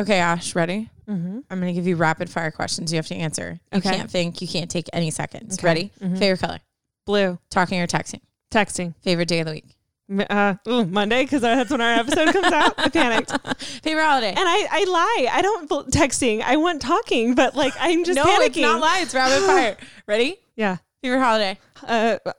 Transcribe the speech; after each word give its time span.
Okay, 0.00 0.18
Ash, 0.18 0.54
ready? 0.54 0.88
Mm-hmm. 1.08 1.40
I'm 1.50 1.60
going 1.60 1.72
to 1.74 1.78
give 1.78 1.86
you 1.86 1.96
rapid 1.96 2.30
fire 2.30 2.50
questions 2.50 2.92
you 2.92 2.96
have 2.96 3.06
to 3.08 3.14
answer. 3.14 3.58
You 3.72 3.78
Okay. 3.78 3.90
can't 3.96 4.10
think. 4.10 4.40
You 4.40 4.48
can't 4.48 4.70
take 4.70 4.88
any 4.92 5.10
seconds. 5.10 5.58
Okay. 5.58 5.66
Ready? 5.66 5.92
Mhm. 6.00 6.18
Favorite 6.18 6.40
color? 6.40 6.58
Blue. 7.06 7.38
Talking 7.50 7.80
or 7.80 7.86
texting? 7.86 8.20
Texting. 8.52 8.94
Favorite 9.02 9.28
day 9.28 9.40
of 9.40 9.46
the 9.46 9.52
week? 9.52 9.76
M- 10.08 10.26
Uh, 10.30 10.54
ooh, 10.68 10.84
Monday 10.86 11.22
because 11.24 11.42
that's 11.42 11.70
when 11.70 11.80
our 11.80 11.92
episode 12.00 12.32
comes 12.32 12.52
out. 12.52 12.74
I 12.78 12.88
panicked, 12.88 13.30
and 13.32 13.56
Favorite 13.58 14.04
holiday? 14.04 14.28
And 14.30 14.38
I, 14.40 14.66
I 14.70 14.84
lie. 14.84 15.28
I 15.32 15.42
don't 15.42 15.68
bel- 15.68 15.84
texting. 15.84 16.42
I 16.42 16.56
want 16.56 16.80
talking, 16.82 17.34
but 17.34 17.54
like 17.54 17.74
I'm 17.78 18.04
just 18.04 18.16
no, 18.16 18.24
panicking. 18.24 18.46
it's 18.46 18.56
not 18.58 18.80
lie. 18.80 19.00
It's 19.02 19.14
rapid 19.14 19.44
fire. 19.46 19.76
Ready? 20.06 20.38
Yeah. 20.56 20.78
Favorite 21.02 21.20
holiday? 21.20 21.58
Uh, 21.86 22.18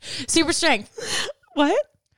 Super 0.28 0.52
strength. 0.52 1.28
what? 1.54 1.76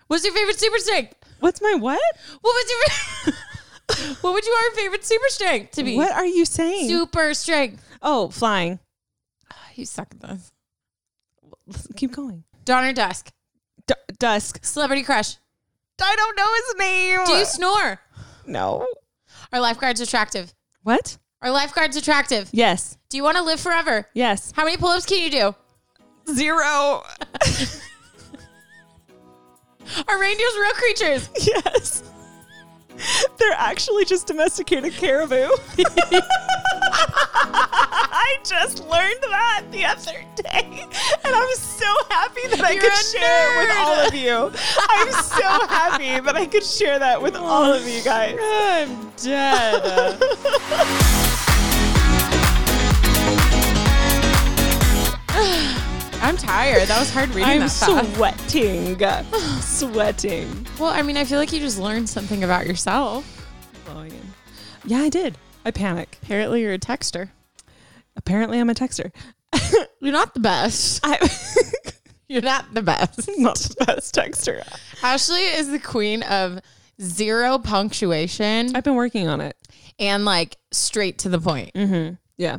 What's 0.08 0.24
your 0.24 0.34
favorite 0.34 0.58
super 0.58 0.78
strength? 0.78 1.14
What's 1.40 1.60
my 1.60 1.74
what? 1.74 2.00
What 2.40 2.52
was 2.52 2.70
your? 2.70 3.34
what 4.20 4.32
would 4.34 4.44
you 4.44 4.52
want 4.52 4.74
your 4.76 4.84
favorite 4.84 5.04
super 5.04 5.28
strength 5.28 5.72
to 5.72 5.82
be? 5.82 5.96
What 5.96 6.12
are 6.12 6.26
you 6.26 6.44
saying? 6.44 6.88
Super 6.88 7.34
strength. 7.34 7.82
oh, 8.02 8.28
flying. 8.28 8.78
You 9.74 9.86
suck 9.86 10.08
at 10.12 10.20
this. 10.20 10.52
Keep 11.96 12.12
going. 12.12 12.44
Dawn 12.64 12.84
or 12.84 12.92
dusk? 12.92 13.30
D- 13.86 13.94
dusk. 14.18 14.62
Celebrity 14.64 15.02
crush. 15.02 15.36
I 16.02 16.16
don't 16.16 16.36
know 16.36 16.48
his 16.54 16.74
name. 16.78 17.18
Do 17.26 17.32
you 17.32 17.44
snore? 17.44 18.00
no. 18.46 18.86
Are 19.52 19.60
lifeguards 19.60 20.00
attractive? 20.00 20.52
What? 20.82 21.18
Are 21.42 21.50
lifeguards 21.50 21.96
attractive? 21.96 22.48
Yes. 22.52 22.98
Do 23.08 23.16
you 23.16 23.22
want 23.22 23.36
to 23.38 23.42
live 23.42 23.58
forever? 23.60 24.06
Yes. 24.14 24.52
How 24.54 24.64
many 24.64 24.76
pull-ups 24.76 25.06
can 25.06 25.20
you 25.22 25.30
do? 25.30 25.54
Zero. 26.34 27.02
Are 30.08 30.20
reindeers 30.20 30.54
real 30.60 30.72
creatures? 30.72 31.30
yes. 31.40 32.02
They're 33.38 33.52
actually 33.56 34.04
just 34.04 34.26
domesticated 34.26 34.92
caribou. 34.94 35.48
I 36.92 38.38
just 38.44 38.86
learned 38.88 39.22
that 39.22 39.64
the 39.70 39.84
other 39.86 40.24
day, 40.36 40.86
and 41.24 41.34
I'm 41.34 41.54
so 41.56 41.86
happy 42.10 42.46
that 42.48 42.60
I 42.60 42.72
You're 42.72 42.82
could 42.82 42.94
share 42.94 43.54
it 43.54 43.68
with 43.68 43.76
all 43.76 44.06
of 44.06 44.14
you. 44.14 44.52
I'm 44.90 45.12
so 45.12 45.66
happy 45.66 46.20
that 46.20 46.36
I 46.36 46.46
could 46.46 46.64
share 46.64 46.98
that 46.98 47.22
with 47.22 47.36
oh, 47.36 47.44
all 47.44 47.72
of 47.72 47.88
you 47.88 48.02
guys. 48.02 48.38
I'm 48.40 49.10
dead. 49.16 50.20
I'm 56.22 56.36
tired. 56.36 56.86
That 56.88 56.98
was 57.00 57.10
hard 57.12 57.30
reading 57.30 57.44
I'm 57.44 57.60
that 57.60 57.70
fast. 57.70 58.14
sweating, 58.16 58.98
sweating. 59.60 60.66
Well, 60.78 60.90
I 60.90 61.02
mean, 61.02 61.16
I 61.16 61.24
feel 61.24 61.38
like 61.38 61.52
you 61.52 61.60
just 61.60 61.78
learned 61.78 62.08
something 62.08 62.44
about 62.44 62.66
yourself. 62.66 63.24
Yeah, 64.84 64.98
I 64.98 65.08
did. 65.10 65.36
I 65.64 65.70
panic. 65.70 66.18
Apparently, 66.22 66.62
you're 66.62 66.72
a 66.72 66.78
texter. 66.78 67.30
Apparently, 68.16 68.58
I'm 68.58 68.70
a 68.70 68.74
texter. 68.74 69.12
You're 70.00 70.12
not 70.12 70.32
the 70.32 70.40
best. 70.40 71.00
I'm 71.02 71.20
You're 72.28 72.40
not 72.42 72.72
the 72.72 72.80
best. 72.82 73.28
not 73.38 73.56
the 73.58 73.84
best 73.84 74.14
texter. 74.14 74.62
Ashley 75.02 75.40
is 75.42 75.68
the 75.70 75.78
queen 75.78 76.22
of 76.22 76.60
zero 77.00 77.58
punctuation 77.58 78.74
I've 78.74 78.84
been 78.84 78.94
working 78.94 79.28
on 79.28 79.40
it. 79.40 79.56
and 79.98 80.24
like 80.24 80.56
straight 80.70 81.18
to 81.18 81.28
the 81.28 81.38
point. 81.40 81.72
Mm-hmm. 81.74 82.14
Yeah. 82.38 82.58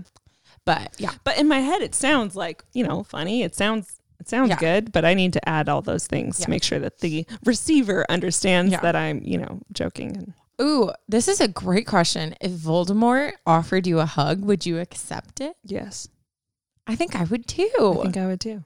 But 0.65 0.93
yeah, 0.97 1.11
But 1.23 1.37
in 1.37 1.47
my 1.47 1.59
head, 1.59 1.81
it 1.81 1.95
sounds 1.95 2.35
like 2.35 2.63
you 2.73 2.83
know 2.85 3.03
funny. 3.03 3.43
It 3.43 3.55
sounds 3.55 3.99
it 4.19 4.29
sounds 4.29 4.49
Yeah. 4.49 4.57
good, 4.59 4.91
but 4.91 5.03
I 5.05 5.13
need 5.15 5.33
to 5.33 5.49
add 5.49 5.67
all 5.67 5.81
those 5.81 6.05
things 6.05 6.39
Yeah. 6.39 6.45
to 6.45 6.49
make 6.51 6.63
sure 6.63 6.79
that 6.79 6.99
the 6.99 7.25
receiver 7.45 8.05
understands 8.09 8.71
Yeah. 8.71 8.79
that 8.81 8.95
I'm 8.95 9.21
you 9.23 9.37
know 9.39 9.61
joking. 9.73 10.15
And 10.17 10.33
ooh, 10.61 10.91
this 11.09 11.27
is 11.27 11.41
a 11.41 11.47
great 11.47 11.87
question. 11.87 12.35
If 12.39 12.51
Voldemort 12.51 13.33
offered 13.47 13.87
you 13.87 13.99
a 13.99 14.05
hug, 14.05 14.41
would 14.45 14.65
you 14.65 14.79
accept 14.79 15.41
it? 15.41 15.55
yes, 15.63 16.07
I 16.85 16.95
think 16.95 17.15
I 17.15 17.23
would 17.23 17.47
too. 17.47 17.69
I 17.99 18.03
think 18.03 18.17
I 18.17 18.27
would 18.27 18.39
too. 18.41 18.63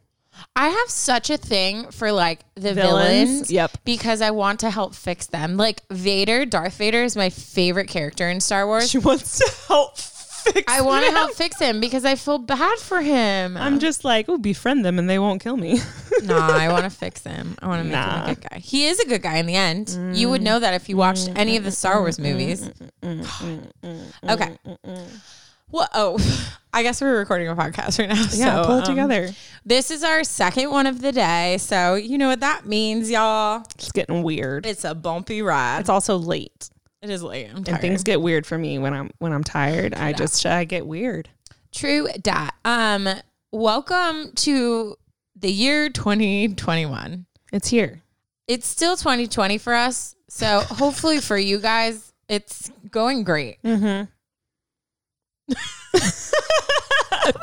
I 0.54 0.68
have 0.68 0.90
such 0.90 1.30
a 1.30 1.38
thing 1.38 1.90
for 1.92 2.12
like 2.12 2.42
the 2.56 2.74
villains. 2.74 3.50
Yep. 3.50 3.78
Because 3.86 4.22
I 4.22 4.32
want 4.32 4.60
to 4.60 4.70
help 4.70 4.94
fix 4.94 5.28
them. 5.28 5.56
Like 5.56 5.84
Vader, 5.90 6.46
Darth 6.46 6.76
Vader 6.76 7.04
is 7.04 7.16
my 7.16 7.30
favorite 7.30 7.88
character 7.88 8.30
in 8.30 8.42
Star 8.42 8.68
Wars. 8.68 8.90
She 8.90 8.98
wants 8.98 9.38
to 9.38 9.50
help 9.70 9.98
fix. 10.52 10.72
I 10.72 10.82
want 10.82 11.06
to 11.06 11.12
help 11.12 11.34
fix 11.34 11.60
him 11.60 11.80
because 11.80 12.06
I 12.06 12.16
feel 12.16 12.38
bad 12.38 12.80
for 12.80 13.02
him. 13.02 13.58
I'm 13.58 13.80
just 13.80 14.04
like, 14.04 14.28
oh, 14.30 14.38
befriend 14.38 14.86
them 14.86 15.00
and 15.00 15.10
they 15.10 15.20
won't 15.20 15.42
kill 15.42 15.58
me. 15.58 15.80
nah, 16.24 16.48
I 16.48 16.70
want 16.70 16.84
to 16.84 16.90
fix 16.98 17.24
him. 17.24 17.56
I 17.62 17.68
want 17.68 17.84
to 17.84 17.90
make 17.90 17.96
him 17.96 18.24
a 18.24 18.36
good 18.36 18.50
guy. 18.50 18.60
He 18.60 18.88
is 18.88 19.00
a 19.00 19.08
good 19.08 19.22
guy 19.22 19.38
in 19.38 19.46
the 19.46 19.56
end. 19.56 20.18
You 20.18 20.30
would 20.30 20.42
know 20.42 20.60
that 20.60 20.74
if 20.74 20.90
you 20.90 20.98
watched 20.98 21.30
any 21.36 21.58
of 21.58 21.64
the 21.64 21.72
Star 21.72 22.00
Wars 22.02 22.20
movies. 22.20 22.70
okay. 23.04 24.58
Well, 25.72 25.90
oh, 25.94 26.54
I 26.74 26.84
guess 26.84 27.02
we're 27.02 27.18
recording 27.18 27.48
a 27.48 27.56
podcast 27.56 28.00
right 28.00 28.10
now. 28.10 28.16
yeah, 28.32 28.62
so, 28.62 28.64
pull 28.66 28.78
it 28.78 28.88
um, 28.88 28.96
together. 28.96 29.32
This 29.66 29.92
is 29.92 30.04
our 30.04 30.24
second 30.24 30.70
one 30.70 30.88
of 30.88 31.02
the 31.02 31.12
day. 31.12 31.58
So, 31.58 31.96
you 31.96 32.18
know 32.18 32.30
what 32.30 32.42
that 32.42 32.66
means, 32.66 33.10
y'all. 33.10 33.64
It's 33.76 33.92
getting 33.92 34.24
weird. 34.24 34.66
It's 34.66 34.84
a 34.84 34.94
bumpy 34.94 35.42
ride. 35.42 35.80
It's 35.80 35.90
also 35.90 36.18
late, 36.18 36.70
it 37.06 37.12
is 37.12 37.22
late. 37.22 37.48
I'm 37.48 37.64
tired. 37.64 37.68
and 37.76 37.82
things 37.82 38.04
get 38.04 38.20
weird 38.20 38.48
for 38.48 38.58
me 38.58 38.80
when 38.80 38.92
I'm 38.94 39.12
when 39.20 39.32
I'm 39.32 39.44
tired. 39.44 39.94
I 39.94 40.12
just 40.12 40.44
I 40.44 40.66
get 40.66 40.88
weird. 40.88 41.30
True 41.72 42.08
dat. 42.20 42.56
Um, 42.66 43.08
welcome 43.52 44.32
to 44.38 44.96
the 45.36 45.52
year 45.52 45.90
2021. 45.90 47.28
It's 47.54 47.68
here. 47.68 48.02
It's 48.48 48.66
still 48.66 48.98
2020 48.98 49.60
for 49.60 49.76
us. 49.76 50.16
So 50.30 50.62
hopefully 50.68 51.22
for 51.22 51.38
you 51.38 51.60
guys, 51.60 52.12
it's 52.28 52.72
going 52.90 53.24
great. 53.24 53.62
Mm-hmm. 53.64 54.06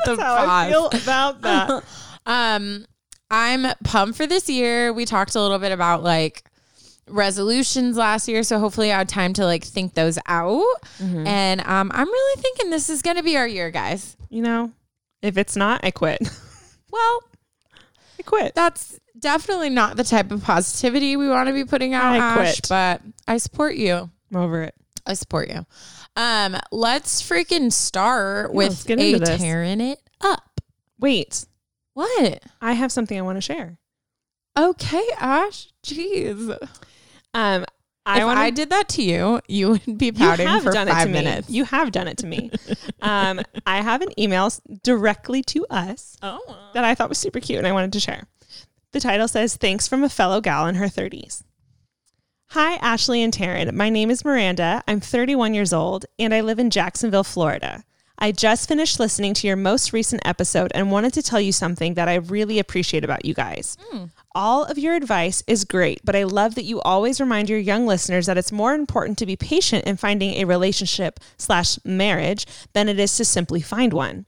The 0.05 0.15
How 0.17 0.45
I 0.47 0.69
feel 0.69 0.87
about 0.87 1.41
that. 1.41 1.83
Um, 2.25 2.85
I'm 3.29 3.73
pumped 3.83 4.15
for 4.15 4.25
this 4.25 4.47
year. 4.47 4.93
We 4.93 5.03
talked 5.03 5.35
a 5.35 5.41
little 5.41 5.59
bit 5.59 5.73
about 5.73 6.03
like 6.03 6.45
resolutions 7.09 7.97
last 7.97 8.27
year, 8.27 8.43
so 8.43 8.59
hopefully 8.59 8.91
I 8.91 8.97
had 8.99 9.09
time 9.09 9.33
to 9.33 9.45
like 9.45 9.63
think 9.63 9.93
those 9.93 10.17
out. 10.27 10.63
Mm-hmm. 10.99 11.27
And 11.27 11.61
um, 11.61 11.91
I'm 11.93 12.07
really 12.07 12.41
thinking 12.41 12.69
this 12.69 12.89
is 12.89 13.01
going 13.01 13.17
to 13.17 13.23
be 13.23 13.37
our 13.37 13.47
year, 13.47 13.71
guys. 13.71 14.15
you 14.29 14.41
know, 14.41 14.71
if 15.21 15.37
it's 15.37 15.55
not, 15.55 15.81
I 15.83 15.91
quit. 15.91 16.19
Well, 16.91 17.23
I 18.19 18.21
quit. 18.23 18.53
that's 18.53 18.99
definitely 19.17 19.71
not 19.71 19.97
the 19.97 20.03
type 20.03 20.29
of 20.31 20.43
positivity 20.43 21.15
we 21.15 21.27
want 21.27 21.47
to 21.47 21.53
be 21.53 21.65
putting 21.65 21.95
out, 21.95 22.13
I 22.13 22.17
Ash, 22.17 22.35
quit. 22.59 22.69
but 22.69 23.01
I 23.27 23.37
support 23.37 23.75
you. 23.77 24.11
I'm 24.31 24.37
over 24.37 24.61
it. 24.61 24.75
I 25.07 25.15
support 25.15 25.49
you. 25.49 25.65
Um, 26.15 26.55
let's 26.71 27.23
freaking 27.23 27.71
start 27.73 28.53
with 28.53 28.87
a 28.87 29.19
tearing 29.37 29.81
it 29.81 29.99
up. 30.21 30.61
Wait, 30.99 31.45
What? 31.95 32.43
I 32.61 32.73
have 32.73 32.91
something 32.91 33.17
I 33.17 33.23
want 33.23 33.37
to 33.37 33.41
share. 33.41 33.79
Okay, 34.55 35.03
Ash. 35.17 35.69
Jeez. 35.83 36.55
Um, 37.33 37.65
I 38.05 38.19
if 38.19 38.25
want 38.25 38.39
I 38.39 38.49
did 38.49 38.69
that 38.69 38.89
to 38.89 39.03
you, 39.03 39.39
you 39.47 39.69
would 39.71 39.97
be 39.97 40.11
pouting 40.11 40.47
for 40.61 40.73
five 40.73 41.09
minutes. 41.09 41.49
me. 41.49 41.55
You 41.55 41.63
have 41.65 41.91
done 41.91 42.07
it 42.07 42.17
to 42.17 42.27
me. 42.27 42.51
um, 43.01 43.41
I 43.65 43.81
have 43.81 44.01
an 44.01 44.19
email 44.19 44.51
directly 44.83 45.41
to 45.43 45.65
us 45.69 46.17
oh. 46.21 46.69
that 46.73 46.83
I 46.83 46.95
thought 46.95 47.09
was 47.09 47.17
super 47.17 47.39
cute 47.39 47.59
and 47.59 47.67
I 47.67 47.71
wanted 47.71 47.93
to 47.93 47.99
share. 47.99 48.27
The 48.91 48.99
title 48.99 49.27
says, 49.27 49.55
Thanks 49.55 49.87
from 49.87 50.03
a 50.03 50.09
fellow 50.09 50.41
gal 50.41 50.67
in 50.67 50.75
her 50.75 50.87
30s. 50.87 51.43
Hi, 52.49 52.75
Ashley 52.75 53.23
and 53.23 53.33
Taryn. 53.33 53.71
My 53.73 53.89
name 53.89 54.11
is 54.11 54.25
Miranda. 54.25 54.83
I'm 54.87 54.99
31 54.99 55.53
years 55.53 55.73
old 55.73 56.05
and 56.19 56.33
I 56.33 56.41
live 56.41 56.59
in 56.59 56.69
Jacksonville, 56.69 57.23
Florida. 57.23 57.83
I 58.19 58.31
just 58.31 58.67
finished 58.67 58.99
listening 58.99 59.33
to 59.35 59.47
your 59.47 59.55
most 59.55 59.91
recent 59.91 60.21
episode 60.25 60.71
and 60.75 60.91
wanted 60.91 61.13
to 61.13 61.23
tell 61.23 61.41
you 61.41 61.51
something 61.51 61.95
that 61.95 62.07
I 62.07 62.15
really 62.15 62.59
appreciate 62.59 63.03
about 63.03 63.25
you 63.25 63.33
guys. 63.33 63.75
All 64.35 64.63
of 64.63 64.79
your 64.79 64.95
advice 64.95 65.43
is 65.45 65.63
great, 65.63 66.01
but 66.03 66.15
I 66.15 66.23
love 66.23 66.55
that 66.55 66.63
you 66.63 66.81
always 66.81 67.21
remind 67.21 67.49
your 67.49 67.59
young 67.59 67.85
listeners 67.85 68.25
that 68.25 68.37
it's 68.37 68.51
more 68.51 68.73
important 68.73 69.19
to 69.19 69.27
be 69.27 69.35
patient 69.35 69.85
in 69.85 69.95
finding 69.95 70.33
a 70.33 70.45
relationship 70.45 71.19
slash 71.37 71.77
marriage 71.85 72.47
than 72.73 72.89
it 72.89 72.99
is 72.99 73.15
to 73.17 73.25
simply 73.25 73.61
find 73.61 73.93
one. 73.93 74.25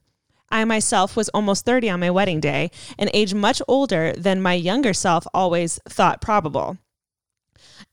I 0.51 0.63
myself 0.63 1.15
was 1.15 1.29
almost 1.29 1.65
30 1.65 1.89
on 1.89 2.01
my 2.01 2.11
wedding 2.11 2.39
day, 2.39 2.69
an 2.99 3.09
age 3.15 3.33
much 3.33 3.63
older 3.67 4.13
than 4.15 4.43
my 4.43 4.53
younger 4.53 4.93
self 4.93 5.25
always 5.33 5.79
thought 5.89 6.21
probable. 6.21 6.77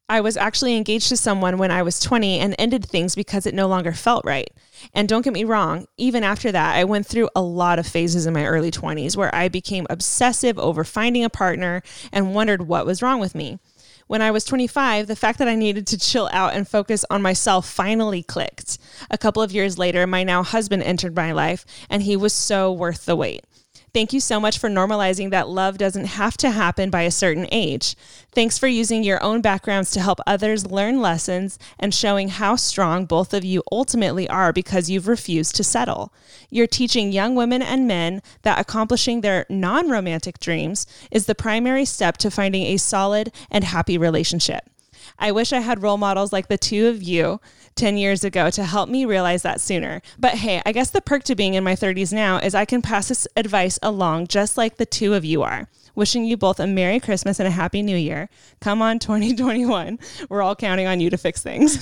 I 0.08 0.20
was 0.20 0.36
actually 0.36 0.76
engaged 0.76 1.08
to 1.08 1.16
someone 1.16 1.58
when 1.58 1.70
I 1.70 1.82
was 1.82 1.98
20 1.98 2.38
and 2.38 2.54
ended 2.58 2.84
things 2.84 3.14
because 3.14 3.46
it 3.46 3.54
no 3.54 3.66
longer 3.66 3.92
felt 3.92 4.24
right. 4.24 4.50
And 4.92 5.08
don't 5.08 5.22
get 5.22 5.32
me 5.32 5.44
wrong, 5.44 5.86
even 5.96 6.22
after 6.22 6.52
that, 6.52 6.76
I 6.76 6.84
went 6.84 7.06
through 7.06 7.30
a 7.34 7.40
lot 7.40 7.78
of 7.78 7.86
phases 7.86 8.26
in 8.26 8.34
my 8.34 8.44
early 8.44 8.70
20s 8.70 9.16
where 9.16 9.34
I 9.34 9.48
became 9.48 9.86
obsessive 9.88 10.58
over 10.58 10.84
finding 10.84 11.24
a 11.24 11.30
partner 11.30 11.82
and 12.12 12.34
wondered 12.34 12.68
what 12.68 12.84
was 12.84 13.00
wrong 13.00 13.20
with 13.20 13.34
me. 13.34 13.58
When 14.06 14.20
I 14.20 14.30
was 14.30 14.44
25, 14.44 15.06
the 15.06 15.16
fact 15.16 15.38
that 15.38 15.48
I 15.48 15.54
needed 15.54 15.86
to 15.86 15.98
chill 15.98 16.28
out 16.32 16.52
and 16.54 16.68
focus 16.68 17.04
on 17.08 17.22
myself 17.22 17.66
finally 17.66 18.22
clicked. 18.22 18.76
A 19.10 19.16
couple 19.16 19.42
of 19.42 19.52
years 19.52 19.78
later, 19.78 20.06
my 20.06 20.22
now 20.24 20.42
husband 20.42 20.82
entered 20.82 21.16
my 21.16 21.32
life, 21.32 21.64
and 21.88 22.02
he 22.02 22.16
was 22.16 22.34
so 22.34 22.70
worth 22.70 23.06
the 23.06 23.16
wait. 23.16 23.46
Thank 23.94 24.14
you 24.14 24.20
so 24.20 24.40
much 24.40 24.58
for 24.58 24.70
normalizing 24.70 25.30
that 25.32 25.50
love 25.50 25.76
doesn't 25.76 26.06
have 26.06 26.38
to 26.38 26.50
happen 26.50 26.88
by 26.88 27.02
a 27.02 27.10
certain 27.10 27.46
age. 27.52 27.94
Thanks 28.30 28.56
for 28.56 28.66
using 28.66 29.04
your 29.04 29.22
own 29.22 29.42
backgrounds 29.42 29.90
to 29.90 30.00
help 30.00 30.18
others 30.26 30.70
learn 30.70 31.02
lessons 31.02 31.58
and 31.78 31.94
showing 31.94 32.30
how 32.30 32.56
strong 32.56 33.04
both 33.04 33.34
of 33.34 33.44
you 33.44 33.62
ultimately 33.70 34.26
are 34.30 34.50
because 34.50 34.88
you've 34.88 35.08
refused 35.08 35.56
to 35.56 35.64
settle. 35.64 36.10
You're 36.48 36.66
teaching 36.66 37.12
young 37.12 37.34
women 37.34 37.60
and 37.60 37.86
men 37.86 38.22
that 38.42 38.58
accomplishing 38.58 39.20
their 39.20 39.44
non 39.50 39.90
romantic 39.90 40.38
dreams 40.38 40.86
is 41.10 41.26
the 41.26 41.34
primary 41.34 41.84
step 41.84 42.16
to 42.18 42.30
finding 42.30 42.62
a 42.62 42.78
solid 42.78 43.30
and 43.50 43.62
happy 43.62 43.98
relationship. 43.98 44.70
I 45.18 45.32
wish 45.32 45.52
I 45.52 45.60
had 45.60 45.82
role 45.82 45.98
models 45.98 46.32
like 46.32 46.48
the 46.48 46.56
two 46.56 46.88
of 46.88 47.02
you 47.02 47.40
10 47.74 47.96
years 47.96 48.24
ago 48.24 48.50
to 48.50 48.64
help 48.64 48.88
me 48.88 49.04
realize 49.04 49.42
that 49.42 49.60
sooner. 49.60 50.02
But 50.18 50.34
hey, 50.34 50.60
I 50.66 50.72
guess 50.72 50.90
the 50.90 51.00
perk 51.00 51.24
to 51.24 51.34
being 51.34 51.54
in 51.54 51.64
my 51.64 51.74
30s 51.74 52.12
now 52.12 52.38
is 52.38 52.54
I 52.54 52.64
can 52.64 52.82
pass 52.82 53.08
this 53.08 53.26
advice 53.36 53.78
along 53.82 54.26
just 54.28 54.56
like 54.56 54.76
the 54.76 54.86
two 54.86 55.14
of 55.14 55.24
you 55.24 55.42
are. 55.42 55.68
Wishing 55.94 56.24
you 56.24 56.38
both 56.38 56.58
a 56.58 56.66
Merry 56.66 56.98
Christmas 57.00 57.38
and 57.38 57.46
a 57.46 57.50
Happy 57.50 57.82
New 57.82 57.96
Year. 57.96 58.30
Come 58.60 58.80
on, 58.80 58.98
2021. 58.98 59.98
We're 60.30 60.40
all 60.40 60.56
counting 60.56 60.86
on 60.86 61.00
you 61.00 61.10
to 61.10 61.18
fix 61.18 61.42
things. 61.42 61.78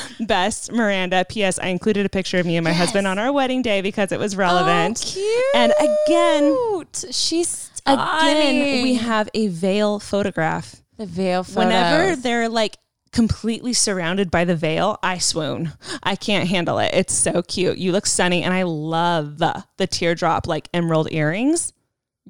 Best, 0.20 0.70
Miranda. 0.70 1.24
P.S. 1.26 1.58
I 1.58 1.68
included 1.68 2.04
a 2.04 2.10
picture 2.10 2.38
of 2.38 2.44
me 2.44 2.56
and 2.58 2.64
my 2.64 2.72
husband 2.74 3.06
on 3.06 3.18
our 3.18 3.32
wedding 3.32 3.62
day 3.62 3.80
because 3.80 4.12
it 4.12 4.18
was 4.18 4.36
relevant. 4.36 5.02
Oh, 5.02 5.10
cute. 5.12 5.44
And 5.54 5.72
again, 5.80 6.84
she's 7.10 7.70
again, 7.86 8.82
we 8.82 8.94
have 8.96 9.30
a 9.32 9.48
veil 9.48 9.98
photograph. 9.98 10.82
the 10.98 11.06
veil 11.06 11.42
photos. 11.42 11.56
Whenever 11.64 12.16
they're 12.16 12.48
like 12.50 12.76
completely 13.12 13.72
surrounded 13.72 14.30
by 14.30 14.44
the 14.44 14.56
veil, 14.56 14.98
I 15.02 15.18
swoon. 15.18 15.72
I 16.02 16.16
can't 16.16 16.48
handle 16.48 16.78
it. 16.78 16.92
It's 16.94 17.14
so 17.14 17.42
cute. 17.42 17.78
You 17.78 17.92
look 17.92 18.06
stunning, 18.06 18.44
and 18.44 18.54
I 18.54 18.62
love 18.62 19.38
the, 19.38 19.64
the 19.76 19.86
teardrop 19.86 20.46
like 20.46 20.68
emerald 20.72 21.12
earrings 21.12 21.72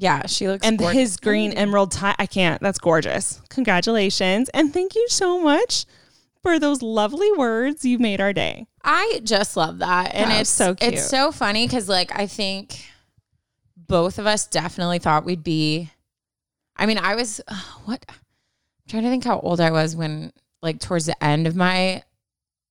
yeah, 0.00 0.26
she 0.26 0.46
looks 0.46 0.64
and 0.64 0.78
gorgeous. 0.78 0.98
his 0.98 1.16
green 1.16 1.52
emerald 1.52 1.90
tie. 1.90 2.14
I 2.19 2.26
can't. 2.26 2.62
That's 2.62 2.78
gorgeous. 2.78 3.42
Congratulations, 3.50 4.48
and 4.50 4.72
thank 4.72 4.94
you 4.94 5.06
so 5.08 5.40
much 5.40 5.86
for 6.42 6.58
those 6.60 6.82
lovely 6.82 7.30
words. 7.32 7.84
You 7.84 7.98
made 7.98 8.20
our 8.20 8.32
day. 8.32 8.66
I 8.84 9.20
just 9.25 9.56
love 9.56 9.78
that, 9.78 10.14
and 10.14 10.30
Wow, 10.30 10.38
it's 10.38 10.50
so 10.50 10.76
cute. 10.76 10.94
It's 10.94 11.10
so 11.10 11.32
funny 11.32 11.66
because 11.66 11.88
like 11.88 12.16
I 12.16 12.26
think 12.28 12.84
both 13.76 14.20
of 14.20 14.26
us 14.26 14.46
definitely 14.46 15.00
thought 15.00 15.25
we'd 15.25 15.42
be. 15.42 15.90
I 16.76 16.86
mean, 16.86 16.98
I 16.98 17.16
was 17.16 17.40
what? 17.84 18.04
I'm 18.08 18.14
trying 18.88 19.02
to 19.02 19.10
think 19.10 19.25
how 19.25 19.40
old 19.40 19.60
I 19.60 19.72
was 19.72 19.96
when 19.96 20.32
like 20.62 20.81
towards 20.81 21.06
the 21.06 21.22
end 21.22 21.46
of 21.46 21.56
my 21.56 22.02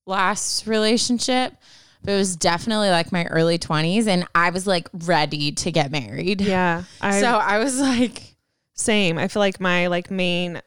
last 0.05 0.67
relationship. 0.67 1.53
But 2.03 2.13
it 2.13 2.17
was 2.17 2.35
definitely 2.35 2.89
like 2.89 3.11
my 3.11 3.25
early 3.25 3.57
20s 3.57 4.07
and 4.07 4.25
I 4.35 4.51
was 4.51 4.67
like 4.67 4.87
ready 4.93 5.51
to 5.53 5.71
get 5.71 5.91
married. 5.91 6.41
Yeah, 6.41 6.83
I 7.01 7.19
so 7.19 7.27
I 7.27 7.57
was 7.59 7.79
like 7.79 8.35
same. 8.73 9.17
I 9.17 9.27
feel 9.27 9.39
like 9.41 9.59
my 9.59 9.87
like 9.87 10.11
main 10.11 10.61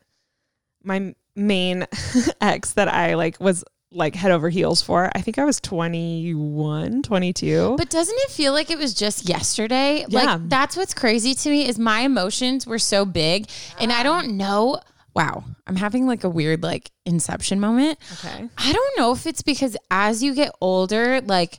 my 0.82 1.14
main 1.36 1.86
ex 2.40 2.72
that 2.72 2.88
I 2.88 3.14
like 3.14 3.40
was 3.40 3.64
like 3.92 4.14
head 4.14 4.30
over 4.30 4.48
heels 4.48 4.82
for. 4.82 5.10
I 5.14 5.20
think 5.20 5.38
I 5.38 5.44
was 5.44 5.60
21, 5.60 7.02
22. 7.02 7.74
But 7.76 7.90
doesn't 7.90 8.16
it 8.18 8.30
feel 8.30 8.52
like 8.52 8.70
it 8.70 8.78
was 8.78 8.94
just 8.94 9.28
yesterday? 9.28 10.04
Yeah. 10.08 10.24
Like 10.24 10.48
that's 10.48 10.76
what's 10.76 10.94
crazy 10.94 11.34
to 11.34 11.50
me 11.50 11.68
is 11.68 11.78
my 11.78 12.00
emotions 12.00 12.66
were 12.66 12.78
so 12.78 13.04
big 13.04 13.48
and 13.78 13.92
I 13.92 14.02
don't 14.02 14.36
know. 14.36 14.80
Wow, 15.14 15.44
I'm 15.66 15.76
having 15.76 16.06
like 16.06 16.24
a 16.24 16.30
weird 16.30 16.62
like 16.62 16.90
inception 17.04 17.60
moment. 17.60 17.98
okay. 18.12 18.48
I 18.56 18.72
don't 18.72 18.98
know 18.98 19.12
if 19.12 19.26
it's 19.26 19.42
because 19.42 19.76
as 19.90 20.22
you 20.22 20.34
get 20.34 20.52
older, 20.60 21.20
like 21.20 21.58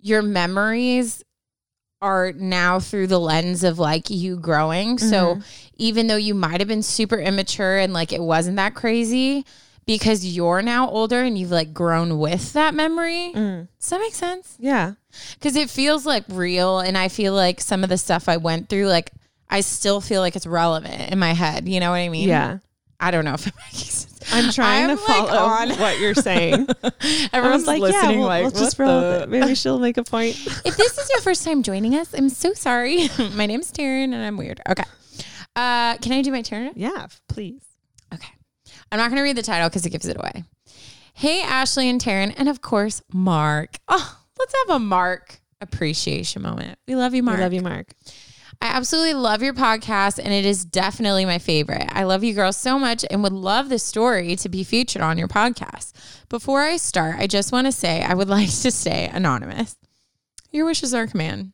your 0.00 0.22
memories 0.22 1.22
are 2.00 2.32
now 2.32 2.78
through 2.78 3.08
the 3.08 3.18
lens 3.18 3.64
of 3.64 3.78
like 3.78 4.10
you 4.10 4.36
growing. 4.36 4.98
So 4.98 5.34
mm-hmm. 5.34 5.40
even 5.76 6.06
though 6.06 6.16
you 6.16 6.34
might 6.34 6.60
have 6.60 6.68
been 6.68 6.82
super 6.82 7.18
immature 7.18 7.78
and 7.78 7.92
like 7.92 8.12
it 8.12 8.22
wasn't 8.22 8.56
that 8.56 8.74
crazy, 8.74 9.44
because 9.88 10.24
you're 10.24 10.60
now 10.60 10.86
older 10.90 11.22
and 11.22 11.38
you've 11.38 11.50
like 11.50 11.72
grown 11.72 12.18
with 12.18 12.52
that 12.52 12.74
memory. 12.74 13.32
Mm. 13.34 13.68
Does 13.80 13.88
that 13.88 14.00
make 14.00 14.14
sense? 14.14 14.54
Yeah. 14.60 14.92
Because 15.32 15.56
it 15.56 15.70
feels 15.70 16.04
like 16.04 16.24
real. 16.28 16.80
And 16.80 16.96
I 16.98 17.08
feel 17.08 17.32
like 17.32 17.62
some 17.62 17.82
of 17.82 17.88
the 17.88 17.96
stuff 17.96 18.28
I 18.28 18.36
went 18.36 18.68
through, 18.68 18.88
like 18.88 19.12
I 19.48 19.62
still 19.62 20.02
feel 20.02 20.20
like 20.20 20.36
it's 20.36 20.46
relevant 20.46 21.10
in 21.10 21.18
my 21.18 21.32
head. 21.32 21.66
You 21.66 21.80
know 21.80 21.90
what 21.90 21.96
I 21.96 22.10
mean? 22.10 22.28
Yeah. 22.28 22.58
I 23.00 23.10
don't 23.10 23.24
know 23.24 23.34
if 23.34 23.46
it 23.46 23.54
makes 23.56 23.78
sense. 23.78 24.20
I'm 24.32 24.52
trying 24.52 24.90
I'm, 24.90 24.96
to 24.96 25.02
like, 25.04 25.28
follow 25.28 25.38
on- 25.38 25.70
what 25.78 25.98
you're 26.00 26.14
saying. 26.14 26.66
Everyone's 27.32 27.66
like, 27.66 27.80
listening, 27.80 28.10
yeah, 28.10 28.18
we'll, 28.18 28.26
like, 28.26 28.42
we'll 28.42 28.50
just 28.50 28.78
roll 28.78 29.00
the- 29.00 29.06
with 29.06 29.22
it. 29.22 29.28
Maybe 29.28 29.54
she'll 29.54 29.78
make 29.78 29.96
a 29.96 30.04
point. 30.04 30.34
if 30.64 30.76
this 30.76 30.98
is 30.98 31.08
your 31.10 31.20
first 31.20 31.44
time 31.44 31.62
joining 31.62 31.94
us, 31.94 32.12
I'm 32.12 32.28
so 32.28 32.52
sorry. 32.54 33.08
my 33.34 33.46
name's 33.46 33.70
Taryn 33.72 34.04
and 34.04 34.16
I'm 34.16 34.36
weird. 34.36 34.60
Okay. 34.68 34.84
Uh, 35.54 35.96
can 35.98 36.12
I 36.12 36.22
do 36.22 36.30
my 36.32 36.42
turn? 36.42 36.72
yeah, 36.76 37.06
please. 37.28 37.62
Okay. 38.12 38.32
I'm 38.90 38.98
not 38.98 39.10
going 39.10 39.16
to 39.16 39.22
read 39.22 39.36
the 39.36 39.42
title 39.42 39.68
because 39.68 39.84
it 39.86 39.90
gives 39.90 40.06
it 40.06 40.16
away. 40.16 40.44
Hey, 41.14 41.42
Ashley 41.42 41.88
and 41.88 42.00
Taryn, 42.00 42.32
and 42.36 42.48
of 42.48 42.60
course, 42.60 43.02
Mark. 43.12 43.76
Oh, 43.88 44.18
let's 44.38 44.54
have 44.66 44.76
a 44.76 44.78
Mark 44.78 45.40
appreciation 45.60 46.42
moment. 46.42 46.78
We 46.86 46.94
love 46.94 47.14
you, 47.14 47.22
Mark. 47.22 47.38
I 47.38 47.42
love 47.42 47.52
you, 47.52 47.62
Mark. 47.62 47.88
I 48.60 48.66
absolutely 48.68 49.14
love 49.14 49.40
your 49.42 49.54
podcast, 49.54 50.18
and 50.18 50.32
it 50.34 50.44
is 50.44 50.64
definitely 50.64 51.24
my 51.24 51.38
favorite. 51.38 51.86
I 51.90 52.02
love 52.04 52.24
you 52.24 52.34
girls 52.34 52.56
so 52.56 52.76
much 52.78 53.04
and 53.08 53.22
would 53.22 53.32
love 53.32 53.68
the 53.68 53.78
story 53.78 54.34
to 54.36 54.48
be 54.48 54.64
featured 54.64 55.00
on 55.02 55.16
your 55.16 55.28
podcast. 55.28 55.92
Before 56.28 56.62
I 56.62 56.76
start, 56.76 57.16
I 57.18 57.28
just 57.28 57.52
want 57.52 57.66
to 57.68 57.72
say 57.72 58.02
I 58.02 58.14
would 58.14 58.28
like 58.36 58.48
to 58.62 58.70
stay 58.72 59.08
anonymous. 59.12 59.76
Your 60.50 60.66
wishes 60.66 60.92
are 60.92 61.06
command. 61.06 61.52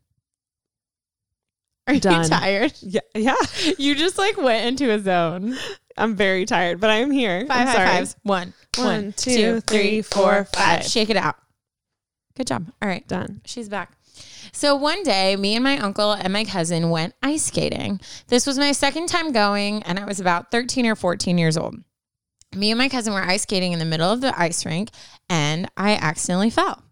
Are 1.87 1.99
Done. 1.99 2.23
you 2.23 2.29
tired? 2.31 2.73
Yeah, 2.81 3.01
yeah. 3.15 3.35
You 3.79 3.95
just 3.95 4.17
like 4.17 4.39
went 4.39 4.67
into 4.67 4.91
a 4.91 4.99
zone. 4.99 5.55
I'm 5.99 6.17
very 6.17 6.47
tired, 6.47 6.81
but 6.81 6.89
I'm 6.91 7.11
here. 7.11 7.47
Five 7.47 7.61
I'm 7.61 7.67
high 7.67 7.73
sorry. 7.75 7.89
fives. 7.89 8.17
One, 8.23 8.55
One, 8.79 9.13
two, 9.13 9.35
two, 9.37 9.61
three, 9.61 10.01
four, 10.01 10.47
five. 10.47 10.85
Shake 10.85 11.11
it 11.11 11.17
out. 11.19 11.37
Good 12.37 12.47
job. 12.47 12.73
All 12.81 12.89
right. 12.89 13.07
Done. 13.07 13.43
She's 13.45 13.69
back. 13.69 13.93
So 14.53 14.75
one 14.77 15.03
day, 15.03 15.37
me 15.37 15.55
and 15.55 15.65
my 15.65 15.79
uncle 15.79 16.13
and 16.13 16.33
my 16.33 16.45
cousin 16.45 16.91
went 16.91 17.15
ice 17.23 17.45
skating. 17.45 18.01
This 18.29 18.47
was 18.47 18.59
my 18.59 18.73
second 18.73 19.09
time 19.09 19.33
going, 19.33 19.83
and 19.85 19.99
I 19.99 20.05
was 20.05 20.21
about 20.21 20.51
13 20.51 20.87
or 20.87 20.95
14 20.95 21.39
years 21.39 21.57
old. 21.57 21.77
Me 22.55 22.71
and 22.71 22.79
my 22.79 22.89
cousin 22.89 23.13
were 23.13 23.23
ice 23.23 23.43
skating 23.43 23.73
in 23.73 23.79
the 23.79 23.85
middle 23.85 24.11
of 24.11 24.21
the 24.21 24.39
ice 24.39 24.65
rink, 24.65 24.91
and 25.29 25.69
I 25.77 25.95
accidentally 25.97 26.51
fell. 26.51 26.83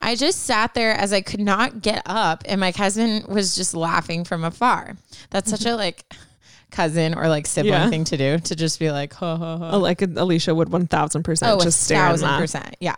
I 0.00 0.14
just 0.16 0.40
sat 0.44 0.74
there 0.74 0.92
as 0.94 1.12
I 1.12 1.20
could 1.20 1.40
not 1.40 1.82
get 1.82 2.02
up, 2.06 2.42
and 2.46 2.60
my 2.60 2.72
cousin 2.72 3.24
was 3.28 3.54
just 3.54 3.74
laughing 3.74 4.24
from 4.24 4.44
afar. 4.44 4.96
That's 5.30 5.50
such 5.50 5.66
a 5.66 5.76
like 5.76 6.04
cousin 6.70 7.14
or 7.14 7.28
like 7.28 7.46
sibling 7.46 7.74
Yeah. 7.74 7.90
thing 7.90 8.04
to 8.04 8.16
do 8.16 8.38
to 8.38 8.56
just 8.56 8.78
be 8.78 8.90
like, 8.90 9.12
ha 9.12 9.36
ha 9.36 9.58
ha. 9.58 9.76
Like 9.76 10.00
Alicia 10.02 10.54
would 10.54 10.68
1000% 10.68 11.42
Oh, 11.46 11.60
just 11.60 11.82
stare 11.82 11.98
and 11.98 12.08
thousand 12.12 12.28
laugh. 12.28 12.40
percent. 12.40 12.76
Yeah. 12.80 12.96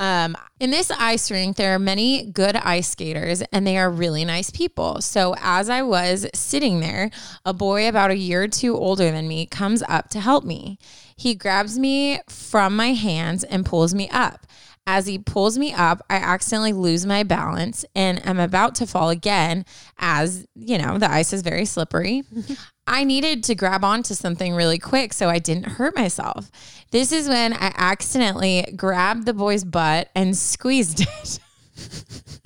Um, 0.00 0.36
in 0.58 0.70
this 0.70 0.90
ice 0.90 1.30
rink, 1.30 1.56
there 1.56 1.74
are 1.74 1.78
many 1.78 2.26
good 2.26 2.56
ice 2.56 2.88
skaters 2.88 3.42
and 3.52 3.66
they 3.66 3.78
are 3.78 3.88
really 3.88 4.24
nice 4.24 4.50
people. 4.50 5.00
So, 5.00 5.36
as 5.40 5.68
I 5.68 5.82
was 5.82 6.26
sitting 6.34 6.80
there, 6.80 7.10
a 7.44 7.52
boy 7.52 7.88
about 7.88 8.10
a 8.10 8.16
year 8.16 8.42
or 8.42 8.48
two 8.48 8.76
older 8.76 9.10
than 9.10 9.28
me 9.28 9.46
comes 9.46 9.82
up 9.88 10.10
to 10.10 10.20
help 10.20 10.44
me. 10.44 10.78
He 11.16 11.34
grabs 11.34 11.78
me 11.78 12.20
from 12.28 12.74
my 12.74 12.92
hands 12.92 13.44
and 13.44 13.64
pulls 13.64 13.94
me 13.94 14.08
up. 14.10 14.46
As 14.86 15.06
he 15.06 15.18
pulls 15.18 15.56
me 15.56 15.72
up, 15.72 16.04
I 16.10 16.16
accidentally 16.16 16.74
lose 16.74 17.06
my 17.06 17.22
balance 17.22 17.86
and 17.94 18.24
am 18.26 18.38
about 18.38 18.74
to 18.76 18.86
fall 18.86 19.08
again, 19.08 19.64
as 19.98 20.46
you 20.54 20.76
know, 20.76 20.98
the 20.98 21.10
ice 21.10 21.32
is 21.32 21.40
very 21.42 21.64
slippery. 21.64 22.22
I 22.86 23.04
needed 23.04 23.44
to 23.44 23.54
grab 23.54 23.82
onto 23.82 24.12
something 24.12 24.54
really 24.54 24.78
quick 24.78 25.14
so 25.14 25.30
I 25.30 25.38
didn't 25.38 25.64
hurt 25.64 25.96
myself. 25.96 26.50
This 26.90 27.12
is 27.12 27.28
when 27.28 27.54
I 27.54 27.72
accidentally 27.76 28.74
grabbed 28.76 29.24
the 29.24 29.32
boy's 29.32 29.64
butt 29.64 30.10
and 30.14 30.36
squeezed 30.36 31.00
it. 31.00 31.38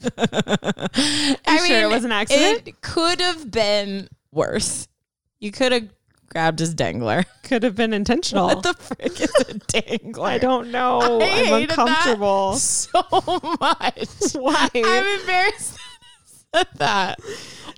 You 0.00 1.66
sure 1.66 1.82
it 1.82 1.90
was 1.90 2.04
an 2.04 2.12
accident? 2.12 2.68
It 2.68 2.80
could 2.80 3.20
have 3.20 3.50
been 3.50 4.08
worse. 4.30 4.86
You 5.40 5.50
could 5.50 5.72
have 5.72 5.88
grabbed 6.28 6.58
his 6.58 6.74
dangler. 6.74 7.24
Could 7.44 7.62
have 7.62 7.74
been 7.74 7.92
intentional. 7.92 8.46
What 8.46 8.62
the 8.62 8.74
frick 8.74 9.20
is 9.20 9.34
a 9.48 9.54
dangler? 9.54 10.26
I 10.28 10.38
don't 10.38 10.70
know. 10.70 11.20
I 11.20 11.66
that 11.66 11.70
uncomfortable. 11.70 12.54
so 12.54 13.02
much. 13.60 14.32
Why? 14.34 14.68
I'm 14.74 15.20
embarrassed 15.20 15.78
at 16.54 16.72
that. 16.78 17.18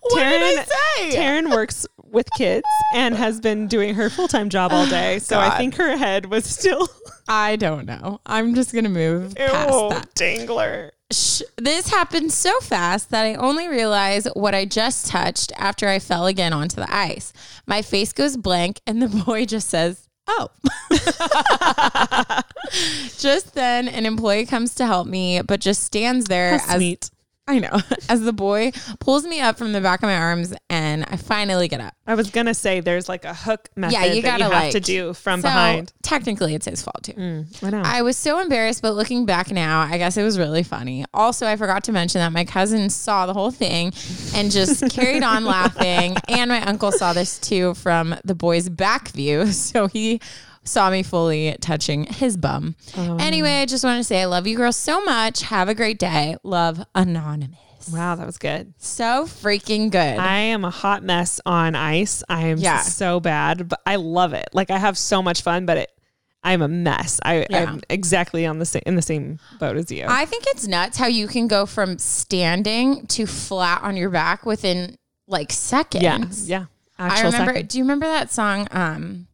What 0.02 0.18
did 0.20 0.58
I 0.58 0.64
say? 0.64 1.16
Taryn 1.16 1.50
works 1.50 1.86
with 2.04 2.26
kids 2.36 2.66
and 2.94 3.14
has 3.14 3.40
been 3.40 3.68
doing 3.68 3.94
her 3.94 4.10
full 4.10 4.28
time 4.28 4.48
job 4.48 4.72
all 4.72 4.86
day. 4.86 5.18
So 5.30 5.38
I 5.38 5.56
think 5.56 5.76
her 5.76 5.96
head 5.96 6.26
was 6.26 6.44
still 6.44 6.88
I 7.28 7.56
don't 7.56 7.86
know. 7.86 8.20
I'm 8.26 8.54
just 8.54 8.74
gonna 8.74 8.88
move 8.88 9.34
past 9.36 9.88
that. 9.90 10.14
dangler. 10.14 10.90
Sh- 11.12 11.42
This 11.56 11.88
happened 11.88 12.32
so 12.32 12.58
fast 12.60 13.10
that 13.10 13.24
I 13.24 13.34
only 13.34 13.66
realize 13.68 14.26
what 14.34 14.54
I 14.54 14.64
just 14.64 15.06
touched 15.08 15.52
after 15.56 15.88
I 15.88 15.98
fell 15.98 16.26
again 16.26 16.52
onto 16.52 16.76
the 16.76 16.92
ice. 16.94 17.32
My 17.66 17.82
face 17.82 18.12
goes 18.12 18.36
blank, 18.36 18.80
and 18.86 19.02
the 19.02 19.08
boy 19.24 19.44
just 19.46 19.68
says, 19.68 20.06
Oh. 20.28 20.48
just 23.18 23.54
then, 23.54 23.88
an 23.88 24.06
employee 24.06 24.46
comes 24.46 24.74
to 24.76 24.86
help 24.86 25.06
me, 25.08 25.42
but 25.42 25.60
just 25.60 25.82
stands 25.82 26.26
there 26.26 26.58
How 26.58 26.64
as 26.74 26.76
sweet. 26.76 27.10
I 27.50 27.58
know, 27.58 27.80
as 28.08 28.20
the 28.20 28.32
boy 28.32 28.72
pulls 29.00 29.24
me 29.24 29.40
up 29.40 29.58
from 29.58 29.72
the 29.72 29.80
back 29.80 30.00
of 30.02 30.06
my 30.06 30.16
arms, 30.16 30.54
and 30.68 31.04
I 31.08 31.16
finally 31.16 31.66
get 31.66 31.80
up. 31.80 31.94
I 32.06 32.14
was 32.14 32.30
gonna 32.30 32.54
say 32.54 32.80
there's 32.80 33.08
like 33.08 33.24
a 33.24 33.34
hook 33.34 33.68
method 33.76 33.94
Yeah, 33.94 34.04
you 34.04 34.22
that 34.22 34.38
gotta 34.38 34.44
you 34.44 34.50
have 34.50 34.62
like 34.64 34.72
to 34.72 34.80
do 34.80 35.14
from 35.14 35.40
so, 35.40 35.48
behind. 35.48 35.92
Technically, 36.02 36.54
it's 36.54 36.66
his 36.66 36.82
fault 36.82 37.02
too. 37.02 37.12
Mm, 37.12 37.64
I 37.64 37.70
know. 37.70 37.82
I 37.84 38.02
was 38.02 38.16
so 38.16 38.38
embarrassed, 38.38 38.82
but 38.82 38.94
looking 38.94 39.26
back 39.26 39.50
now, 39.50 39.80
I 39.80 39.98
guess 39.98 40.16
it 40.16 40.22
was 40.22 40.38
really 40.38 40.62
funny. 40.62 41.04
Also, 41.12 41.46
I 41.46 41.56
forgot 41.56 41.84
to 41.84 41.92
mention 41.92 42.20
that 42.20 42.32
my 42.32 42.44
cousin 42.44 42.88
saw 42.88 43.26
the 43.26 43.34
whole 43.34 43.50
thing 43.50 43.92
and 44.34 44.50
just 44.50 44.88
carried 44.90 45.22
on 45.22 45.44
laughing. 45.44 46.16
And 46.28 46.50
my 46.50 46.62
uncle 46.62 46.92
saw 46.92 47.12
this 47.12 47.38
too 47.38 47.74
from 47.74 48.14
the 48.24 48.34
boy's 48.34 48.68
back 48.68 49.08
view. 49.08 49.46
So 49.70 49.86
he 49.88 50.20
saw 50.70 50.90
me 50.90 51.02
fully 51.02 51.56
touching 51.60 52.04
his 52.04 52.36
bum. 52.36 52.76
Anyway, 52.96 53.60
I 53.60 53.66
just 53.66 53.84
want 53.84 53.98
to 53.98 54.04
say 54.04 54.22
I 54.22 54.26
love 54.26 54.46
you 54.46 54.56
girls 54.56 54.76
so 54.76 55.02
much. 55.04 55.42
Have 55.42 55.68
a 55.68 55.74
great 55.74 55.98
day. 55.98 56.36
Love 56.42 56.84
Anonymous. 56.94 57.58
wow, 57.92 58.14
that 58.14 58.26
was 58.26 58.38
good. 58.38 58.72
So 58.78 59.24
freaking 59.26 59.90
good. 59.90 59.98
I 60.18 60.36
am 60.38 60.64
a 60.64 60.70
hot 60.70 61.02
mess 61.02 61.40
on 61.46 61.74
ice. 61.74 62.22
I 62.28 62.46
am 62.48 62.58
Yeah. 62.58 62.80
so 62.82 63.20
bad, 63.20 63.68
but 63.68 63.80
I 63.86 63.96
love 63.96 64.32
it. 64.32 64.48
Like 64.52 64.70
I 64.70 64.78
have 64.78 64.96
so 64.98 65.22
much 65.22 65.42
fun, 65.42 65.66
but 65.66 65.76
it 65.78 65.90
I'm 66.42 66.62
a 66.62 66.68
mess. 66.68 67.20
I, 67.22 67.46
Yeah. 67.50 67.64
I'm 67.70 67.80
exactly 67.90 68.46
on 68.46 68.58
the 68.58 68.64
same 68.64 68.82
in 68.86 68.96
the 68.96 69.02
same 69.02 69.38
boat 69.58 69.76
as 69.76 69.90
you. 69.92 70.06
I 70.08 70.24
think 70.24 70.44
it's 70.46 70.66
nuts 70.66 70.96
how 70.96 71.06
you 71.06 71.26
can 71.28 71.48
go 71.48 71.66
from 71.66 71.98
standing 71.98 73.06
to 73.08 73.26
flat 73.26 73.82
on 73.82 73.96
your 73.96 74.08
back 74.10 74.46
within 74.46 74.96
like 75.26 75.52
seconds. 75.52 76.48
yeah, 76.48 76.60
yeah. 76.60 76.66
I 76.98 77.22
remember. 77.24 77.52
second. 77.54 77.68
Do 77.68 77.78
you 77.78 77.84
remember 77.84 78.06
that 78.06 78.32
song? 78.32 78.66
Um, 78.70 79.26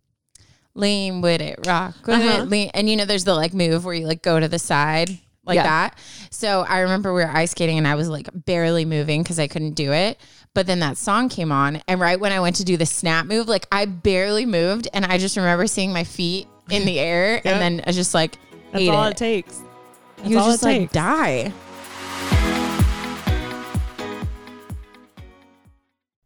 lean 0.77 1.21
with 1.23 1.41
it, 1.41 1.67
rock 1.67 1.95
with 2.07 2.17
Uh-huh. 2.21 2.43
it, 2.43 2.49
lean. 2.49 2.71
And 2.75 2.89
you 2.89 2.97
know, 2.97 3.05
there's 3.05 3.25
the 3.25 3.35
like 3.35 3.55
move 3.55 3.85
where 3.85 3.95
you 3.95 4.07
like 4.07 4.23
go 4.23 4.39
to 4.39 4.49
the 4.49 4.59
side 4.59 5.19
like 5.45 5.57
Yeah. 5.57 5.63
that. 5.63 5.99
So 6.31 6.63
I 6.69 6.81
remember 6.81 7.15
we 7.15 7.23
were 7.23 7.31
ice 7.31 7.53
skating 7.53 7.79
and 7.79 7.87
I 7.89 7.95
was 7.95 8.09
like 8.09 8.29
barely 8.35 8.85
moving 8.85 9.23
because 9.23 9.39
I 9.39 9.47
couldn't 9.47 9.73
do 9.75 9.93
it. 9.93 10.19
But 10.55 10.67
then 10.67 10.81
that 10.81 10.97
song 10.97 11.29
came 11.29 11.53
on, 11.53 11.83
and 11.87 12.01
right 12.01 12.19
when 12.19 12.33
I 12.33 12.41
went 12.41 12.57
to 12.57 12.65
do 12.65 12.77
the 12.79 12.87
snap 12.87 13.27
move, 13.27 13.47
like 13.47 13.67
I 13.71 13.85
barely 13.85 14.47
moved, 14.47 14.89
and 14.95 15.05
I 15.05 15.19
just 15.19 15.37
remember 15.37 15.67
seeing 15.67 15.93
my 15.93 16.03
feet 16.05 16.49
in 16.71 16.87
the 16.87 16.99
air, 16.99 17.35
Yep. 17.35 17.45
and 17.47 17.61
then 17.61 17.81
I 17.85 17.91
was 17.91 17.97
just 17.97 18.15
like 18.15 18.39
That's 18.73 18.83
ate 18.83 18.89
all 18.89 19.05
it. 19.05 19.11
it 19.11 19.17
takes. 19.19 19.61
That's 20.17 20.31
you 20.31 20.39
all 20.39 20.51
just 20.51 20.63
it 20.63 20.67
like 20.67 20.93
die. 20.93 21.53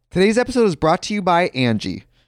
Today's 0.09 0.37
episode 0.37 0.65
is 0.65 0.75
brought 0.75 1.01
to 1.03 1.13
you 1.13 1.21
by 1.21 1.49
Angi. 1.49 2.03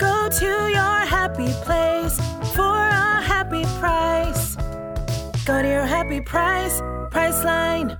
Go 0.00 0.28
to 0.30 0.46
your 0.46 0.98
happy 1.04 1.52
place 1.64 2.16
for 2.54 2.62
a 2.62 3.20
happy 3.20 3.64
price. 3.78 4.56
Go 5.44 5.60
to 5.60 5.68
your 5.68 5.84
happy 5.84 6.22
price, 6.22 6.80
Priceline. 7.10 7.98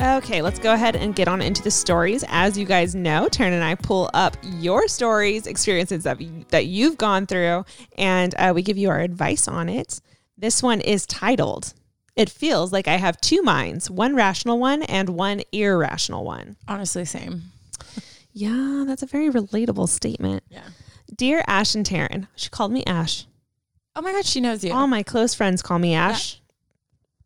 Okay, 0.00 0.40
let's 0.40 0.58
go 0.58 0.72
ahead 0.72 0.96
and 0.96 1.14
get 1.14 1.28
on 1.28 1.42
into 1.42 1.62
the 1.62 1.70
stories. 1.70 2.24
As 2.28 2.56
you 2.56 2.64
guys 2.64 2.94
know, 2.94 3.28
Taryn 3.30 3.52
and 3.52 3.62
I 3.62 3.74
pull 3.74 4.08
up 4.14 4.34
your 4.42 4.88
stories, 4.88 5.46
experiences 5.46 6.04
that, 6.04 6.18
that 6.48 6.64
you've 6.64 6.96
gone 6.96 7.26
through, 7.26 7.66
and 7.98 8.34
uh, 8.38 8.52
we 8.54 8.62
give 8.62 8.78
you 8.78 8.88
our 8.88 9.00
advice 9.00 9.46
on 9.46 9.68
it. 9.68 10.00
This 10.38 10.62
one 10.62 10.80
is 10.80 11.04
titled, 11.04 11.74
It 12.20 12.28
Feels 12.28 12.70
Like 12.70 12.86
I 12.86 12.96
Have 12.96 13.18
Two 13.22 13.40
Minds, 13.40 13.90
one 13.90 14.14
rational 14.14 14.58
one 14.58 14.82
and 14.82 15.08
one 15.08 15.40
irrational 15.52 16.22
one. 16.22 16.56
Honestly, 16.68 17.06
same. 17.06 17.44
Yeah, 18.34 18.84
that's 18.86 19.02
a 19.02 19.06
very 19.06 19.30
relatable 19.30 19.88
statement. 19.88 20.42
Yeah. 20.50 20.64
Dear 21.16 21.42
Ash 21.46 21.74
and 21.74 21.86
Taryn, 21.86 22.28
she 22.36 22.50
called 22.50 22.72
me 22.72 22.84
Ash. 22.84 23.24
Oh 23.96 24.02
my 24.02 24.12
God, 24.12 24.26
she 24.26 24.42
knows 24.42 24.62
you. 24.62 24.70
All 24.70 24.86
my 24.86 25.02
close 25.02 25.32
friends 25.34 25.62
call 25.62 25.78
me 25.78 25.94
Ash. 25.94 26.38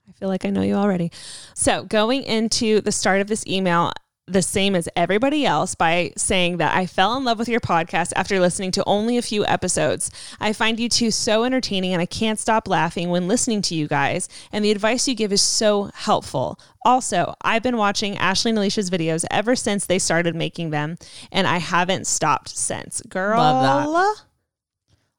I 0.09 0.13
feel 0.13 0.29
like 0.29 0.45
I 0.45 0.51
know 0.51 0.63
you 0.63 0.75
already. 0.75 1.11
So, 1.55 1.83
going 1.83 2.23
into 2.23 2.81
the 2.81 2.93
start 2.93 3.21
of 3.21 3.27
this 3.27 3.45
email, 3.49 3.93
the 4.27 4.43
same 4.43 4.75
as 4.75 4.89
everybody 4.97 5.45
else 5.45 5.75
by 5.75 6.13
saying 6.17 6.57
that 6.57 6.75
I 6.75 6.87
fell 6.87 7.17
in 7.17 7.25
love 7.25 7.39
with 7.39 7.49
your 7.49 7.61
podcast 7.61 8.13
after 8.17 8.41
listening 8.41 8.71
to 8.73 8.85
only 8.87 9.19
a 9.19 9.23
few 9.23 9.45
episodes. 9.45 10.11
I 10.41 10.53
find 10.55 10.81
you 10.81 10.89
two 10.89 11.11
so 11.11 11.45
entertaining 11.45 11.93
and 11.93 12.01
I 12.01 12.07
can't 12.07 12.39
stop 12.39 12.67
laughing 12.67 13.11
when 13.11 13.29
listening 13.29 13.61
to 13.63 13.75
you 13.75 13.87
guys, 13.87 14.29
and 14.51 14.65
the 14.65 14.71
advice 14.71 15.07
you 15.07 15.15
give 15.15 15.33
is 15.33 15.43
so 15.43 15.91
helpful. 15.95 16.59
Also, 16.87 17.35
I've 17.43 17.63
been 17.63 17.77
watching 17.77 18.17
Ashley 18.17 18.51
and 18.51 18.59
Alicia's 18.59 18.91
videos 18.91 19.25
ever 19.31 19.55
since 19.55 19.87
they 19.87 19.99
started 19.99 20.35
making 20.35 20.71
them, 20.71 20.97
and 21.31 21.47
I 21.47 21.59
haven't 21.59 22.07
stopped 22.07 22.49
since. 22.57 23.03
Girl, 23.03 23.39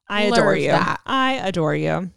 I 0.08 0.22
adore 0.22 0.56
you. 0.56 0.70
that. 0.70 1.00
I 1.06 1.34
adore 1.34 1.74
you. 1.74 2.10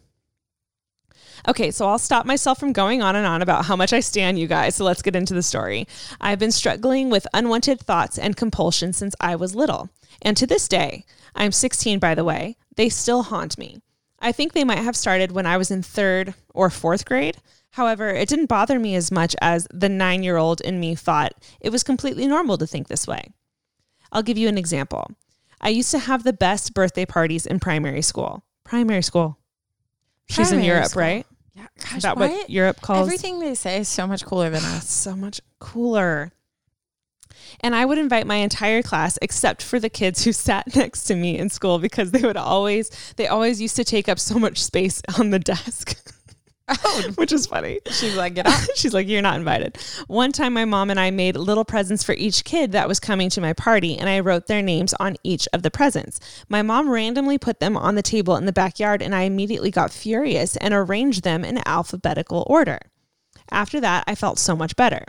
Okay, 1.48 1.70
so 1.70 1.88
I'll 1.88 1.98
stop 1.98 2.26
myself 2.26 2.58
from 2.58 2.72
going 2.72 3.02
on 3.02 3.16
and 3.16 3.26
on 3.26 3.42
about 3.42 3.64
how 3.64 3.76
much 3.76 3.92
I 3.92 4.00
stand 4.00 4.38
you 4.38 4.46
guys. 4.46 4.76
So 4.76 4.84
let's 4.84 5.02
get 5.02 5.16
into 5.16 5.34
the 5.34 5.42
story. 5.42 5.86
I've 6.20 6.38
been 6.38 6.52
struggling 6.52 7.10
with 7.10 7.26
unwanted 7.32 7.80
thoughts 7.80 8.18
and 8.18 8.36
compulsions 8.36 8.96
since 8.96 9.14
I 9.20 9.36
was 9.36 9.54
little. 9.54 9.88
And 10.22 10.36
to 10.36 10.46
this 10.46 10.68
day, 10.68 11.04
I'm 11.34 11.52
16 11.52 11.98
by 11.98 12.14
the 12.14 12.24
way, 12.24 12.56
they 12.76 12.88
still 12.88 13.22
haunt 13.22 13.58
me. 13.58 13.78
I 14.20 14.32
think 14.32 14.52
they 14.52 14.64
might 14.64 14.78
have 14.78 14.96
started 14.96 15.32
when 15.32 15.46
I 15.46 15.56
was 15.56 15.70
in 15.70 15.82
third 15.82 16.34
or 16.52 16.68
fourth 16.68 17.06
grade. 17.06 17.38
However, 17.72 18.08
it 18.08 18.28
didn't 18.28 18.46
bother 18.46 18.78
me 18.78 18.94
as 18.94 19.10
much 19.10 19.34
as 19.40 19.66
the 19.72 19.88
nine 19.88 20.22
year 20.22 20.36
old 20.36 20.60
in 20.60 20.80
me 20.80 20.94
thought 20.94 21.32
it 21.60 21.70
was 21.70 21.82
completely 21.82 22.26
normal 22.26 22.58
to 22.58 22.66
think 22.66 22.88
this 22.88 23.06
way. 23.06 23.30
I'll 24.12 24.22
give 24.22 24.36
you 24.36 24.48
an 24.48 24.58
example. 24.58 25.10
I 25.60 25.68
used 25.68 25.90
to 25.92 25.98
have 25.98 26.24
the 26.24 26.32
best 26.32 26.74
birthday 26.74 27.06
parties 27.06 27.46
in 27.46 27.60
primary 27.60 28.02
school. 28.02 28.42
Primary 28.64 29.02
school. 29.02 29.38
She's 30.28 30.52
in 30.52 30.62
Europe, 30.62 30.86
school. 30.86 31.02
right? 31.02 31.26
Yeah. 31.60 31.96
Is 31.96 32.02
that 32.02 32.16
why- 32.16 32.28
what 32.28 32.50
Europe 32.50 32.80
calls 32.80 33.06
Everything 33.06 33.40
they 33.40 33.54
say 33.54 33.78
is 33.78 33.88
so 33.88 34.06
much 34.06 34.24
cooler 34.24 34.50
than 34.50 34.64
us. 34.64 34.88
so 34.90 35.14
much 35.16 35.40
cooler. 35.58 36.32
And 37.60 37.74
I 37.74 37.84
would 37.84 37.98
invite 37.98 38.26
my 38.26 38.36
entire 38.36 38.82
class 38.82 39.18
except 39.20 39.62
for 39.62 39.78
the 39.78 39.90
kids 39.90 40.24
who 40.24 40.32
sat 40.32 40.74
next 40.76 41.04
to 41.04 41.14
me 41.14 41.36
in 41.38 41.50
school 41.50 41.78
because 41.78 42.10
they 42.12 42.20
would 42.22 42.36
always 42.36 42.90
they 43.16 43.26
always 43.26 43.60
used 43.60 43.76
to 43.76 43.84
take 43.84 44.08
up 44.08 44.18
so 44.18 44.38
much 44.38 44.62
space 44.62 45.02
on 45.18 45.30
the 45.30 45.38
desk. 45.38 45.96
Oh, 46.84 47.10
Which 47.16 47.32
is 47.32 47.46
funny. 47.46 47.80
she's 47.90 48.14
like, 48.16 48.34
get 48.34 48.46
up. 48.46 48.60
She's 48.74 48.94
like, 48.94 49.08
You're 49.08 49.22
not 49.22 49.36
invited. 49.36 49.78
One 50.06 50.32
time, 50.32 50.52
my 50.52 50.64
mom 50.64 50.90
and 50.90 51.00
I 51.00 51.10
made 51.10 51.36
little 51.36 51.64
presents 51.64 52.02
for 52.04 52.12
each 52.14 52.44
kid 52.44 52.72
that 52.72 52.88
was 52.88 53.00
coming 53.00 53.28
to 53.30 53.40
my 53.40 53.52
party, 53.52 53.96
and 53.98 54.08
I 54.08 54.20
wrote 54.20 54.46
their 54.46 54.62
names 54.62 54.94
on 55.00 55.16
each 55.24 55.48
of 55.52 55.62
the 55.62 55.70
presents. 55.70 56.20
My 56.48 56.62
mom 56.62 56.88
randomly 56.88 57.38
put 57.38 57.60
them 57.60 57.76
on 57.76 57.94
the 57.94 58.02
table 58.02 58.36
in 58.36 58.46
the 58.46 58.52
backyard, 58.52 59.02
and 59.02 59.14
I 59.14 59.22
immediately 59.22 59.70
got 59.70 59.90
furious 59.90 60.56
and 60.56 60.72
arranged 60.72 61.24
them 61.24 61.44
in 61.44 61.66
alphabetical 61.66 62.46
order. 62.48 62.78
After 63.50 63.80
that, 63.80 64.04
I 64.06 64.14
felt 64.14 64.38
so 64.38 64.54
much 64.54 64.76
better. 64.76 65.04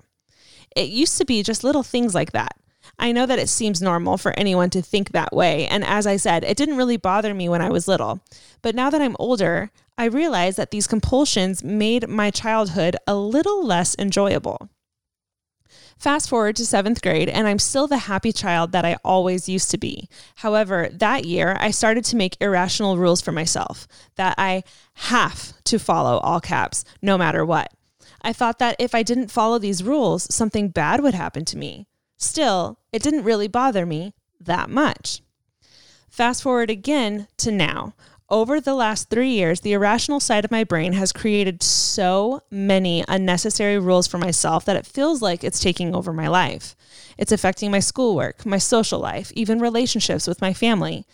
It 0.75 0.89
used 0.89 1.17
to 1.17 1.25
be 1.25 1.43
just 1.43 1.63
little 1.63 1.83
things 1.83 2.15
like 2.15 2.31
that. 2.31 2.55
I 3.01 3.11
know 3.11 3.25
that 3.25 3.39
it 3.39 3.49
seems 3.49 3.81
normal 3.81 4.17
for 4.17 4.31
anyone 4.37 4.69
to 4.69 4.81
think 4.81 5.11
that 5.11 5.33
way, 5.33 5.65
and 5.67 5.83
as 5.83 6.05
I 6.05 6.17
said, 6.17 6.43
it 6.43 6.55
didn't 6.55 6.77
really 6.77 6.97
bother 6.97 7.33
me 7.33 7.49
when 7.49 7.59
I 7.61 7.69
was 7.69 7.87
little. 7.87 8.21
But 8.61 8.75
now 8.75 8.91
that 8.91 9.01
I'm 9.01 9.15
older, 9.17 9.71
I 9.97 10.05
realize 10.05 10.55
that 10.55 10.69
these 10.69 10.85
compulsions 10.85 11.63
made 11.63 12.07
my 12.07 12.29
childhood 12.29 12.95
a 13.07 13.15
little 13.15 13.65
less 13.65 13.95
enjoyable. 13.97 14.69
Fast 15.97 16.29
forward 16.29 16.55
to 16.57 16.65
seventh 16.65 17.01
grade, 17.01 17.27
and 17.27 17.47
I'm 17.47 17.57
still 17.57 17.87
the 17.87 17.97
happy 17.97 18.31
child 18.31 18.71
that 18.71 18.85
I 18.85 18.97
always 19.03 19.49
used 19.49 19.71
to 19.71 19.79
be. 19.79 20.07
However, 20.35 20.87
that 20.91 21.25
year, 21.25 21.57
I 21.59 21.71
started 21.71 22.05
to 22.05 22.15
make 22.15 22.37
irrational 22.39 22.97
rules 22.97 23.21
for 23.21 23.31
myself 23.31 23.87
that 24.15 24.35
I 24.37 24.63
have 24.93 25.53
to 25.63 25.79
follow 25.79 26.19
all 26.19 26.39
caps, 26.39 26.85
no 27.01 27.17
matter 27.17 27.43
what. 27.43 27.73
I 28.21 28.31
thought 28.31 28.59
that 28.59 28.75
if 28.77 28.93
I 28.93 29.01
didn't 29.01 29.31
follow 29.31 29.57
these 29.57 29.83
rules, 29.83 30.33
something 30.33 30.69
bad 30.69 31.01
would 31.01 31.15
happen 31.15 31.45
to 31.45 31.57
me. 31.57 31.87
Still, 32.21 32.77
it 32.93 33.01
didn't 33.01 33.23
really 33.23 33.47
bother 33.47 33.83
me 33.83 34.13
that 34.39 34.69
much. 34.69 35.23
Fast 36.07 36.43
forward 36.43 36.69
again 36.69 37.27
to 37.37 37.51
now. 37.51 37.95
Over 38.29 38.61
the 38.61 38.75
last 38.75 39.09
three 39.09 39.31
years, 39.31 39.61
the 39.61 39.73
irrational 39.73 40.19
side 40.19 40.45
of 40.45 40.51
my 40.51 40.63
brain 40.63 40.93
has 40.93 41.11
created 41.11 41.63
so 41.63 42.43
many 42.51 43.03
unnecessary 43.07 43.79
rules 43.79 44.05
for 44.07 44.19
myself 44.19 44.63
that 44.65 44.75
it 44.75 44.85
feels 44.85 45.23
like 45.23 45.43
it's 45.43 45.59
taking 45.59 45.95
over 45.95 46.13
my 46.13 46.27
life. 46.27 46.75
It's 47.17 47.31
affecting 47.31 47.71
my 47.71 47.79
schoolwork, 47.79 48.45
my 48.45 48.59
social 48.59 48.99
life, 48.99 49.31
even 49.35 49.59
relationships 49.59 50.27
with 50.27 50.41
my 50.41 50.53
family. 50.53 51.07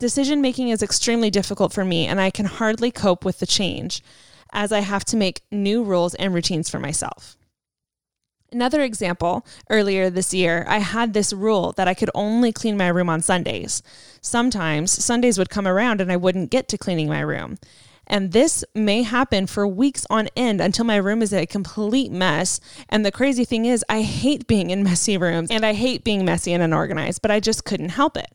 Decision 0.00 0.42
making 0.42 0.70
is 0.70 0.82
extremely 0.82 1.30
difficult 1.30 1.72
for 1.72 1.84
me, 1.84 2.04
and 2.06 2.20
I 2.20 2.30
can 2.30 2.46
hardly 2.46 2.90
cope 2.90 3.24
with 3.24 3.38
the 3.38 3.46
change 3.46 4.02
as 4.52 4.72
I 4.72 4.80
have 4.80 5.04
to 5.06 5.16
make 5.16 5.42
new 5.52 5.84
rules 5.84 6.16
and 6.16 6.34
routines 6.34 6.68
for 6.68 6.80
myself. 6.80 7.37
Another 8.50 8.80
example, 8.80 9.44
earlier 9.68 10.08
this 10.08 10.32
year, 10.32 10.64
I 10.66 10.78
had 10.78 11.12
this 11.12 11.34
rule 11.34 11.72
that 11.72 11.86
I 11.86 11.92
could 11.92 12.10
only 12.14 12.50
clean 12.50 12.78
my 12.78 12.88
room 12.88 13.10
on 13.10 13.20
Sundays. 13.20 13.82
Sometimes 14.22 14.90
Sundays 14.90 15.36
would 15.36 15.50
come 15.50 15.68
around 15.68 16.00
and 16.00 16.10
I 16.10 16.16
wouldn't 16.16 16.50
get 16.50 16.66
to 16.68 16.78
cleaning 16.78 17.08
my 17.08 17.20
room. 17.20 17.58
And 18.06 18.32
this 18.32 18.64
may 18.74 19.02
happen 19.02 19.46
for 19.46 19.66
weeks 19.66 20.06
on 20.08 20.30
end 20.34 20.62
until 20.62 20.86
my 20.86 20.96
room 20.96 21.20
is 21.20 21.34
a 21.34 21.44
complete 21.44 22.10
mess. 22.10 22.58
And 22.88 23.04
the 23.04 23.12
crazy 23.12 23.44
thing 23.44 23.66
is, 23.66 23.84
I 23.86 24.00
hate 24.00 24.46
being 24.46 24.70
in 24.70 24.82
messy 24.90 25.18
rooms 25.18 25.50
and 25.50 25.66
I 25.66 25.74
hate 25.74 26.02
being 26.02 26.24
messy 26.24 26.54
and 26.54 26.62
unorganized, 26.62 27.20
but 27.20 27.30
I 27.30 27.40
just 27.40 27.66
couldn't 27.66 27.90
help 27.90 28.16
it. 28.16 28.32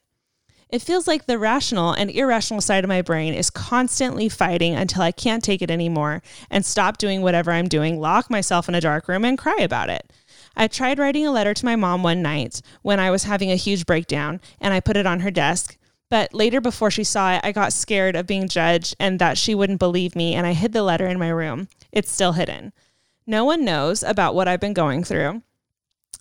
It 0.70 0.82
feels 0.82 1.08
like 1.08 1.26
the 1.26 1.38
rational 1.38 1.92
and 1.94 2.10
irrational 2.10 2.62
side 2.62 2.84
of 2.84 2.88
my 2.88 3.02
brain 3.02 3.34
is 3.34 3.50
constantly 3.50 4.30
fighting 4.30 4.74
until 4.74 5.02
I 5.02 5.12
can't 5.12 5.44
take 5.44 5.62
it 5.62 5.70
anymore 5.70 6.24
and 6.50 6.66
stop 6.66 6.98
doing 6.98 7.22
whatever 7.22 7.52
I'm 7.52 7.68
doing, 7.68 8.00
lock 8.00 8.30
myself 8.30 8.68
in 8.68 8.76
a 8.76 8.82
dark 8.82 9.08
room, 9.08 9.24
and 9.24 9.38
cry 9.38 9.58
about 9.60 9.90
it. 9.90 10.12
I 10.56 10.68
tried 10.68 11.00
writing 11.00 11.26
a 11.26 11.32
letter 11.32 11.54
to 11.54 11.66
my 11.66 11.76
mom 11.76 12.04
one 12.04 12.22
night 12.22 12.62
when 12.82 13.00
I 13.00 13.12
was 13.12 13.24
having 13.24 13.52
a 13.52 13.56
huge 13.56 13.86
breakdown 13.86 14.40
and 14.60 14.74
I 14.74 14.80
put 14.80 14.98
it 14.98 15.06
on 15.06 15.22
her 15.22 15.32
desk. 15.32 15.78
But 16.10 16.34
later, 16.34 16.62
before 16.62 16.92
she 16.92 17.04
saw 17.04 17.34
it, 17.34 17.42
I 17.44 17.52
got 17.52 17.74
scared 17.74 18.16
of 18.16 18.28
being 18.28 18.48
judged 18.48 18.96
and 19.00 19.18
that 19.18 19.38
she 19.38 19.56
wouldn't 19.56 19.80
believe 19.80 20.16
me, 20.16 20.36
and 20.36 20.46
I 20.46 20.54
hid 20.54 20.72
the 20.72 20.84
letter 20.84 21.08
in 21.08 21.18
my 21.18 21.30
room. 21.30 21.70
It's 21.92 22.12
still 22.12 22.34
hidden. 22.34 22.72
No 23.26 23.46
one 23.46 23.66
knows 23.66 24.04
about 24.04 24.36
what 24.36 24.48
I've 24.48 24.60
been 24.60 24.74
going 24.74 25.04
through, 25.04 25.42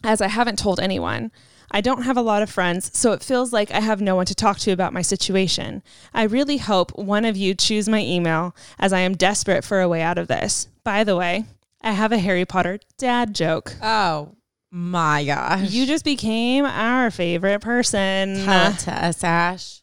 as 0.02 0.22
I 0.22 0.28
haven't 0.28 0.59
told 0.59 0.81
anyone. 0.81 1.31
I 1.74 1.80
don't 1.80 2.02
have 2.02 2.18
a 2.18 2.22
lot 2.22 2.42
of 2.42 2.50
friends, 2.50 2.90
so 2.96 3.12
it 3.12 3.22
feels 3.24 3.52
like 3.52 3.70
I 3.70 3.80
have 3.80 4.00
no 4.00 4.14
one 4.14 4.26
to 4.26 4.35
talk 4.35 4.58
to 4.61 4.72
about 4.72 4.92
my 4.92 5.00
situation. 5.00 5.82
I 6.12 6.24
really 6.24 6.58
hope 6.58 6.96
one 6.98 7.24
of 7.24 7.37
you 7.37 7.54
choose 7.54 7.88
my 7.88 8.00
email, 8.00 8.54
as 8.78 8.92
I 8.92 9.00
am 9.00 9.16
desperate 9.16 9.64
for 9.64 9.80
a 9.80 9.88
way 9.88 10.02
out 10.02 10.18
of 10.18 10.28
this. 10.28 10.68
By 10.85 11.02
the 11.02 11.16
way, 11.16 11.46
I 11.80 11.92
have 11.92 12.12
a 12.12 12.18
Harry 12.18 12.44
Potter 12.44 12.78
dad 12.98 13.35
joke. 13.35 13.74
Oh 13.82 14.37
my 14.70 15.24
gosh. 15.24 15.70
You 15.70 15.87
just 15.87 16.04
became 16.04 16.66
our 16.66 17.11
favorite 17.11 17.61
person. 17.61 18.44
tell 18.44 18.72
it 18.72 18.78
to 18.80 18.92
us, 19.06 19.24
Ash. 19.24 19.80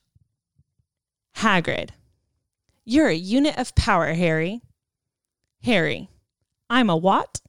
Hagrid. 1.38 1.90
You're 2.86 3.08
a 3.08 3.16
unit 3.16 3.58
of 3.58 3.74
power, 3.76 4.14
Harry. 4.14 4.62
Harry. 5.64 6.10
I'm 6.70 6.90
a 6.90 6.98
what? 6.98 7.42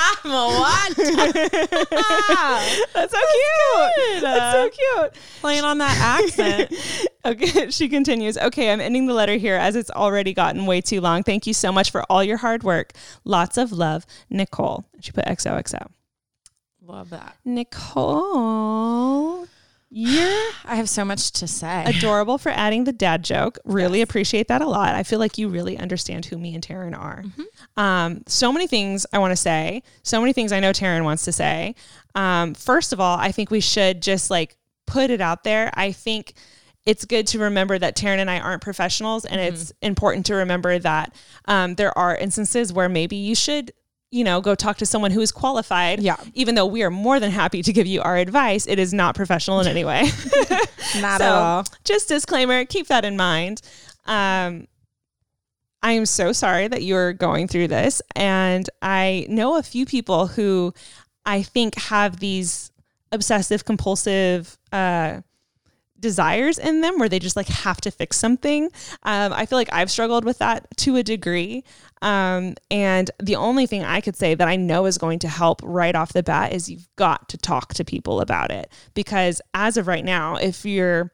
I'm 0.00 0.30
a 0.30 0.46
what? 0.46 0.96
That's 2.94 3.12
so 3.12 3.18
cute. 3.18 4.22
That's 4.22 4.54
so 4.54 4.70
cute. 4.70 5.12
Playing 5.40 5.64
on 5.64 5.78
that 5.78 5.98
accent. 5.98 6.72
Okay, 7.24 7.68
she 7.70 7.88
continues. 7.90 8.38
Okay, 8.38 8.72
I'm 8.72 8.80
ending 8.80 9.06
the 9.06 9.12
letter 9.12 9.34
here 9.34 9.56
as 9.56 9.76
it's 9.76 9.90
already 9.90 10.32
gotten 10.32 10.64
way 10.64 10.80
too 10.80 11.02
long. 11.02 11.22
Thank 11.22 11.46
you 11.46 11.52
so 11.52 11.70
much 11.70 11.90
for 11.90 12.02
all 12.04 12.24
your 12.24 12.38
hard 12.38 12.62
work. 12.62 12.92
Lots 13.24 13.58
of 13.58 13.70
love, 13.70 14.06
Nicole. 14.30 14.86
She 15.00 15.12
put 15.12 15.26
XOXO. 15.26 15.88
Love 16.80 17.10
that. 17.10 17.36
Nicole, 17.44 19.46
you're 19.90 20.50
I 20.64 20.74
have 20.76 20.88
so 20.88 21.04
much 21.04 21.32
to 21.32 21.46
say. 21.46 21.84
adorable 21.86 22.38
for 22.38 22.50
adding 22.50 22.84
the 22.84 22.92
dad 22.92 23.24
joke. 23.24 23.58
Really 23.64 24.02
appreciate 24.02 24.48
that 24.48 24.60
a 24.60 24.66
lot. 24.66 24.94
I 24.94 25.02
feel 25.02 25.18
like 25.18 25.38
you 25.38 25.48
really 25.48 25.78
understand 25.78 26.26
who 26.26 26.36
me 26.36 26.54
and 26.54 26.66
Taryn 26.66 26.98
are. 26.98 27.24
Um, 27.76 28.22
so 28.26 28.52
many 28.52 28.66
things 28.66 29.06
I 29.12 29.18
want 29.18 29.32
to 29.32 29.36
say. 29.36 29.82
So 30.02 30.20
many 30.20 30.32
things 30.32 30.52
I 30.52 30.60
know 30.60 30.72
Taryn 30.72 31.04
wants 31.04 31.24
to 31.24 31.32
say. 31.32 31.74
Um, 32.14 32.54
first 32.54 32.92
of 32.92 33.00
all, 33.00 33.18
I 33.18 33.32
think 33.32 33.50
we 33.50 33.60
should 33.60 34.02
just 34.02 34.30
like 34.30 34.56
put 34.86 35.10
it 35.10 35.20
out 35.20 35.44
there. 35.44 35.70
I 35.74 35.92
think 35.92 36.34
it's 36.84 37.04
good 37.04 37.26
to 37.28 37.38
remember 37.38 37.78
that 37.78 37.96
Taryn 37.96 38.18
and 38.18 38.30
I 38.30 38.40
aren't 38.40 38.62
professionals, 38.62 39.24
and 39.26 39.40
it's 39.40 39.72
important 39.82 40.26
to 40.26 40.34
remember 40.36 40.78
that 40.78 41.14
um, 41.46 41.74
there 41.74 41.96
are 41.96 42.16
instances 42.16 42.72
where 42.72 42.88
maybe 42.88 43.16
you 43.16 43.34
should. 43.34 43.72
You 44.10 44.24
know, 44.24 44.40
go 44.40 44.54
talk 44.54 44.78
to 44.78 44.86
someone 44.86 45.10
who 45.10 45.20
is 45.20 45.30
qualified. 45.30 46.00
Yeah. 46.00 46.16
Even 46.34 46.54
though 46.54 46.64
we 46.66 46.82
are 46.82 46.90
more 46.90 47.20
than 47.20 47.30
happy 47.30 47.62
to 47.62 47.72
give 47.72 47.86
you 47.86 48.00
our 48.00 48.16
advice, 48.16 48.66
it 48.66 48.78
is 48.78 48.94
not 48.94 49.14
professional 49.14 49.60
in 49.60 49.66
any 49.66 49.84
way. 49.84 50.02
Not 51.00 51.18
So, 51.20 51.24
at 51.26 51.32
all. 51.32 51.64
Just 51.84 52.08
disclaimer, 52.08 52.64
keep 52.64 52.86
that 52.86 53.04
in 53.04 53.16
mind. 53.16 53.60
Um, 54.06 54.66
I 55.82 55.92
am 55.92 56.06
so 56.06 56.32
sorry 56.32 56.66
that 56.68 56.82
you're 56.82 57.12
going 57.12 57.46
through 57.46 57.68
this. 57.68 58.00
And 58.16 58.68
I 58.80 59.26
know 59.28 59.58
a 59.58 59.62
few 59.62 59.84
people 59.84 60.26
who 60.28 60.72
I 61.26 61.42
think 61.42 61.74
have 61.76 62.18
these 62.20 62.72
obsessive 63.12 63.64
compulsive 63.66 64.56
uh, 64.72 65.20
desires 66.00 66.58
in 66.58 66.80
them 66.80 66.98
where 66.98 67.08
they 67.08 67.18
just 67.18 67.36
like 67.36 67.48
have 67.48 67.80
to 67.82 67.90
fix 67.90 68.16
something. 68.16 68.64
Um, 69.02 69.32
I 69.32 69.46
feel 69.46 69.58
like 69.58 69.72
I've 69.72 69.90
struggled 69.90 70.24
with 70.24 70.38
that 70.38 70.66
to 70.78 70.96
a 70.96 71.02
degree. 71.02 71.64
Um, 72.02 72.54
and 72.70 73.10
the 73.20 73.36
only 73.36 73.66
thing 73.66 73.84
I 73.84 74.00
could 74.00 74.16
say 74.16 74.34
that 74.34 74.48
I 74.48 74.56
know 74.56 74.86
is 74.86 74.98
going 74.98 75.18
to 75.20 75.28
help 75.28 75.60
right 75.64 75.94
off 75.94 76.12
the 76.12 76.22
bat 76.22 76.52
is 76.52 76.68
you've 76.68 76.88
got 76.96 77.28
to 77.30 77.38
talk 77.38 77.74
to 77.74 77.84
people 77.84 78.20
about 78.20 78.50
it. 78.50 78.70
Because 78.94 79.40
as 79.54 79.76
of 79.76 79.86
right 79.86 80.04
now, 80.04 80.36
if 80.36 80.64
you're, 80.64 81.12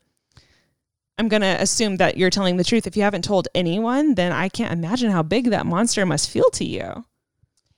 I'm 1.19 1.29
going 1.29 1.43
to 1.43 1.61
assume 1.61 1.97
that 1.97 2.17
you're 2.17 2.31
telling 2.31 2.57
the 2.57 2.65
truth. 2.65 2.87
If 2.87 2.97
you 2.97 3.03
haven't 3.03 3.25
told 3.25 3.49
anyone, 3.55 4.15
then 4.15 4.33
I 4.33 4.49
can't 4.49 4.73
imagine 4.73 5.11
how 5.11 5.23
big 5.23 5.51
that 5.51 5.67
monster 5.67 6.05
must 6.05 6.31
feel 6.31 6.51
to 6.55 6.65
you. 6.65 7.05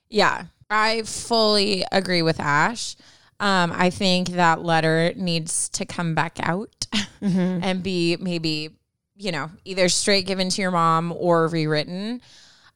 Yeah, 0.08 0.44
I 0.70 1.02
fully 1.02 1.84
agree 1.92 2.22
with 2.22 2.40
Ash. 2.40 2.96
Um, 3.38 3.72
I 3.74 3.90
think 3.90 4.28
that 4.30 4.62
letter 4.62 5.12
needs 5.14 5.68
to 5.70 5.84
come 5.84 6.14
back 6.14 6.38
out 6.40 6.86
and 7.20 7.82
be 7.82 8.16
maybe, 8.18 8.70
you 9.14 9.30
know, 9.30 9.50
either 9.64 9.88
straight 9.88 10.26
given 10.26 10.48
to 10.48 10.62
your 10.62 10.70
mom 10.70 11.12
or 11.12 11.48
rewritten. 11.48 12.22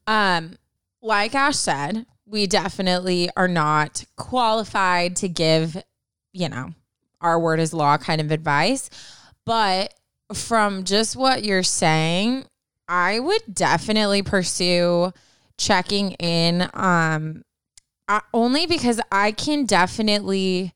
Um, 0.07 0.57
like 1.03 1.35
Ash 1.35 1.57
said, 1.57 2.07
we 2.27 2.47
definitely 2.47 3.29
are 3.37 3.49
not 3.49 4.05
qualified 4.17 5.17
to 5.17 5.29
give, 5.29 5.83
you 6.33 6.49
know, 6.49 6.75
our 7.21 7.39
word 7.39 7.61
is 7.61 7.73
law 7.75 7.99
kind 7.99 8.21
of 8.21 8.31
advice. 8.31 8.89
But 9.45 9.95
from 10.33 10.85
just 10.85 11.17
what 11.17 11.45
you're 11.45 11.63
saying, 11.63 12.45
I 12.89 13.19
would 13.21 13.43
definitely 13.53 14.23
pursue 14.23 15.13
checking 15.59 16.13
in 16.13 16.69
um 16.73 17.45
I, 18.09 18.23
only 18.33 18.67
because 18.67 19.01
I 19.13 19.31
can 19.31 19.67
definitely 19.67 20.73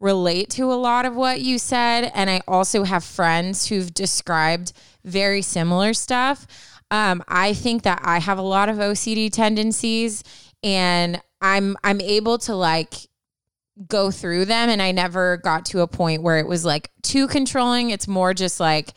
relate 0.00 0.50
to 0.50 0.64
a 0.64 0.74
lot 0.74 1.06
of 1.06 1.14
what 1.16 1.40
you 1.40 1.58
said 1.58 2.10
and 2.14 2.28
I 2.28 2.42
also 2.46 2.82
have 2.82 3.04
friends 3.04 3.68
who've 3.68 3.94
described 3.94 4.72
very 5.04 5.40
similar 5.40 5.94
stuff. 5.94 6.46
Um 6.90 7.22
I 7.28 7.54
think 7.54 7.82
that 7.82 8.00
I 8.04 8.18
have 8.18 8.38
a 8.38 8.42
lot 8.42 8.68
of 8.68 8.76
OCD 8.76 9.32
tendencies 9.32 10.22
and 10.62 11.20
I'm 11.40 11.76
I'm 11.84 12.00
able 12.00 12.38
to 12.38 12.54
like 12.54 12.94
go 13.88 14.10
through 14.10 14.44
them 14.44 14.68
and 14.68 14.80
I 14.80 14.92
never 14.92 15.38
got 15.38 15.66
to 15.66 15.80
a 15.80 15.88
point 15.88 16.22
where 16.22 16.38
it 16.38 16.46
was 16.46 16.64
like 16.64 16.90
too 17.02 17.26
controlling. 17.26 17.90
It's 17.90 18.06
more 18.06 18.32
just 18.32 18.60
like 18.60 18.92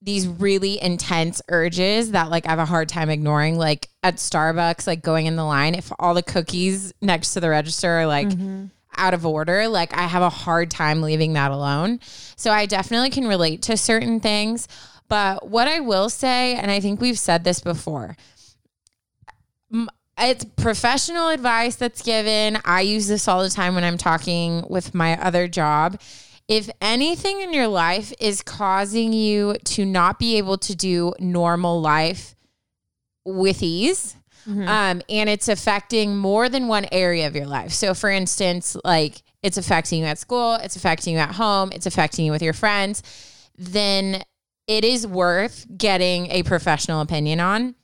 these 0.00 0.28
really 0.28 0.80
intense 0.80 1.42
urges 1.48 2.12
that 2.12 2.30
like 2.30 2.46
I 2.46 2.50
have 2.50 2.58
a 2.58 2.64
hard 2.64 2.88
time 2.88 3.10
ignoring. 3.10 3.58
Like 3.58 3.88
at 4.02 4.16
Starbucks, 4.16 4.86
like 4.86 5.02
going 5.02 5.26
in 5.26 5.36
the 5.36 5.44
line, 5.44 5.74
if 5.74 5.90
all 5.98 6.14
the 6.14 6.22
cookies 6.22 6.94
next 7.00 7.34
to 7.34 7.40
the 7.40 7.50
register 7.50 7.90
are 7.90 8.06
like 8.06 8.28
out 8.96 9.14
of 9.14 9.26
order, 9.26 9.68
like 9.68 9.96
I 9.96 10.02
have 10.02 10.22
a 10.22 10.30
hard 10.30 10.70
time 10.70 11.02
leaving 11.02 11.32
that 11.32 11.50
alone. 11.50 12.00
So 12.36 12.50
I 12.52 12.66
definitely 12.66 13.10
can 13.10 13.26
relate 13.26 13.62
to 13.62 13.76
certain 13.76 14.20
things. 14.20 14.68
But 15.08 15.48
what 15.48 15.68
I 15.68 15.80
will 15.80 16.08
say, 16.10 16.54
and 16.54 16.70
I 16.70 16.80
think 16.80 17.00
we've 17.00 17.18
said 17.18 17.44
this 17.44 17.60
before, 17.60 18.16
it's 20.18 20.44
professional 20.56 21.28
advice 21.28 21.76
that's 21.76 22.02
given. 22.02 22.58
I 22.64 22.80
use 22.80 23.06
this 23.06 23.28
all 23.28 23.42
the 23.42 23.50
time 23.50 23.74
when 23.74 23.84
I'm 23.84 23.98
talking 23.98 24.64
with 24.68 24.94
my 24.94 25.20
other 25.22 25.46
job. 25.48 26.00
If 26.48 26.70
anything 26.80 27.40
in 27.40 27.52
your 27.52 27.66
life 27.66 28.12
is 28.20 28.40
causing 28.42 29.12
you 29.12 29.56
to 29.64 29.84
not 29.84 30.18
be 30.18 30.38
able 30.38 30.58
to 30.58 30.74
do 30.76 31.12
normal 31.18 31.80
life 31.80 32.34
with 33.24 33.62
ease, 33.62 34.16
um, 34.68 35.02
and 35.08 35.28
it's 35.28 35.48
affecting 35.48 36.16
more 36.16 36.48
than 36.48 36.68
one 36.68 36.86
area 36.92 37.26
of 37.26 37.34
your 37.34 37.46
life. 37.46 37.72
So, 37.72 37.94
for 37.94 38.08
instance, 38.10 38.76
like 38.84 39.22
it's 39.42 39.58
affecting 39.58 40.00
you 40.00 40.06
at 40.06 40.18
school, 40.18 40.54
it's 40.54 40.76
affecting 40.76 41.14
you 41.14 41.18
at 41.18 41.34
home, 41.34 41.70
it's 41.72 41.86
affecting 41.86 42.24
you 42.26 42.32
with 42.32 42.42
your 42.42 42.52
friends, 42.52 43.02
then 43.58 44.22
it 44.66 44.84
is 44.84 45.06
worth 45.06 45.66
getting 45.76 46.30
a 46.30 46.42
professional 46.42 47.00
opinion 47.00 47.40
on. 47.40 47.74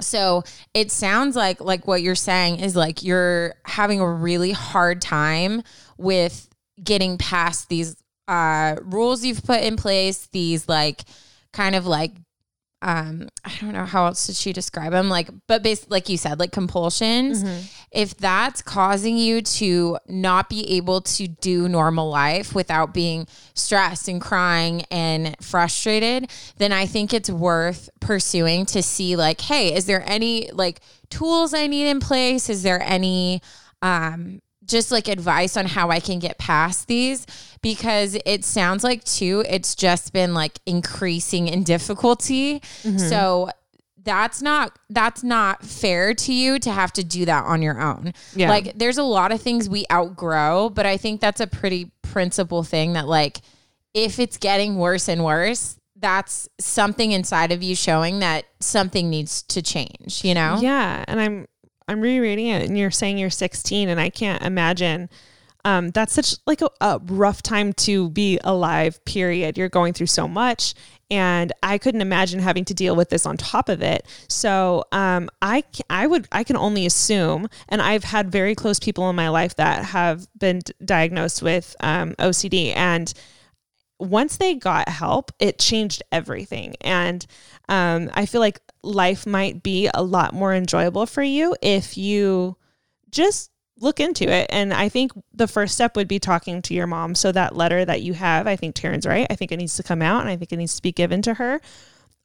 So 0.00 0.44
it 0.74 0.90
sounds 0.90 1.36
like 1.36 1.60
like 1.60 1.86
what 1.86 2.02
you're 2.02 2.14
saying 2.14 2.60
is 2.60 2.74
like 2.74 3.02
you're 3.02 3.54
having 3.64 4.00
a 4.00 4.10
really 4.10 4.52
hard 4.52 5.02
time 5.02 5.62
with 5.98 6.48
getting 6.82 7.18
past 7.18 7.68
these 7.68 7.96
uh 8.28 8.76
rules 8.82 9.24
you've 9.24 9.44
put 9.44 9.62
in 9.62 9.76
place, 9.76 10.26
these 10.32 10.68
like 10.68 11.02
kind 11.52 11.74
of 11.74 11.86
like 11.86 12.12
um 12.82 13.28
I 13.44 13.52
don't 13.60 13.72
know 13.72 13.84
how 13.84 14.06
else 14.06 14.26
did 14.26 14.36
she 14.36 14.52
describe 14.52 14.92
them 14.92 15.08
like 15.10 15.28
but 15.46 15.62
basically 15.62 15.96
like 15.96 16.08
you 16.08 16.16
said 16.16 16.38
like 16.38 16.50
compulsions. 16.52 17.42
If 17.92 18.16
that's 18.16 18.62
causing 18.62 19.16
you 19.18 19.42
to 19.42 19.98
not 20.08 20.48
be 20.48 20.76
able 20.76 21.00
to 21.02 21.28
do 21.28 21.68
normal 21.68 22.08
life 22.08 22.54
without 22.54 22.94
being 22.94 23.26
stressed 23.54 24.08
and 24.08 24.20
crying 24.20 24.84
and 24.90 25.36
frustrated 25.42 26.30
then 26.56 26.72
I 26.72 26.86
think 26.86 27.12
it's 27.12 27.28
worth 27.30 27.90
pursuing 28.00 28.64
to 28.66 28.82
see 28.82 29.16
like 29.16 29.40
hey 29.42 29.74
is 29.74 29.84
there 29.86 30.02
any 30.06 30.50
like 30.52 30.80
tools 31.10 31.52
I 31.52 31.66
need 31.66 31.88
in 31.90 32.00
place? 32.00 32.48
Is 32.48 32.62
there 32.62 32.80
any 32.82 33.42
um 33.82 34.40
just 34.64 34.90
like 34.92 35.08
advice 35.08 35.56
on 35.56 35.66
how 35.66 35.90
I 35.90 36.00
can 36.00 36.18
get 36.18 36.38
past 36.38 36.86
these 36.86 37.26
because 37.62 38.16
it 38.24 38.44
sounds 38.44 38.84
like 38.84 39.02
too 39.04 39.44
it's 39.48 39.74
just 39.74 40.12
been 40.12 40.34
like 40.34 40.60
increasing 40.66 41.48
in 41.48 41.64
difficulty. 41.64 42.60
Mm-hmm. 42.82 42.98
So 42.98 43.50
that's 44.02 44.40
not 44.40 44.78
that's 44.88 45.22
not 45.22 45.64
fair 45.64 46.14
to 46.14 46.32
you 46.32 46.58
to 46.58 46.70
have 46.70 46.92
to 46.94 47.04
do 47.04 47.24
that 47.26 47.44
on 47.44 47.62
your 47.62 47.80
own. 47.80 48.14
Yeah. 48.34 48.48
Like 48.48 48.78
there's 48.78 48.98
a 48.98 49.02
lot 49.02 49.32
of 49.32 49.40
things 49.40 49.68
we 49.68 49.84
outgrow, 49.90 50.70
but 50.70 50.86
I 50.86 50.96
think 50.96 51.20
that's 51.20 51.40
a 51.40 51.46
pretty 51.46 51.90
principal 52.02 52.62
thing 52.62 52.94
that 52.94 53.06
like 53.06 53.40
if 53.94 54.18
it's 54.18 54.36
getting 54.36 54.76
worse 54.76 55.08
and 55.08 55.24
worse, 55.24 55.76
that's 55.96 56.48
something 56.58 57.12
inside 57.12 57.52
of 57.52 57.62
you 57.62 57.74
showing 57.74 58.20
that 58.20 58.46
something 58.60 59.10
needs 59.10 59.42
to 59.42 59.62
change, 59.62 60.24
you 60.24 60.34
know? 60.34 60.58
Yeah, 60.60 61.04
and 61.06 61.20
I'm 61.20 61.46
I'm 61.90 62.00
rereading 62.00 62.46
it, 62.46 62.62
and 62.62 62.78
you're 62.78 62.92
saying 62.92 63.18
you're 63.18 63.30
16, 63.30 63.88
and 63.88 64.00
I 64.00 64.10
can't 64.10 64.44
imagine. 64.44 65.10
Um, 65.64 65.90
that's 65.90 66.12
such 66.12 66.36
like 66.46 66.62
a, 66.62 66.70
a 66.80 67.00
rough 67.04 67.42
time 67.42 67.72
to 67.74 68.10
be 68.10 68.38
alive. 68.44 69.04
Period. 69.04 69.58
You're 69.58 69.68
going 69.68 69.92
through 69.92 70.06
so 70.06 70.28
much, 70.28 70.74
and 71.10 71.52
I 71.64 71.78
couldn't 71.78 72.00
imagine 72.00 72.38
having 72.38 72.64
to 72.66 72.74
deal 72.74 72.94
with 72.94 73.10
this 73.10 73.26
on 73.26 73.36
top 73.36 73.68
of 73.68 73.82
it. 73.82 74.06
So 74.28 74.84
um, 74.92 75.28
I 75.42 75.64
would 76.06 76.28
I 76.30 76.44
can 76.44 76.56
only 76.56 76.86
assume, 76.86 77.48
and 77.68 77.82
I've 77.82 78.04
had 78.04 78.30
very 78.30 78.54
close 78.54 78.78
people 78.78 79.10
in 79.10 79.16
my 79.16 79.28
life 79.28 79.56
that 79.56 79.84
have 79.86 80.28
been 80.38 80.60
d- 80.60 80.72
diagnosed 80.84 81.42
with 81.42 81.74
um, 81.80 82.14
OCD, 82.20 82.72
and 82.76 83.12
once 83.98 84.36
they 84.36 84.54
got 84.54 84.88
help, 84.88 85.32
it 85.40 85.58
changed 85.58 86.04
everything. 86.12 86.76
And 86.82 87.26
um, 87.68 88.10
I 88.14 88.26
feel 88.26 88.40
like 88.40 88.60
life 88.82 89.26
might 89.26 89.62
be 89.62 89.88
a 89.92 90.02
lot 90.02 90.34
more 90.34 90.54
enjoyable 90.54 91.06
for 91.06 91.22
you 91.22 91.54
if 91.62 91.96
you 91.96 92.56
just 93.10 93.50
look 93.78 93.98
into 93.98 94.30
it. 94.30 94.46
And 94.50 94.72
I 94.72 94.88
think 94.88 95.12
the 95.32 95.48
first 95.48 95.74
step 95.74 95.96
would 95.96 96.08
be 96.08 96.18
talking 96.18 96.62
to 96.62 96.74
your 96.74 96.86
mom. 96.86 97.14
So 97.14 97.32
that 97.32 97.56
letter 97.56 97.84
that 97.84 98.02
you 98.02 98.12
have, 98.12 98.46
I 98.46 98.56
think 98.56 98.74
Taryn's 98.74 99.06
right. 99.06 99.26
I 99.30 99.34
think 99.34 99.52
it 99.52 99.56
needs 99.56 99.76
to 99.76 99.82
come 99.82 100.02
out 100.02 100.20
and 100.20 100.28
I 100.28 100.36
think 100.36 100.52
it 100.52 100.56
needs 100.56 100.76
to 100.76 100.82
be 100.82 100.92
given 100.92 101.22
to 101.22 101.34
her 101.34 101.60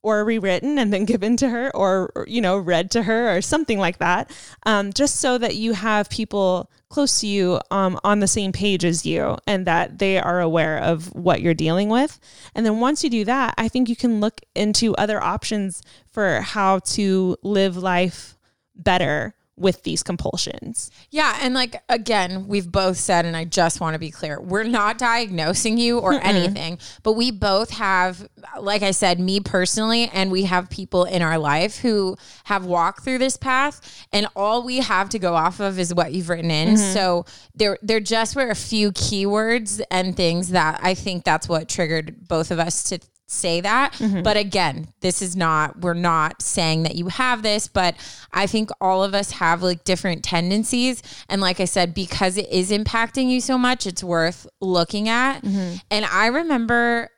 or 0.06 0.24
rewritten 0.24 0.78
and 0.78 0.94
then 0.94 1.04
given 1.14 1.36
to 1.36 1.50
her 1.50 1.76
or, 1.76 2.12
you 2.28 2.40
know 2.40 2.58
read 2.58 2.92
to 2.92 3.04
her 3.04 3.36
or 3.36 3.42
something 3.42 3.80
like 3.80 3.98
that 3.98 4.30
um, 4.66 4.94
just 4.94 5.16
so 5.20 5.38
that 5.38 5.56
you 5.56 5.74
have 5.74 6.10
people 6.10 6.70
close 6.90 7.20
to 7.20 7.28
you 7.28 7.60
um, 7.72 8.00
on 8.04 8.20
the 8.20 8.28
same 8.28 8.52
page 8.52 8.86
as 8.86 9.06
you 9.06 9.36
and 9.48 9.66
that 9.66 9.98
they 9.98 10.20
are 10.20 10.40
aware 10.40 10.78
of 10.78 11.14
what 11.14 11.42
you're 11.42 11.54
dealing 11.54 11.90
with. 11.90 12.20
And 12.54 12.66
then 12.66 12.80
once 12.80 13.04
you 13.04 13.10
do 13.10 13.26
that 13.26 13.56
i 13.58 13.68
think 13.68 13.90
you 13.90 13.96
can 13.96 14.20
look 14.20 14.42
into 14.54 14.96
other 14.96 15.22
options 15.22 15.82
for 16.08 16.42
how 16.42 16.80
to 16.80 17.36
live 17.42 17.76
life 17.76 18.38
better 18.76 19.34
with 19.58 19.84
these 19.84 20.04
compulsions. 20.04 20.92
Yeah, 21.12 21.38
and 21.42 21.54
like 21.54 21.82
again, 21.88 22.48
we've 22.48 22.70
both 22.70 22.98
said, 22.98 23.26
and 23.26 23.38
I 23.38 23.46
just 23.46 23.80
want 23.80 23.94
to 23.94 24.00
be 24.00 24.12
clear, 24.12 24.40
we're 24.40 24.64
not 24.64 24.98
diagnosing 24.98 25.78
you 25.78 26.00
or 26.00 26.14
anything, 26.14 26.78
but 27.04 27.14
we 27.14 27.32
both 27.32 27.70
have, 27.72 28.28
like 28.60 28.84
I 28.84 28.92
said, 28.92 29.20
me 29.20 29.40
personally, 29.40 30.10
and 30.14 30.30
we 30.30 30.44
have 30.44 30.70
people 30.70 31.06
in 31.06 31.22
our 31.22 31.38
life 31.38 31.80
who 31.80 32.18
have 32.46 32.66
walked 32.66 33.04
through 33.04 33.20
this 33.20 33.38
path, 33.38 34.06
and 34.12 34.28
all 34.36 34.64
we 34.64 34.78
have 34.78 35.10
to 35.10 35.20
go 35.20 35.36
off 35.36 35.60
of 35.60 35.80
is 35.80 35.94
what 35.94 36.14
you've 36.14 36.30
written 36.30 36.52
in. 36.52 36.76
Mm-hmm. 36.76 36.94
So 36.94 37.26
there, 37.54 37.78
there 37.82 38.02
just 38.02 38.36
were 38.36 38.50
a 38.50 38.56
few 38.56 38.92
keywords 38.92 39.82
and 39.90 40.18
things 40.18 40.50
that 40.50 40.80
I 40.84 40.96
think 40.96 41.24
that's 41.24 41.48
what 41.48 41.70
triggered 41.70 42.28
both 42.28 42.52
of 42.52 42.60
us 42.60 42.84
to 42.90 43.00
say 43.28 43.62
that. 43.62 43.94
Mm-hmm. 43.94 44.22
But 44.22 44.38
again, 44.38 44.90
this 45.02 45.22
is 45.22 45.36
not, 45.36 45.82
we're 45.82 45.94
not 45.94 46.42
saying 46.42 46.84
that 46.84 46.96
you 46.96 47.08
have 47.08 47.42
this, 47.42 47.68
but 47.68 47.96
I 48.32 48.48
think 48.48 48.70
all 48.80 49.04
of 49.04 49.14
us 49.14 49.32
have 49.32 49.64
like 49.64 49.84
different 49.84 50.24
tendencies. 50.24 51.02
And 51.28 51.42
like 51.42 51.60
I 51.60 51.66
said, 51.66 51.94
because 51.94 52.38
it 52.38 52.50
is 52.50 52.72
impacting 52.72 53.30
you 53.30 53.42
so 53.42 53.58
much, 53.58 53.88
it's 53.88 54.04
worth 54.04 54.48
looking 54.62 55.10
at. 55.10 55.42
Mm-hmm. 55.42 55.78
And 55.90 56.06
I 56.06 56.28
remember, 56.28 57.10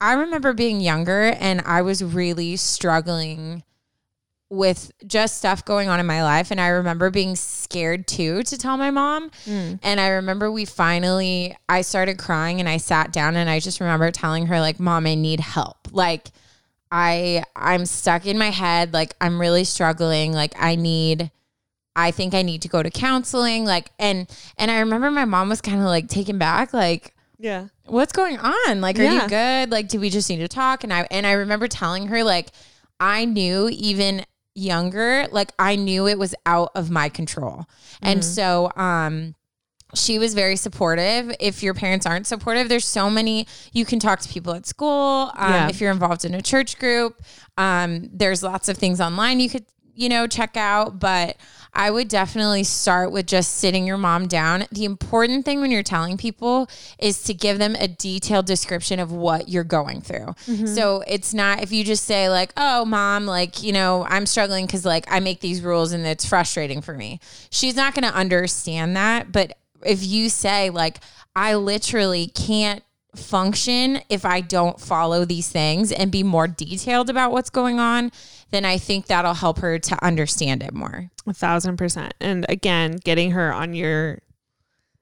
I 0.00 0.12
remember 0.12 0.52
being 0.52 0.80
younger 0.80 1.34
and 1.40 1.62
I 1.64 1.82
was 1.82 2.04
really 2.04 2.56
struggling 2.56 3.64
with 4.48 4.92
just 5.06 5.38
stuff 5.38 5.64
going 5.64 5.88
on 5.88 5.98
in 5.98 6.06
my 6.06 6.22
life. 6.22 6.50
And 6.50 6.60
I 6.60 6.68
remember 6.68 7.10
being 7.10 7.34
scared 7.34 8.06
too 8.06 8.42
to 8.44 8.56
tell 8.56 8.76
my 8.76 8.90
mom. 8.90 9.30
Mm. 9.44 9.80
And 9.82 10.00
I 10.00 10.08
remember 10.08 10.50
we 10.52 10.64
finally, 10.64 11.56
I 11.68 11.82
started 11.82 12.18
crying 12.18 12.60
and 12.60 12.68
I 12.68 12.76
sat 12.76 13.12
down 13.12 13.36
and 13.36 13.50
I 13.50 13.58
just 13.60 13.80
remember 13.80 14.10
telling 14.10 14.46
her, 14.46 14.60
like, 14.60 14.78
Mom, 14.78 15.06
I 15.06 15.14
need 15.16 15.40
help. 15.40 15.88
Like, 15.90 16.28
I 16.92 17.42
I'm 17.56 17.84
stuck 17.84 18.26
in 18.26 18.38
my 18.38 18.50
head 18.50 18.92
like 18.92 19.14
I'm 19.20 19.40
really 19.40 19.64
struggling 19.64 20.32
like 20.32 20.54
I 20.56 20.76
need 20.76 21.32
I 21.96 22.12
think 22.12 22.32
I 22.32 22.42
need 22.42 22.62
to 22.62 22.68
go 22.68 22.80
to 22.80 22.90
counseling 22.90 23.64
like 23.64 23.90
and 23.98 24.28
and 24.56 24.70
I 24.70 24.78
remember 24.78 25.10
my 25.10 25.24
mom 25.24 25.48
was 25.48 25.60
kind 25.60 25.80
of 25.80 25.86
like 25.86 26.06
taken 26.06 26.38
back 26.38 26.72
like 26.72 27.12
Yeah. 27.40 27.66
what's 27.86 28.12
going 28.12 28.38
on 28.38 28.80
like 28.80 29.00
are 29.00 29.02
Yeah. 29.02 29.24
you 29.24 29.28
good 29.28 29.72
like 29.72 29.88
do 29.88 29.98
we 29.98 30.10
just 30.10 30.30
need 30.30 30.38
to 30.38 30.48
talk 30.48 30.84
and 30.84 30.92
I 30.92 31.08
and 31.10 31.26
I 31.26 31.32
remember 31.32 31.66
telling 31.66 32.06
her 32.06 32.22
like 32.22 32.50
I 33.00 33.24
knew 33.24 33.68
even 33.72 34.24
younger 34.56 35.26
like 35.30 35.52
I 35.58 35.76
knew 35.76 36.08
it 36.08 36.18
was 36.18 36.34
out 36.46 36.70
of 36.74 36.90
my 36.90 37.08
control 37.08 37.66
and 38.02 38.24
so 38.24 38.72
um 38.76 39.34
she 39.94 40.18
was 40.18 40.34
very 40.34 40.56
supportive. 40.56 41.32
If 41.38 41.62
your 41.62 41.72
parents 41.72 42.06
aren't 42.06 42.26
supportive, 42.26 42.68
there's 42.68 42.84
so 42.84 43.08
many 43.08 43.46
you 43.72 43.84
can 43.84 44.00
talk 44.00 44.18
to 44.20 44.28
people 44.28 44.52
at 44.52 44.66
school. 44.66 45.30
Um, 45.36 45.52
Yeah. 45.52 45.68
If 45.68 45.80
you're 45.80 45.92
involved 45.92 46.24
in 46.24 46.34
a 46.34 46.42
church 46.42 46.78
group, 46.78 47.22
um, 47.56 48.10
there's 48.12 48.42
lots 48.42 48.68
of 48.68 48.76
things 48.76 49.00
online 49.00 49.38
you 49.38 49.48
could 49.48 49.64
you 49.94 50.08
know 50.08 50.26
check 50.26 50.56
out. 50.56 50.98
But 50.98 51.36
I 51.76 51.90
would 51.90 52.08
definitely 52.08 52.64
start 52.64 53.12
with 53.12 53.26
just 53.26 53.54
sitting 53.58 53.86
your 53.86 53.98
mom 53.98 54.28
down. 54.28 54.64
The 54.72 54.86
important 54.86 55.44
thing 55.44 55.60
when 55.60 55.70
you're 55.70 55.82
telling 55.82 56.16
people 56.16 56.68
is 56.98 57.22
to 57.24 57.34
give 57.34 57.58
them 57.58 57.76
a 57.78 57.86
detailed 57.86 58.46
description 58.46 58.98
of 58.98 59.12
what 59.12 59.50
you're 59.50 59.62
going 59.62 60.00
through. 60.00 60.34
Mm-hmm. 60.46 60.66
So 60.66 61.04
it's 61.06 61.34
not 61.34 61.62
if 61.62 61.72
you 61.72 61.84
just 61.84 62.04
say 62.04 62.30
like, 62.30 62.52
"Oh, 62.56 62.86
mom, 62.86 63.26
like 63.26 63.62
you 63.62 63.72
know, 63.72 64.06
I'm 64.08 64.24
struggling 64.24 64.64
because 64.64 64.86
like 64.86 65.04
I 65.12 65.20
make 65.20 65.40
these 65.40 65.60
rules 65.60 65.92
and 65.92 66.06
it's 66.06 66.24
frustrating 66.24 66.80
for 66.80 66.94
me." 66.94 67.20
She's 67.50 67.76
not 67.76 67.94
going 67.94 68.10
to 68.10 68.16
understand 68.16 68.96
that, 68.96 69.30
but 69.30 69.58
if 69.84 70.04
you 70.04 70.30
say 70.30 70.70
like 70.70 71.00
I 71.36 71.54
literally 71.56 72.28
can't 72.28 72.82
function 73.18 74.00
if 74.08 74.24
I 74.24 74.40
don't 74.40 74.80
follow 74.80 75.24
these 75.24 75.48
things 75.48 75.92
and 75.92 76.10
be 76.10 76.22
more 76.22 76.46
detailed 76.46 77.10
about 77.10 77.32
what's 77.32 77.50
going 77.50 77.78
on, 77.78 78.12
then 78.50 78.64
I 78.64 78.78
think 78.78 79.06
that'll 79.06 79.34
help 79.34 79.58
her 79.58 79.78
to 79.78 80.04
understand 80.04 80.62
it 80.62 80.72
more. 80.72 81.10
A 81.26 81.32
thousand 81.32 81.76
percent. 81.76 82.14
And 82.20 82.46
again, 82.48 82.96
getting 83.02 83.32
her 83.32 83.52
on 83.52 83.74
your 83.74 84.20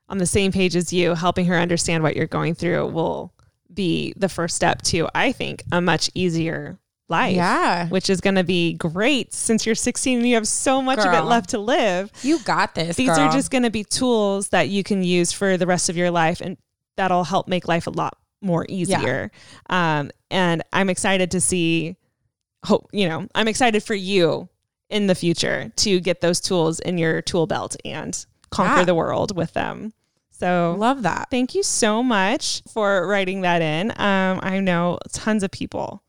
on 0.09 0.19
the 0.19 0.27
same 0.27 0.53
page 0.53 0.77
as 0.77 0.93
you, 0.93 1.15
helping 1.15 1.47
her 1.47 1.57
understand 1.57 2.03
what 2.03 2.17
you're 2.17 2.27
going 2.27 2.55
through 2.55 2.87
will 2.89 3.33
be 3.73 4.13
the 4.17 4.29
first 4.29 4.55
step 4.55 4.83
to, 4.83 5.09
I 5.15 5.33
think, 5.33 5.65
a 5.73 5.81
much 5.81 6.11
easier 6.15 6.79
life. 7.09 7.37
Yeah. 7.37 7.89
Which 7.89 8.09
is 8.09 8.21
gonna 8.21 8.45
be 8.45 8.75
great 8.75 9.33
since 9.33 9.67
you're 9.67 9.75
16 9.75 10.19
and 10.19 10.29
you 10.29 10.35
have 10.35 10.49
so 10.49 10.81
much 10.81 11.01
of 11.01 11.13
it 11.13 11.23
left 11.23 11.51
to 11.51 11.59
live. 11.59 12.11
You 12.23 12.39
got 12.41 12.75
this. 12.75 12.97
These 12.97 13.09
girl. 13.09 13.21
are 13.21 13.33
just 13.33 13.51
gonna 13.51 13.71
be 13.71 13.85
tools 13.85 14.49
that 14.51 14.69
you 14.69 14.83
can 14.83 15.03
use 15.03 15.33
for 15.33 15.57
the 15.57 15.67
rest 15.67 15.89
of 15.89 15.97
your 15.97 16.11
life 16.11 16.41
and 16.41 16.57
that'll 16.97 17.25
help 17.25 17.49
make 17.49 17.67
life 17.69 17.87
a 17.87 17.91
lot 17.91 18.17
more 18.41 18.67
easier. 18.69 19.31
Um, 19.71 20.11
and 20.31 20.63
I'm 20.73 20.91
excited 20.91 21.31
to 21.33 21.41
see 21.41 21.97
hope, 22.65 22.89
you 22.93 23.09
know, 23.09 23.27
I'm 23.35 23.49
excited 23.49 23.83
for 23.83 23.95
you 23.95 24.49
in 24.91 25.07
the 25.07 25.15
future 25.15 25.73
to 25.77 26.01
get 26.01 26.21
those 26.21 26.41
tools 26.41 26.79
in 26.81 26.99
your 26.99 27.23
tool 27.23 27.47
belt 27.47 27.77
and 27.85 28.25
conquer 28.51 28.81
Yeah. 28.81 28.85
the 28.85 28.95
world 28.95 29.37
with 29.37 29.53
them. 29.55 29.93
So 30.31 30.75
love 30.79 31.03
that. 31.03 31.29
thank 31.31 31.55
you 31.55 31.63
so 31.63 32.03
much 32.03 32.63
for 32.73 33.07
writing 33.07 33.43
that 33.43 33.63
in. 33.63 33.91
Um, 33.93 34.41
I 34.43 34.61
know 34.61 34.99
tons 35.13 35.43
of 35.43 35.51
people. 35.51 36.03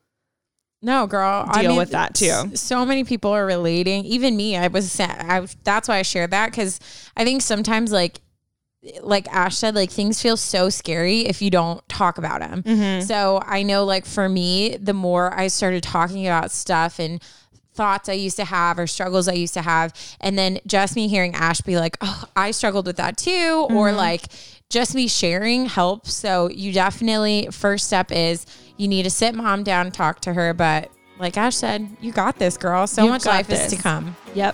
No, 0.81 1.07
girl, 1.07 1.45
I 1.47 1.61
Deal 1.61 1.71
mean, 1.71 1.77
with 1.79 1.91
that, 1.91 2.13
too. 2.13 2.51
So 2.55 2.85
many 2.85 3.03
people 3.03 3.31
are 3.31 3.45
relating. 3.45 4.03
Even 4.05 4.35
me, 4.37 4.55
I 4.55 4.67
was. 4.67 4.99
I, 4.99 5.47
that's 5.63 5.87
why 5.87 5.97
I 5.97 6.01
shared 6.03 6.29
that 6.31 6.51
because 6.51 6.79
I 7.17 7.23
think 7.23 7.41
sometimes, 7.41 7.91
like, 7.91 8.19
like 9.01 9.27
Ash 9.33 9.55
said, 9.57 9.75
like 9.75 9.89
things 9.91 10.21
feel 10.21 10.37
so 10.37 10.69
scary 10.69 11.21
if 11.21 11.41
you 11.41 11.49
don't 11.49 11.87
talk 11.89 12.17
about 12.17 12.39
them. 12.41 12.63
Mm-hmm. 12.63 13.05
So 13.05 13.41
I 13.45 13.63
know, 13.63 13.83
like 13.85 14.05
for 14.05 14.29
me, 14.29 14.77
the 14.77 14.93
more 14.93 15.33
I 15.33 15.47
started 15.47 15.83
talking 15.83 16.25
about 16.27 16.51
stuff 16.51 16.99
and 16.99 17.21
thoughts 17.73 18.07
I 18.07 18.13
used 18.13 18.37
to 18.37 18.45
have 18.45 18.79
or 18.79 18.87
struggles 18.87 19.27
I 19.27 19.33
used 19.33 19.53
to 19.55 19.61
have, 19.61 19.93
and 20.21 20.37
then 20.37 20.59
just 20.65 20.95
me 20.95 21.07
hearing 21.07 21.35
Ash 21.35 21.61
be 21.61 21.77
like, 21.77 21.97
"Oh, 22.01 22.23
I 22.35 22.51
struggled 22.51 22.85
with 22.87 22.97
that 22.97 23.17
too," 23.17 23.67
or 23.69 23.87
Mm-hmm. 23.89 23.97
like 23.97 24.23
just 24.69 24.95
me 24.95 25.07
sharing 25.07 25.65
helps. 25.65 26.13
So 26.13 26.49
you 26.49 26.71
definitely 26.71 27.49
first 27.51 27.87
step 27.87 28.11
is 28.11 28.45
you 28.77 28.87
need 28.87 29.03
to 29.03 29.09
sit 29.09 29.35
mom 29.35 29.63
down, 29.63 29.91
talk 29.91 30.21
to 30.21 30.33
her, 30.33 30.53
but. 30.53 30.91
Like 31.17 31.37
Ash 31.37 31.55
said, 31.55 31.87
you 32.01 32.11
got 32.11 32.39
this, 32.39 32.57
girl. 32.57 32.87
So 32.87 33.03
You've 33.03 33.11
much 33.11 33.25
life 33.25 33.49
is 33.49 33.67
to 33.67 33.77
come. 33.81 34.17
Yep. 34.33 34.53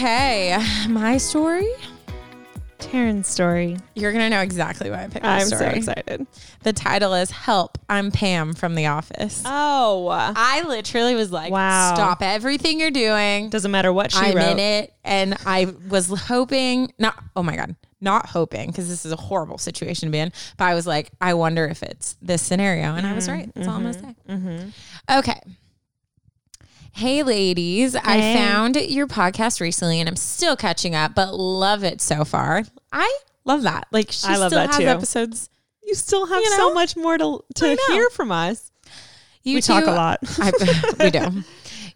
Okay, 0.00 0.56
my 0.88 1.18
story. 1.18 1.68
Taryn's 2.78 3.28
story. 3.28 3.76
You're 3.94 4.12
gonna 4.12 4.30
know 4.30 4.40
exactly 4.40 4.88
why 4.88 5.04
I 5.04 5.08
picked 5.08 5.26
this 5.26 5.48
story. 5.48 5.66
I'm 5.66 5.82
so 5.82 5.92
excited. 5.92 6.26
The 6.62 6.72
title 6.72 7.12
is 7.12 7.30
"Help." 7.30 7.76
I'm 7.86 8.10
Pam 8.10 8.54
from 8.54 8.76
The 8.76 8.86
Office. 8.86 9.42
Oh, 9.44 10.08
I 10.08 10.62
literally 10.62 11.14
was 11.16 11.30
like, 11.30 11.52
Wow. 11.52 11.92
"Stop 11.92 12.22
everything 12.22 12.80
you're 12.80 12.90
doing." 12.90 13.50
doesn't 13.50 13.70
matter 13.70 13.92
what 13.92 14.10
she 14.10 14.20
I'm 14.20 14.36
wrote. 14.36 14.52
in 14.52 14.58
it, 14.58 14.94
and 15.04 15.36
I 15.44 15.66
was 15.90 16.08
hoping 16.08 16.94
not. 16.98 17.22
Oh 17.36 17.42
my 17.42 17.54
god, 17.54 17.76
not 18.00 18.24
hoping 18.24 18.68
because 18.68 18.88
this 18.88 19.04
is 19.04 19.12
a 19.12 19.16
horrible 19.16 19.58
situation 19.58 20.08
to 20.08 20.12
be 20.12 20.18
in. 20.18 20.32
But 20.56 20.64
I 20.64 20.74
was 20.74 20.86
like, 20.86 21.10
I 21.20 21.34
wonder 21.34 21.66
if 21.66 21.82
it's 21.82 22.16
this 22.22 22.40
scenario, 22.40 22.94
and 22.94 23.06
I 23.06 23.12
was 23.12 23.28
mm-hmm. 23.28 23.36
right. 23.36 23.54
That's 23.54 23.68
all 23.68 23.74
I'm 23.74 23.82
gonna 23.82 24.14
say. 24.30 24.72
Okay. 25.18 25.40
Hey, 26.92 27.22
ladies. 27.22 27.94
I 27.96 28.34
found 28.34 28.76
your 28.76 29.06
podcast 29.06 29.60
recently 29.60 30.00
and 30.00 30.08
I'm 30.08 30.16
still 30.16 30.56
catching 30.56 30.94
up, 30.94 31.14
but 31.14 31.34
love 31.34 31.84
it 31.84 32.00
so 32.00 32.24
far. 32.24 32.64
I 32.92 33.18
love 33.44 33.62
that. 33.62 33.86
Like, 33.90 34.10
she 34.10 34.26
I 34.26 34.36
love 34.36 34.50
still 34.50 34.60
that 34.60 34.70
has 34.70 34.78
too. 34.78 34.86
episodes. 34.86 35.50
You 35.82 35.94
still 35.94 36.26
have 36.26 36.42
You 36.42 36.50
so 36.56 36.74
much 36.74 36.96
more 36.96 37.16
to 37.18 37.42
to 37.56 37.78
hear 37.88 38.10
from 38.10 38.30
us. 38.32 38.70
You 39.42 39.56
we 39.56 39.60
talk 39.62 39.86
a 39.86 39.90
lot. 39.92 40.18
I, 40.38 40.52
we 41.00 41.10
do. 41.10 41.42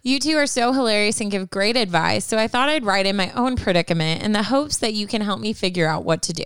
You 0.01 0.19
two 0.19 0.37
are 0.37 0.47
so 0.47 0.73
hilarious 0.73 1.21
and 1.21 1.29
give 1.31 1.49
great 1.49 1.77
advice. 1.77 2.25
So 2.25 2.37
I 2.37 2.47
thought 2.47 2.69
I'd 2.69 2.85
write 2.85 3.05
in 3.05 3.15
my 3.15 3.31
own 3.31 3.55
predicament 3.55 4.23
in 4.23 4.31
the 4.31 4.43
hopes 4.43 4.77
that 4.77 4.93
you 4.93 5.07
can 5.07 5.21
help 5.21 5.39
me 5.39 5.53
figure 5.53 5.87
out 5.87 6.03
what 6.03 6.21
to 6.23 6.33
do. 6.33 6.43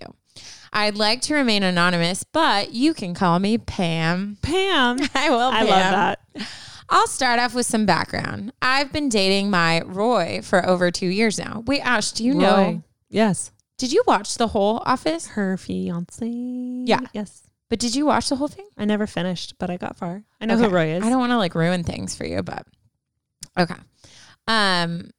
I'd 0.72 0.96
like 0.96 1.22
to 1.24 1.34
remain 1.34 1.64
anonymous, 1.64 2.24
but 2.24 2.72
you 2.74 2.94
can 2.94 3.14
call 3.14 3.40
me 3.40 3.58
Pam. 3.58 4.38
Pam. 4.42 4.98
I 5.16 5.30
will. 5.30 5.40
I 5.40 5.62
love 5.62 5.68
that. 5.68 6.20
I'll 6.90 7.08
start 7.08 7.40
off 7.40 7.54
with 7.54 7.66
some 7.66 7.86
background. 7.86 8.52
I've 8.62 8.92
been 8.92 9.10
dating 9.10 9.50
my 9.50 9.82
Roy 9.82 10.42
for 10.44 10.68
over 10.68 10.90
two 10.92 11.08
years 11.08 11.38
now. 11.38 11.64
Wait, 11.68 11.82
Ash, 11.82 12.12
do 12.12 12.24
you 12.24 12.34
know? 12.34 12.84
Yes. 13.10 13.52
Did 13.78 13.92
you 13.94 14.04
watch 14.08 14.36
the 14.36 14.48
whole 14.48 14.82
Office? 14.86 15.28
Her 15.28 15.56
fiance. 15.58 16.26
Yeah. 16.28 17.00
Yes. 17.14 17.44
But 17.70 17.80
did 17.80 17.96
you 17.96 18.06
watch 18.08 18.30
the 18.30 18.36
whole 18.36 18.48
thing? 18.48 18.68
I 18.78 18.86
never 18.86 19.06
finished, 19.06 19.54
but 19.60 19.70
I 19.70 19.78
got 19.78 19.96
far. 19.96 20.24
I 20.42 20.46
know 20.48 20.56
Okay. 20.56 20.64
who 20.64 20.70
Roy 20.70 20.88
is. 20.94 21.04
I 21.04 21.10
don't 21.10 21.20
want 21.20 21.32
to 21.32 21.38
like 21.38 21.54
ruin 21.56 21.84
things 21.84 22.16
for 22.16 22.26
you, 22.26 22.42
but 22.42 22.66
okay. 23.58 23.76
Um, 24.48 25.12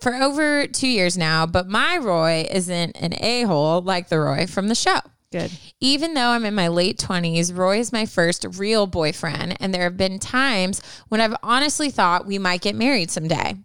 for 0.00 0.14
over 0.14 0.66
two 0.66 0.88
years 0.88 1.18
now, 1.18 1.44
but 1.44 1.68
my 1.68 1.98
Roy 1.98 2.46
isn't 2.50 2.96
an 2.96 3.12
a 3.22 3.42
hole 3.42 3.82
like 3.82 4.08
the 4.08 4.18
Roy 4.18 4.46
from 4.46 4.68
the 4.68 4.74
show. 4.74 5.00
Good. 5.30 5.52
Even 5.78 6.14
though 6.14 6.28
I'm 6.28 6.46
in 6.46 6.54
my 6.54 6.68
late 6.68 6.98
20s, 6.98 7.54
Roy 7.54 7.78
is 7.78 7.92
my 7.92 8.06
first 8.06 8.46
real 8.56 8.86
boyfriend, 8.86 9.56
and 9.60 9.74
there 9.74 9.82
have 9.82 9.96
been 9.96 10.18
times 10.18 10.80
when 11.08 11.20
I've 11.20 11.36
honestly 11.42 11.90
thought 11.90 12.26
we 12.26 12.38
might 12.38 12.62
get 12.62 12.74
married 12.74 13.10
someday. 13.10 13.56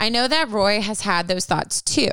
I 0.00 0.08
know 0.08 0.26
that 0.26 0.50
Roy 0.50 0.80
has 0.80 1.02
had 1.02 1.28
those 1.28 1.46
thoughts 1.46 1.82
too, 1.82 2.10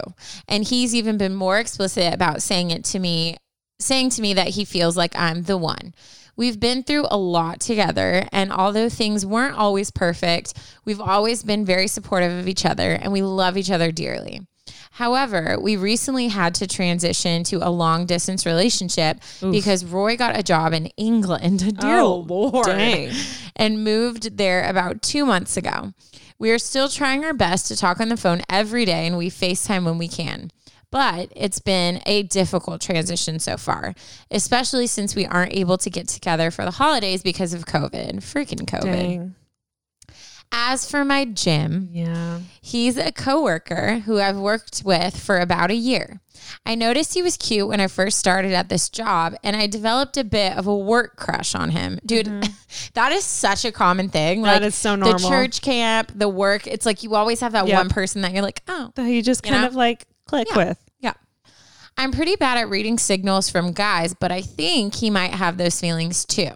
and 0.47 0.63
he's 0.63 0.93
even 0.93 1.17
been 1.17 1.33
more 1.33 1.57
explicit 1.57 2.13
about 2.13 2.43
saying 2.43 2.69
it 2.69 2.83
to 2.85 2.99
me, 2.99 3.37
saying 3.79 4.11
to 4.11 4.21
me 4.21 4.35
that 4.35 4.49
he 4.49 4.65
feels 4.65 4.95
like 4.95 5.17
I'm 5.17 5.43
the 5.43 5.57
one. 5.57 5.95
We've 6.35 6.59
been 6.59 6.83
through 6.83 7.07
a 7.09 7.17
lot 7.17 7.59
together, 7.59 8.27
and 8.31 8.51
although 8.53 8.87
things 8.87 9.25
weren't 9.25 9.57
always 9.57 9.91
perfect, 9.91 10.53
we've 10.85 11.01
always 11.01 11.43
been 11.43 11.65
very 11.65 11.87
supportive 11.87 12.31
of 12.31 12.47
each 12.47 12.65
other 12.65 12.91
and 12.93 13.11
we 13.11 13.21
love 13.21 13.57
each 13.57 13.71
other 13.71 13.91
dearly. 13.91 14.47
However, 14.91 15.57
we 15.59 15.77
recently 15.77 16.27
had 16.27 16.53
to 16.55 16.67
transition 16.67 17.43
to 17.45 17.65
a 17.65 17.69
long 17.69 18.05
distance 18.05 18.45
relationship 18.45 19.19
because 19.39 19.85
Roy 19.85 20.15
got 20.17 20.37
a 20.37 20.43
job 20.43 20.73
in 20.73 20.87
England. 20.97 21.59
Dear 21.79 21.99
Oh, 21.99 22.17
Lord. 22.27 22.65
dang. 22.65 23.11
And 23.55 23.83
moved 23.83 24.37
there 24.37 24.67
about 24.69 25.01
two 25.01 25.25
months 25.25 25.57
ago. 25.57 25.93
We 26.37 26.51
are 26.51 26.59
still 26.59 26.89
trying 26.89 27.23
our 27.23 27.33
best 27.33 27.67
to 27.67 27.77
talk 27.77 27.99
on 27.99 28.09
the 28.09 28.17
phone 28.17 28.41
every 28.49 28.85
day 28.85 29.07
and 29.07 29.17
we 29.17 29.29
FaceTime 29.29 29.85
when 29.85 29.97
we 29.97 30.07
can. 30.07 30.51
But 30.91 31.31
it's 31.35 31.59
been 31.59 32.01
a 32.05 32.23
difficult 32.23 32.81
transition 32.81 33.39
so 33.39 33.55
far, 33.55 33.95
especially 34.29 34.87
since 34.87 35.15
we 35.15 35.25
aren't 35.25 35.53
able 35.53 35.77
to 35.77 35.89
get 35.89 36.09
together 36.09 36.51
for 36.51 36.65
the 36.65 36.71
holidays 36.71 37.23
because 37.23 37.53
of 37.53 37.65
COVID. 37.65 38.15
Freaking 38.17 38.65
COVID. 38.67 38.81
Dang. 38.83 39.35
As 40.51 40.89
for 40.89 41.05
my 41.05 41.25
Jim, 41.25 41.89
Yeah. 41.91 42.39
He's 42.61 42.97
a 42.97 43.11
coworker 43.11 43.99
who 44.05 44.19
I've 44.19 44.37
worked 44.37 44.81
with 44.85 45.17
for 45.17 45.39
about 45.39 45.71
a 45.71 45.75
year. 45.75 46.19
I 46.65 46.75
noticed 46.75 47.13
he 47.13 47.21
was 47.21 47.37
cute 47.37 47.67
when 47.67 47.79
I 47.79 47.87
first 47.87 48.17
started 48.19 48.51
at 48.51 48.67
this 48.67 48.89
job, 48.89 49.35
and 49.43 49.55
I 49.55 49.67
developed 49.67 50.17
a 50.17 50.23
bit 50.23 50.57
of 50.57 50.67
a 50.67 50.75
work 50.77 51.15
crush 51.15 51.55
on 51.55 51.69
him. 51.69 51.99
Dude, 52.05 52.27
that 52.95 53.11
is 53.13 53.23
such 53.23 53.63
a 53.63 53.71
common 53.71 54.09
thing. 54.09 54.37
Mm-hmm. 54.39 54.45
That 54.45 54.61
like 54.61 54.67
is 54.67 54.75
so 54.75 54.95
normal. 54.95 55.19
The 55.19 55.29
church 55.29 55.61
camp, 55.61 56.11
the 56.15 56.27
work. 56.27 56.67
It's 56.67 56.85
like 56.85 57.03
you 57.03 57.15
always 57.15 57.39
have 57.39 57.53
that 57.53 57.67
Yep. 57.67 57.77
one 57.77 57.89
person 57.89 58.21
that 58.23 58.33
you're 58.33 58.41
like, 58.41 58.61
oh, 58.67 58.91
That 58.95 59.07
you 59.07 59.21
just 59.21 59.45
You 59.45 59.51
kind 59.51 59.61
know? 59.63 59.67
of 59.69 59.75
like 59.75 60.05
click 60.27 60.47
Yeah. 60.49 60.57
with. 60.57 60.77
yeah. 60.99 61.13
I'm 61.97 62.11
pretty 62.11 62.35
bad 62.35 62.57
at 62.57 62.69
reading 62.69 62.97
signals 62.97 63.49
from 63.49 63.71
guys, 63.71 64.13
but 64.13 64.31
I 64.31 64.41
think 64.41 64.95
he 64.95 65.09
might 65.09 65.33
have 65.33 65.57
those 65.57 65.79
feelings 65.79 66.25
too. 66.25 66.51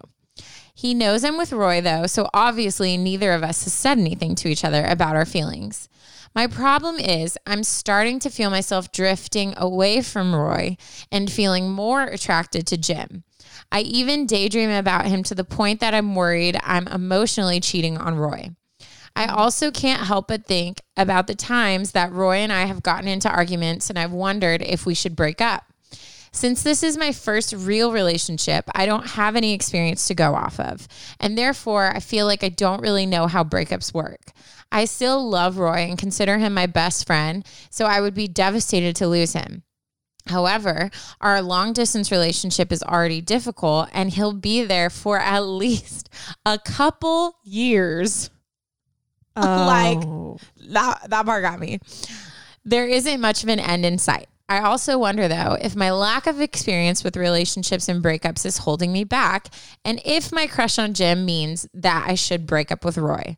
He 0.78 0.92
knows 0.92 1.24
I'm 1.24 1.38
with 1.38 1.54
Roy 1.54 1.80
though, 1.80 2.06
so 2.06 2.28
obviously 2.34 2.98
neither 2.98 3.32
of 3.32 3.42
us 3.42 3.64
has 3.64 3.72
said 3.72 3.98
anything 3.98 4.34
to 4.34 4.48
each 4.48 4.62
other 4.62 4.84
about 4.84 5.16
our 5.16 5.24
feelings. 5.24 5.88
My 6.34 6.46
problem 6.46 6.96
is 6.96 7.38
I'm 7.46 7.64
starting 7.64 8.18
to 8.18 8.28
feel 8.28 8.50
myself 8.50 8.92
drifting 8.92 9.54
away 9.56 10.02
from 10.02 10.34
Roy 10.34 10.76
and 11.10 11.32
feeling 11.32 11.70
more 11.70 12.02
attracted 12.02 12.66
to 12.66 12.76
Jim. 12.76 13.24
I 13.72 13.80
even 13.80 14.26
daydream 14.26 14.68
about 14.68 15.06
him 15.06 15.22
to 15.22 15.34
the 15.34 15.44
point 15.44 15.80
that 15.80 15.94
I'm 15.94 16.14
worried 16.14 16.60
I'm 16.62 16.86
emotionally 16.88 17.58
cheating 17.58 17.96
on 17.96 18.16
Roy. 18.16 18.50
I 19.16 19.28
also 19.28 19.70
can't 19.70 20.02
help 20.02 20.28
but 20.28 20.44
think 20.44 20.82
about 20.94 21.26
the 21.26 21.34
times 21.34 21.92
that 21.92 22.12
Roy 22.12 22.36
and 22.36 22.52
I 22.52 22.66
have 22.66 22.82
gotten 22.82 23.08
into 23.08 23.30
arguments 23.30 23.88
and 23.88 23.98
I've 23.98 24.12
wondered 24.12 24.60
if 24.60 24.84
we 24.84 24.92
should 24.92 25.16
break 25.16 25.40
up. 25.40 25.65
Since 26.36 26.62
this 26.62 26.82
is 26.82 26.98
my 26.98 27.12
first 27.12 27.54
real 27.54 27.92
relationship, 27.92 28.68
I 28.74 28.84
don't 28.84 29.06
have 29.06 29.36
any 29.36 29.54
experience 29.54 30.06
to 30.08 30.14
go 30.14 30.34
off 30.34 30.60
of. 30.60 30.86
And 31.18 31.36
therefore, 31.36 31.90
I 31.94 32.00
feel 32.00 32.26
like 32.26 32.44
I 32.44 32.50
don't 32.50 32.82
really 32.82 33.06
know 33.06 33.26
how 33.26 33.42
breakups 33.42 33.94
work. 33.94 34.32
I 34.70 34.84
still 34.84 35.26
love 35.26 35.56
Roy 35.56 35.86
and 35.88 35.96
consider 35.96 36.36
him 36.36 36.52
my 36.52 36.66
best 36.66 37.06
friend, 37.06 37.46
so 37.70 37.86
I 37.86 38.02
would 38.02 38.12
be 38.12 38.28
devastated 38.28 38.94
to 38.96 39.08
lose 39.08 39.32
him. 39.32 39.62
However, 40.26 40.90
our 41.22 41.40
long 41.40 41.72
distance 41.72 42.10
relationship 42.10 42.70
is 42.70 42.82
already 42.82 43.22
difficult 43.22 43.88
and 43.94 44.10
he'll 44.10 44.34
be 44.34 44.62
there 44.62 44.90
for 44.90 45.18
at 45.18 45.38
least 45.44 46.10
a 46.44 46.58
couple 46.58 47.38
years. 47.44 48.30
Oh. 49.38 49.42
Like-. 49.66 50.72
That, 50.72 51.10
that 51.10 51.26
part 51.26 51.42
got 51.42 51.60
me. 51.60 51.78
There 52.64 52.86
isn't 52.86 53.20
much 53.20 53.42
of 53.42 53.50
an 53.50 53.60
end 53.60 53.84
in 53.84 53.98
sight. 53.98 54.28
I 54.48 54.60
also 54.60 54.96
wonder, 54.96 55.26
though, 55.26 55.56
if 55.60 55.74
my 55.74 55.90
lack 55.90 56.26
of 56.28 56.40
experience 56.40 57.02
with 57.02 57.16
relationships 57.16 57.88
and 57.88 58.02
breakups 58.02 58.46
is 58.46 58.58
holding 58.58 58.92
me 58.92 59.02
back, 59.02 59.48
and 59.84 60.00
if 60.04 60.30
my 60.30 60.46
crush 60.46 60.78
on 60.78 60.94
Jim 60.94 61.24
means 61.24 61.68
that 61.74 62.06
I 62.08 62.14
should 62.14 62.46
break 62.46 62.70
up 62.70 62.84
with 62.84 62.96
Roy. 62.96 63.36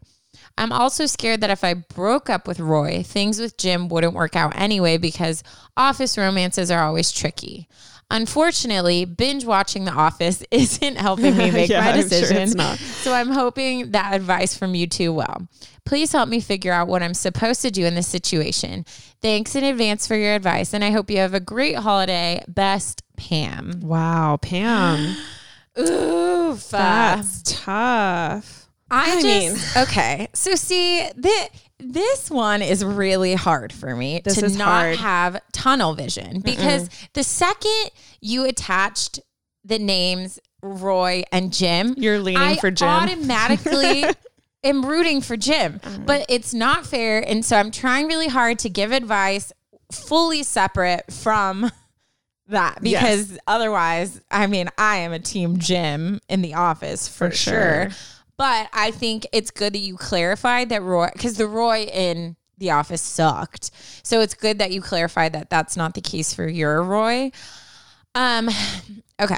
I'm 0.59 0.73
also 0.73 1.07
scared 1.07 1.41
that 1.41 1.51
if 1.51 1.65
I 1.65 1.75
broke 1.75 2.29
up 2.29 2.47
with 2.47 2.61
Roy, 2.61 3.03
things 3.03 3.41
with 3.41 3.57
Jim 3.57 3.89
wouldn't 3.89 4.13
work 4.13 4.37
out 4.37 4.55
anyway 4.57 4.99
because 4.99 5.43
office 5.77 6.19
romances 6.19 6.71
are 6.71 6.83
always 6.83 7.11
tricky. 7.13 7.69
Unfortunately, 8.11 9.05
binge 9.05 9.45
watching 9.45 9.85
The 9.85 9.93
Office 9.93 10.43
isn't 10.51 10.97
helping 10.97 11.37
me 11.37 11.51
make 11.53 11.69
Yeah, 11.71 11.81
my 11.81 11.91
I'm 11.91 12.01
sure 12.01 12.09
decision. 12.09 12.59
So 12.79 13.13
I'm 13.13 13.31
hoping 13.31 13.91
that 13.91 14.15
advice 14.15 14.57
from 14.57 14.75
you 14.75 14.87
too 14.87 15.13
will. 15.13 15.49
Please 15.85 16.13
help 16.13 16.29
me 16.29 16.41
figure 16.41 16.73
out 16.73 16.89
what 16.89 17.03
I'm 17.03 17.15
supposed 17.15 17.63
to 17.63 17.71
do 17.71 17.85
in 17.85 17.95
this 17.95 18.07
situation. 18.07 18.85
Thanks 19.23 19.55
in 19.55 19.65
advance 19.65 20.07
for 20.07 20.17
your 20.17 20.35
advice, 20.35 20.75
and 20.75 20.85
I 20.85 20.91
hope 20.91 21.11
you 21.11 21.19
have 21.19 21.35
a 21.35 21.41
great 21.41 21.77
holiday. 21.77 22.43
Best, 22.47 23.03
Pam. 23.17 23.81
Wow, 23.81 24.39
Pam. 24.41 25.17
Oof. 25.79 26.75
Uh, 26.75 26.79
That's 26.79 27.43
tough. 27.43 28.69
I, 28.91 29.17
I 29.17 29.23
just 29.23 29.77
okay. 29.77 30.29
So 30.35 30.55
see, 30.55 31.09
this 31.15 31.49
this 31.81 32.31
one 32.31 32.61
is 32.63 32.85
really 32.85 33.35
hard 33.35 33.73
for 33.73 33.95
me 33.95 34.21
This 34.25 34.37
to 34.41 34.49
not 34.57 34.67
hard. 34.69 34.97
have 34.99 35.41
tunnel 35.53 35.95
vision 35.95 36.41
because 36.41 36.89
the 37.15 37.23
second 37.23 37.91
you 38.21 38.45
attached 38.45 39.21
the 39.65 39.79
names 39.79 40.39
Roy 40.63 41.23
and 41.31 41.53
Jim, 41.53 41.95
You're 41.97 42.19
leaning 42.19 42.43
I 42.43 42.57
for 42.57 42.71
Jim. 42.71 42.89
Automatically. 42.89 44.05
am 44.65 44.85
rooting 44.85 45.21
for 45.21 45.37
Jim, 45.37 45.81
Oh 45.85 45.99
but 46.05 46.27
it's 46.29 46.53
not 46.53 46.85
fair. 46.85 47.21
And 47.27 47.45
so 47.45 47.57
I'm 47.57 47.71
trying 47.71 48.09
really 48.09 48.27
hard 48.29 48.59
to 48.61 48.69
give 48.69 48.91
advice 48.91 49.53
fully 49.93 50.43
separate 50.43 51.13
from 51.13 51.71
that 52.49 52.79
Yes. 52.83 53.03
because 53.27 53.39
otherwise, 53.47 54.21
I 54.33 54.49
mean, 54.49 54.69
I 54.77 54.97
am 54.97 55.13
a 55.13 55.21
team 55.21 55.59
Jim 55.59 56.21
in 56.29 56.43
the 56.43 56.55
office 56.55 57.07
for, 57.09 57.31
For 57.31 57.37
sure. 57.37 57.91
sure. 57.91 57.91
But 58.39 58.69
I 58.73 58.93
think 58.93 59.27
it's 59.33 59.51
good 59.51 59.75
that 59.75 59.81
you 59.81 59.97
clarified 59.97 60.69
that 60.71 60.83
Roy, 60.83 61.11
because 61.13 61.37
the 61.37 61.49
Roy 61.49 61.83
in 61.83 62.37
the 62.57 62.71
office 62.71 63.03
sucked. 63.03 63.71
So 64.03 64.21
it's 64.21 64.35
good 64.35 64.59
that 64.59 64.71
you 64.71 64.81
clarified 64.81 65.33
that 65.33 65.51
that's 65.51 65.77
not 65.77 65.95
the 65.95 66.01
case 66.01 66.33
for 66.33 66.49
your 66.49 66.83
Roy. 66.83 67.33
Um, 68.15 68.49
okay. 69.21 69.37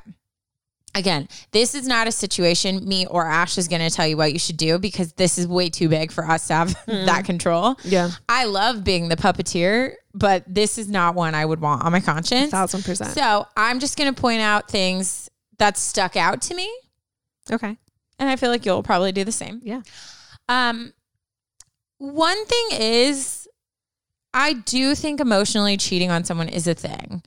Again, 0.95 1.29
this 1.53 1.77
is 1.77 1.87
not 1.87 2.09
a 2.09 2.13
situation 2.13 2.87
me 2.87 3.07
or 3.07 3.25
Ash 3.25 3.57
is 3.57 3.69
going 3.69 3.81
to 3.81 3.95
tell 3.95 4.09
you 4.09 4.17
what 4.17 4.33
you 4.33 4.41
should 4.41 4.57
do 4.57 4.77
because 4.77 5.13
this 5.13 5.39
is 5.39 5.47
way 5.47 5.71
too 5.71 5.89
big 5.89 6.11
for 6.11 6.25
us 6.27 6.49
to 6.49 6.55
have 6.55 6.77
that 6.87 7.25
control. 7.25 7.77
Yeah. 7.85 8.11
I 8.29 8.47
love 8.47 8.83
being 8.83 9.09
the 9.09 9.17
puppeteer, 9.17 9.95
but 10.13 10.43
this 10.49 10.79
is 10.79 10.89
not 10.89 11.15
one 11.15 11.35
I 11.37 11.45
would 11.45 11.61
want 11.61 11.85
on 11.85 11.93
my 11.93 12.01
conscience. 12.01 12.51
Thousand 12.51 12.85
percent. 12.85 13.13
So 13.13 13.47
I'm 13.57 13.79
just 13.79 13.97
going 13.97 14.13
to 14.13 14.21
point 14.21 14.41
out 14.41 14.69
things 14.69 15.31
that 15.59 15.79
stuck 15.79 16.17
out 16.17 16.43
to 16.43 16.55
me, 16.55 16.69
Okay. 17.53 17.77
And 18.21 18.29
I 18.29 18.37
feel 18.37 18.51
like 18.51 18.65
you'll 18.65 18.83
probably 18.83 19.11
do 19.11 19.25
the 19.25 19.33
same. 19.33 19.61
Yeah. 19.65 19.81
Um, 20.49 20.93
one 21.99 22.45
thing 22.47 22.81
is, 22.81 23.49
I 24.33 24.53
do 24.53 24.95
think 24.95 25.21
emotionally 25.21 25.77
cheating 25.77 26.11
on 26.11 26.23
someone 26.23 26.49
is 26.49 26.69
a 26.69 26.75
thing. 26.75 27.23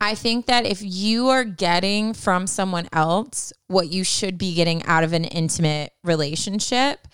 I 0.00 0.16
think 0.16 0.46
that 0.46 0.66
if 0.66 0.82
you 0.82 1.28
are 1.28 1.44
getting 1.44 2.12
from 2.12 2.48
someone 2.48 2.88
else 2.92 3.52
what 3.68 3.88
you 3.88 4.02
should 4.02 4.36
be 4.36 4.54
getting 4.54 4.82
out 4.84 5.04
of 5.04 5.12
an 5.12 5.24
intimate 5.24 5.92
relationship, 6.02 7.06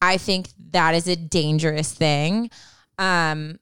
I 0.00 0.18
think 0.18 0.50
that 0.70 0.94
is 0.94 1.08
a 1.08 1.16
dangerous 1.16 1.92
thing. 1.92 2.50
Um, 2.96 3.58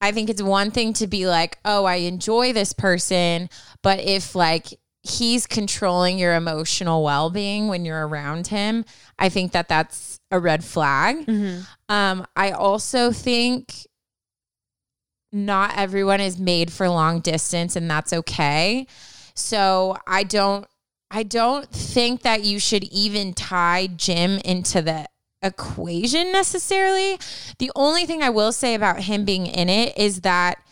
I 0.00 0.10
think 0.12 0.30
it's 0.30 0.42
one 0.42 0.70
thing 0.70 0.94
to 0.94 1.06
be 1.06 1.26
like, 1.26 1.58
oh, 1.64 1.84
I 1.84 1.96
enjoy 1.96 2.52
this 2.54 2.72
person, 2.72 3.50
but 3.82 4.00
if 4.00 4.34
like 4.34 4.72
he's 5.02 5.46
controlling 5.46 6.18
your 6.18 6.34
emotional 6.34 7.02
well 7.02 7.28
being 7.30 7.68
when 7.68 7.84
you're 7.84 8.06
around 8.06 8.46
him, 8.48 8.84
I 9.18 9.28
think 9.28 9.52
that 9.52 9.68
that's 9.68 10.20
a 10.30 10.38
red 10.38 10.62
flag. 10.64 11.28
Um, 11.88 12.26
I 12.36 12.52
also 12.52 13.10
think 13.12 13.86
not 15.32 15.76
everyone 15.76 16.20
is 16.20 16.38
made 16.38 16.72
for 16.72 16.88
long 16.88 17.20
distance, 17.20 17.74
and 17.74 17.90
that's 17.90 18.12
okay. 18.12 18.86
So 19.34 19.96
I 20.06 20.22
don't, 20.22 20.66
I 21.10 21.22
don't 21.22 21.68
think 21.68 22.22
that 22.22 22.44
you 22.44 22.58
should 22.58 22.84
even 22.84 23.34
tie 23.34 23.88
Jim 23.88 24.38
into 24.44 24.82
the 24.82 25.06
equation 25.42 26.30
necessarily. 26.30 27.18
The 27.58 27.72
only 27.74 28.06
thing 28.06 28.22
I 28.22 28.30
will 28.30 28.52
say 28.52 28.74
about 28.74 29.00
him 29.00 29.24
being 29.24 29.46
in 29.46 29.68
it 29.68 29.96
is 29.98 30.20
that 30.20 30.62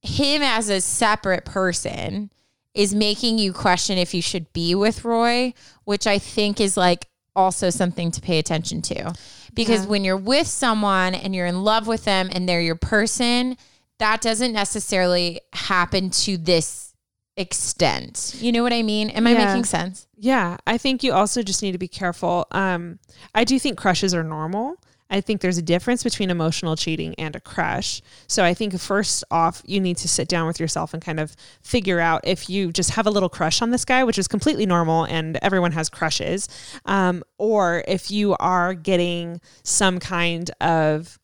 him 0.00 0.42
as 0.42 0.70
a 0.70 0.80
separate 0.80 1.44
person 1.44 2.30
is 2.78 2.94
making 2.94 3.38
you 3.38 3.52
question 3.52 3.98
if 3.98 4.14
you 4.14 4.22
should 4.22 4.52
be 4.52 4.72
with 4.72 5.04
Roy, 5.04 5.52
which 5.82 6.06
I 6.06 6.18
think 6.20 6.60
is 6.60 6.76
like 6.76 7.08
also 7.34 7.70
something 7.70 8.12
to 8.12 8.20
pay 8.20 8.38
attention 8.38 8.82
to. 8.82 9.12
Because 9.52 9.84
when 9.84 10.04
you're 10.04 10.16
with 10.16 10.46
someone 10.46 11.12
and 11.16 11.34
you're 11.34 11.46
in 11.46 11.64
love 11.64 11.88
with 11.88 12.04
them 12.04 12.30
and 12.32 12.48
they're 12.48 12.60
your 12.60 12.76
person, 12.76 13.56
that 13.98 14.20
doesn't 14.20 14.52
necessarily 14.52 15.40
happen 15.52 16.10
to 16.10 16.36
this 16.38 16.94
extent. 17.36 18.36
You 18.38 18.52
know 18.52 18.62
what 18.62 18.72
I 18.72 18.82
mean? 18.82 19.10
Am 19.10 19.26
I 19.26 19.32
Yeah. 19.32 19.46
making 19.46 19.64
sense? 19.64 20.06
Yeah, 20.16 20.56
I 20.64 20.78
think 20.78 21.02
you 21.02 21.12
also 21.12 21.42
just 21.42 21.60
need 21.62 21.72
to 21.72 21.78
be 21.78 21.88
careful. 21.88 22.46
Um, 22.52 23.00
I 23.34 23.42
do 23.42 23.58
think 23.58 23.76
crushes 23.76 24.14
are 24.14 24.22
normal. 24.24 24.76
I 25.10 25.20
think 25.20 25.40
there's 25.40 25.58
a 25.58 25.62
difference 25.62 26.02
between 26.04 26.30
emotional 26.30 26.76
cheating 26.76 27.14
and 27.16 27.34
a 27.34 27.40
crush. 27.40 28.02
So 28.26 28.44
I 28.44 28.54
think 28.54 28.78
first 28.78 29.24
off, 29.30 29.62
you 29.64 29.80
need 29.80 29.96
to 29.98 30.08
sit 30.08 30.28
down 30.28 30.46
with 30.46 30.60
yourself 30.60 30.92
and 30.92 31.02
kind 31.02 31.18
of 31.18 31.34
figure 31.62 32.00
out 32.00 32.20
if 32.24 32.50
you 32.50 32.72
just 32.72 32.90
have 32.90 33.06
a 33.06 33.10
little 33.10 33.28
crush 33.28 33.62
on 33.62 33.70
this 33.70 33.84
guy, 33.84 34.04
which 34.04 34.18
is 34.18 34.28
completely 34.28 34.66
normal 34.66 35.04
and 35.04 35.38
everyone 35.42 35.72
has 35.72 35.88
crushes, 35.88 36.48
um, 36.84 37.22
or 37.38 37.84
if 37.88 38.10
you 38.10 38.36
are 38.38 38.74
getting 38.74 39.40
some 39.62 39.98
kind 39.98 40.50
of 40.60 41.18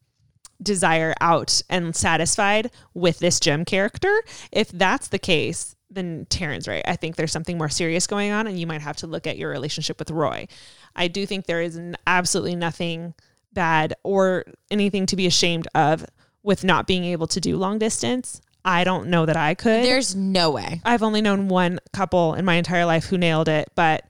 desire 0.63 1.15
out 1.21 1.61
and 1.69 1.95
satisfied 1.95 2.71
with 2.95 3.19
this 3.19 3.39
Jim 3.39 3.65
character. 3.65 4.23
If 4.51 4.71
that's 4.71 5.09
the 5.09 5.19
case, 5.19 5.77
then 5.91 6.27
Taryn's 6.31 6.67
right. 6.67 6.83
I 6.87 6.97
think 6.97 7.17
there's 7.17 7.33
something 7.33 7.59
more 7.59 7.69
serious 7.69 8.07
going 8.07 8.33
on, 8.33 8.47
and 8.47 8.59
you 8.59 8.67
might 8.67 8.81
have 8.81 8.97
to 8.97 9.07
look 9.07 9.27
at 9.27 9.37
your 9.37 9.51
relationship 9.51 9.99
with 9.99 10.11
Roy. 10.11 10.49
I 10.97 11.09
do 11.09 11.27
think 11.27 11.47
there 11.47 11.61
is 11.61 11.79
absolutely 12.07 12.57
nothing 12.57 13.15
bad 13.55 13.95
or 14.03 14.45
anything 14.71 15.07
to 15.07 15.17
be 15.17 15.27
ashamed 15.27 15.69
of 15.75 16.05
with 16.43 16.65
not 16.65 16.87
being 16.87 17.05
able 17.05 17.27
to 17.29 17.41
do 17.41 17.57
long 17.57 17.79
distance. 17.79 18.41
I 18.65 18.85
don't 18.85 19.09
know 19.09 19.27
that 19.27 19.37
I 19.37 19.55
could. 19.55 19.85
There's 19.85 20.15
no 20.17 20.51
way. 20.51 20.81
I've 20.85 21.03
only 21.03 21.21
known 21.21 21.49
one 21.49 21.81
couple 21.93 22.35
in 22.35 22.45
my 22.45 22.55
entire 22.55 22.87
life 22.87 23.05
who 23.05 23.19
nailed 23.19 23.49
it, 23.49 23.71
but 23.75 24.05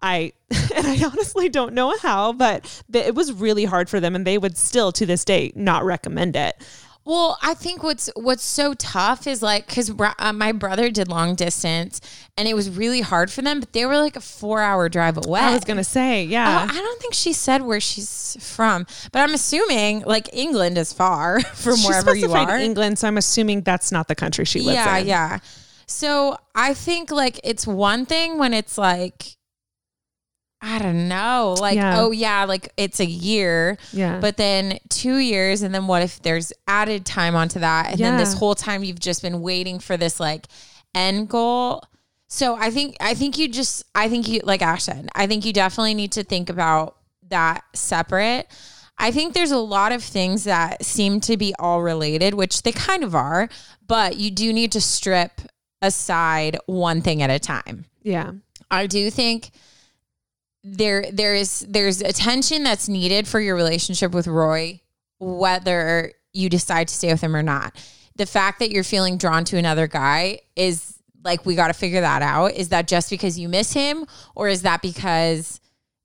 I 0.00 0.32
and 0.74 0.86
I 0.86 1.04
honestly 1.04 1.48
don't 1.48 1.74
know 1.74 1.96
how, 1.98 2.32
but 2.32 2.82
it 2.92 3.14
was 3.14 3.32
really 3.32 3.64
hard 3.64 3.90
for 3.90 4.00
them, 4.00 4.14
and 4.14 4.26
they 4.26 4.38
would 4.38 4.56
still 4.56 4.92
to 4.92 5.06
this 5.06 5.24
day 5.24 5.52
not 5.54 5.84
recommend 5.84 6.36
it. 6.36 6.56
Well, 7.08 7.38
I 7.40 7.54
think 7.54 7.82
what's 7.82 8.10
what's 8.16 8.44
so 8.44 8.74
tough 8.74 9.26
is 9.26 9.40
like 9.40 9.66
because 9.66 9.90
uh, 9.98 10.32
my 10.34 10.52
brother 10.52 10.90
did 10.90 11.08
long 11.08 11.36
distance 11.36 12.02
and 12.36 12.46
it 12.46 12.52
was 12.52 12.68
really 12.68 13.00
hard 13.00 13.32
for 13.32 13.40
them, 13.40 13.60
but 13.60 13.72
they 13.72 13.86
were 13.86 13.96
like 13.96 14.14
a 14.14 14.20
four 14.20 14.60
hour 14.60 14.90
drive 14.90 15.16
away. 15.16 15.40
I 15.40 15.54
was 15.54 15.64
gonna 15.64 15.84
say, 15.84 16.22
yeah. 16.24 16.68
Oh, 16.68 16.70
I 16.70 16.76
don't 16.76 17.00
think 17.00 17.14
she 17.14 17.32
said 17.32 17.62
where 17.62 17.80
she's 17.80 18.36
from, 18.38 18.86
but 19.10 19.20
I'm 19.20 19.32
assuming 19.32 20.02
like 20.02 20.28
England 20.34 20.76
is 20.76 20.92
far 20.92 21.40
from 21.54 21.76
She 21.76 21.86
wherever 21.86 22.14
you 22.14 22.30
are. 22.30 22.58
England, 22.58 22.98
so 22.98 23.08
I'm 23.08 23.16
assuming 23.16 23.62
that's 23.62 23.90
not 23.90 24.06
the 24.08 24.14
country 24.14 24.44
she 24.44 24.60
lives 24.60 24.74
yeah, 24.74 24.98
in. 24.98 25.06
yeah. 25.06 25.38
So 25.86 26.36
I 26.54 26.74
think 26.74 27.10
like 27.10 27.40
it's 27.42 27.66
one 27.66 28.04
thing 28.04 28.36
when 28.36 28.52
it's 28.52 28.76
like 28.76 29.37
I 30.60 30.78
don't 30.80 31.06
know, 31.08 31.54
like 31.60 31.76
Yeah. 31.76 32.00
oh 32.00 32.10
yeah, 32.10 32.44
like 32.44 32.72
it's 32.76 32.98
a 33.00 33.06
year, 33.06 33.78
Yeah. 33.92 34.18
but 34.20 34.36
then 34.36 34.78
two 34.88 35.18
years, 35.18 35.62
and 35.62 35.72
then 35.74 35.86
what 35.86 36.02
if 36.02 36.20
there's 36.22 36.52
added 36.66 37.06
time 37.06 37.36
onto 37.36 37.60
that, 37.60 37.92
and 37.92 38.00
then 38.00 38.16
this 38.18 38.34
whole 38.34 38.54
time 38.56 38.82
you've 38.82 38.98
just 38.98 39.22
been 39.22 39.40
waiting 39.40 39.78
for 39.78 39.96
this 39.96 40.18
like 40.18 40.46
end 40.94 41.28
goal. 41.28 41.82
So 42.28 42.56
I 42.56 42.70
think 42.70 42.96
I 43.00 43.14
think 43.14 43.38
you 43.38 43.48
just 43.48 43.84
I 43.94 44.08
think 44.08 44.26
you 44.28 44.40
like 44.42 44.60
Ash 44.60 44.82
said, 44.84 45.08
I 45.14 45.26
think 45.28 45.44
you 45.46 45.52
definitely 45.52 45.94
need 45.94 46.12
to 46.12 46.24
think 46.24 46.50
about 46.50 46.96
that 47.28 47.62
separate. 47.74 48.48
I 48.98 49.12
think 49.12 49.34
there's 49.34 49.52
a 49.52 49.58
lot 49.58 49.92
of 49.92 50.02
things 50.02 50.42
that 50.44 50.84
seem 50.84 51.20
to 51.20 51.36
be 51.36 51.54
all 51.60 51.82
related, 51.82 52.34
which 52.34 52.62
they 52.62 52.72
kind 52.72 53.04
of 53.04 53.14
are, 53.14 53.48
but 53.86 54.16
you 54.16 54.32
do 54.32 54.52
need 54.52 54.72
to 54.72 54.80
strip 54.80 55.40
aside 55.80 56.58
one 56.66 57.00
thing 57.00 57.22
at 57.22 57.30
a 57.30 57.38
time. 57.38 57.84
Yeah. 58.02 58.32
I 58.72 58.88
do 58.88 59.08
think 59.10 59.50
there 60.64 61.04
there 61.12 61.34
is 61.34 61.60
there's 61.68 62.00
attention 62.00 62.62
that's 62.64 62.88
needed 62.88 63.28
for 63.28 63.40
your 63.40 63.54
relationship 63.54 64.12
with 64.12 64.26
Roy, 64.26 64.80
whether 65.18 66.12
you 66.32 66.48
decide 66.48 66.88
to 66.88 66.94
stay 66.94 67.12
with 67.12 67.20
him 67.20 67.34
or 67.34 67.42
not. 67.42 67.76
The 68.16 68.26
fact 68.26 68.58
that 68.58 68.70
you're 68.70 68.84
feeling 68.84 69.16
drawn 69.16 69.44
to 69.46 69.56
another 69.56 69.86
guy 69.86 70.40
is 70.56 70.98
like 71.24 71.46
we 71.46 71.54
got 71.54 71.68
to 71.68 71.74
figure 71.74 72.00
that 72.00 72.22
out. 72.22 72.52
Is 72.52 72.70
that 72.70 72.88
just 72.88 73.10
because 73.10 73.38
you 73.38 73.48
miss 73.48 73.72
him, 73.72 74.06
or 74.34 74.48
is 74.48 74.62
that 74.62 74.82
because 74.82 75.60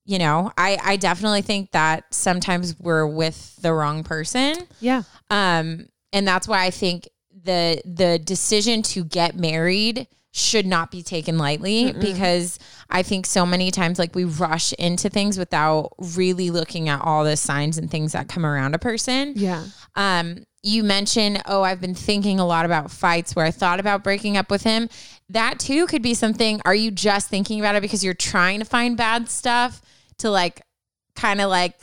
you 0.06 0.20
know? 0.20 0.51
I 0.58 0.78
I 0.84 0.95
definitely 0.97 1.41
think 1.41 1.72
that 1.72 2.14
sometimes 2.14 2.80
we're 2.80 3.08
with 3.08 3.56
the 3.62 3.74
wrong 3.74 4.04
person. 4.04 4.56
Yeah. 4.80 5.04
Um, 5.30 5.88
and 6.12 6.28
that's 6.28 6.47
why 6.47 6.66
I 6.66 6.70
think 6.70 7.10
the 7.43 7.82
the 7.86 8.20
decision 8.20 8.82
to 8.84 9.04
get 9.04 9.36
married 9.36 10.08
should 10.36 10.66
not 10.66 10.90
be 10.90 11.04
taken 11.04 11.38
lightly 11.38 11.94
because 11.94 12.58
I 12.90 13.04
think 13.04 13.28
so 13.28 13.46
many 13.46 13.70
times 13.70 14.00
like 14.00 14.16
we 14.16 14.24
rush 14.24 14.74
into 14.74 15.08
things 15.08 15.38
without 15.38 15.92
really 16.16 16.50
looking 16.50 16.90
at 16.90 17.02
all 17.02 17.24
the 17.24 17.38
signs 17.38 17.78
and 17.78 17.90
things 17.90 18.14
that 18.14 18.28
come 18.30 18.44
around 18.44 18.74
a 18.74 18.80
person. 18.80 19.34
Yeah. 19.36 19.66
Um, 19.96 20.44
you 20.64 20.84
mentioned, 20.84 21.44
oh, 21.46 21.62
I've 21.62 21.80
been 21.80 21.94
thinking 21.94 22.40
a 22.40 22.48
lot 22.48 22.66
about 22.66 22.90
fights 22.90 23.36
where 23.36 23.46
I 23.46 23.52
thought 23.52 23.80
about 23.80 24.04
breaking 24.04 24.36
up 24.36 24.50
with 24.50 24.64
him. 24.64 24.90
That 25.30 25.60
too 25.60 25.86
could 25.86 26.02
be 26.02 26.16
something. 26.16 26.62
Are 26.66 26.74
you 26.74 26.90
just 26.90 27.30
thinking 27.30 27.60
about 27.60 27.76
it 27.76 27.82
because 27.82 28.04
you're 28.04 28.16
trying 28.16 28.58
to 28.58 28.66
find 28.66 28.98
bad 28.98 29.30
stuff 29.30 29.82
to 30.20 30.32
like 30.32 30.62
kind 31.16 31.42
of 31.42 31.50
like 31.52 31.76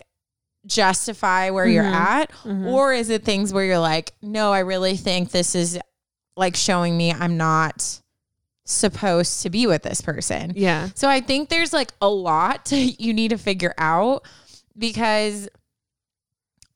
justify 0.66 1.51
where 1.51 1.66
you're 1.66 1.84
at? 1.84 2.32
Or 2.66 2.92
is 2.92 3.11
it 3.11 3.24
things 3.24 3.53
where 3.53 3.64
you're 3.64 3.78
like, 3.78 4.12
no, 4.22 4.53
I 4.53 4.61
really 4.61 4.96
think 4.96 5.30
this 5.30 5.55
is 5.55 5.78
like 6.36 6.57
showing 6.57 6.96
me 6.96 7.12
I'm 7.12 7.36
not 7.36 8.01
supposed 8.70 9.42
to 9.42 9.50
be 9.50 9.66
with 9.66 9.82
this 9.82 10.00
person. 10.00 10.52
Yeah. 10.54 10.88
So 10.94 11.08
I 11.08 11.20
think 11.20 11.48
there's 11.48 11.72
like 11.72 11.92
a 12.00 12.08
lot 12.08 12.70
you 12.72 13.12
need 13.12 13.30
to 13.30 13.38
figure 13.38 13.74
out 13.78 14.24
because 14.78 15.48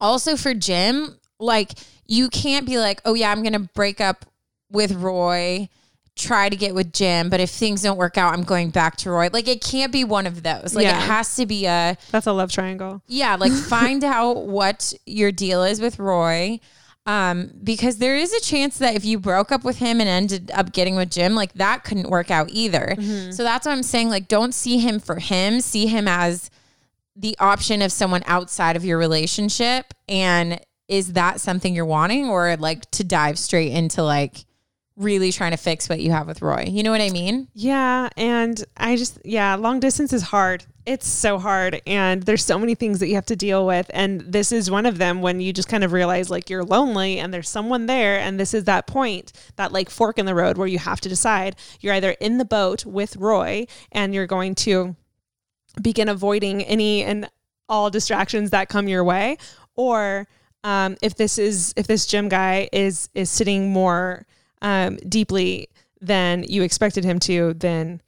also 0.00 0.36
for 0.36 0.54
Jim, 0.54 1.18
like 1.38 1.72
you 2.06 2.28
can't 2.28 2.66
be 2.66 2.78
like, 2.78 3.00
oh 3.04 3.14
yeah, 3.14 3.30
I'm 3.30 3.42
gonna 3.42 3.60
break 3.74 4.00
up 4.00 4.26
with 4.70 4.92
Roy, 4.92 5.68
try 6.16 6.48
to 6.48 6.56
get 6.56 6.74
with 6.74 6.92
Jim, 6.92 7.30
but 7.30 7.40
if 7.40 7.50
things 7.50 7.82
don't 7.82 7.96
work 7.96 8.18
out, 8.18 8.34
I'm 8.34 8.42
going 8.44 8.70
back 8.70 8.96
to 8.98 9.10
Roy. 9.10 9.28
Like 9.32 9.48
it 9.48 9.62
can't 9.62 9.92
be 9.92 10.04
one 10.04 10.26
of 10.26 10.42
those. 10.42 10.74
Like 10.74 10.84
Yeah. 10.84 10.98
it 10.98 11.06
has 11.06 11.36
to 11.36 11.46
be 11.46 11.66
a 11.66 11.96
That's 12.10 12.26
a 12.26 12.32
love 12.32 12.50
triangle. 12.52 13.02
yeah, 13.06 13.36
like 13.36 13.52
find 13.52 14.04
out 14.04 14.46
what 14.46 14.92
your 15.06 15.32
deal 15.32 15.62
is 15.64 15.80
with 15.80 15.98
Roy. 15.98 16.60
Um, 17.06 17.50
because 17.62 17.98
there 17.98 18.16
is 18.16 18.32
a 18.32 18.40
chance 18.40 18.78
that 18.78 18.94
if 18.94 19.04
you 19.04 19.18
broke 19.18 19.52
up 19.52 19.62
with 19.62 19.76
him 19.76 20.00
and 20.00 20.08
ended 20.08 20.50
up 20.54 20.72
getting 20.72 20.96
with 20.96 21.10
Jim, 21.10 21.34
like 21.34 21.52
that 21.54 21.84
couldn't 21.84 22.08
work 22.08 22.30
out 22.30 22.48
either. 22.50 22.96
So 23.32 23.42
that's 23.42 23.66
what 23.66 23.72
I'm 23.72 23.82
saying. 23.82 24.08
Like, 24.08 24.26
don't 24.26 24.54
see 24.54 24.78
him 24.78 24.98
for 25.00 25.16
him, 25.16 25.60
see 25.60 25.86
him 25.86 26.08
as 26.08 26.50
the 27.14 27.36
option 27.38 27.82
of 27.82 27.92
someone 27.92 28.22
outside 28.26 28.74
of 28.74 28.84
your 28.86 28.96
relationship. 28.96 29.92
And 30.08 30.58
is 30.88 31.12
that 31.12 31.40
something 31.40 31.74
you're 31.74 31.84
wanting, 31.84 32.28
or 32.28 32.56
like 32.56 32.90
to 32.92 33.04
dive 33.04 33.38
straight 33.38 33.72
into 33.72 34.02
like 34.02 34.46
really 34.96 35.32
trying 35.32 35.50
to 35.50 35.56
fix 35.56 35.88
what 35.88 36.00
you 36.00 36.12
have 36.12 36.26
with 36.26 36.40
Roy? 36.40 36.64
You 36.68 36.82
know 36.82 36.90
what 36.90 37.00
I 37.00 37.10
mean? 37.10 37.48
Yeah. 37.54 38.08
And 38.16 38.64
I 38.76 38.96
just, 38.96 39.18
yeah, 39.24 39.54
long 39.56 39.80
distance 39.80 40.12
is 40.12 40.22
hard. 40.22 40.64
It's 40.86 41.08
so 41.08 41.38
hard. 41.38 41.82
And 41.86 42.22
there's 42.22 42.44
so 42.44 42.58
many 42.58 42.74
things 42.74 43.00
that 43.00 43.08
you 43.08 43.16
have 43.16 43.26
to 43.26 43.36
deal 43.36 43.66
with. 43.66 43.90
And 43.92 44.20
this 44.20 44.52
is 44.52 44.70
one 44.70 44.86
of 44.86 44.98
them 44.98 45.20
when 45.20 45.40
you 45.40 45.52
just 45.52 45.68
kind 45.68 45.82
of 45.82 45.92
realize 45.92 46.30
like 46.30 46.48
you're 46.48 46.64
lonely 46.64 47.18
and 47.18 47.34
there's 47.34 47.48
someone 47.48 47.86
there. 47.86 48.18
And 48.20 48.38
this 48.38 48.54
is 48.54 48.64
that 48.64 48.86
point, 48.86 49.32
that 49.56 49.72
like 49.72 49.90
fork 49.90 50.18
in 50.18 50.26
the 50.26 50.34
road 50.34 50.58
where 50.58 50.68
you 50.68 50.78
have 50.78 51.00
to 51.00 51.08
decide 51.08 51.56
you're 51.80 51.94
either 51.94 52.12
in 52.20 52.38
the 52.38 52.44
boat 52.44 52.86
with 52.86 53.16
Roy 53.16 53.66
and 53.90 54.14
you're 54.14 54.26
going 54.26 54.54
to 54.56 54.94
begin 55.82 56.08
avoiding 56.08 56.62
any 56.62 57.02
and 57.02 57.28
all 57.68 57.90
distractions 57.90 58.50
that 58.50 58.68
come 58.68 58.86
your 58.86 59.02
way 59.02 59.38
or 59.74 60.28
um, 60.62 60.96
if 61.02 61.16
this 61.16 61.38
is 61.38 61.74
if 61.76 61.86
this 61.86 62.06
Jim 62.06 62.28
guy 62.28 62.68
is 62.72 63.08
is 63.14 63.30
sitting 63.30 63.72
more 63.72 64.26
um, 64.64 64.96
deeply 65.08 65.68
than 66.00 66.42
you 66.48 66.62
expected 66.62 67.04
him 67.04 67.18
to 67.20 67.54
then 67.54 68.00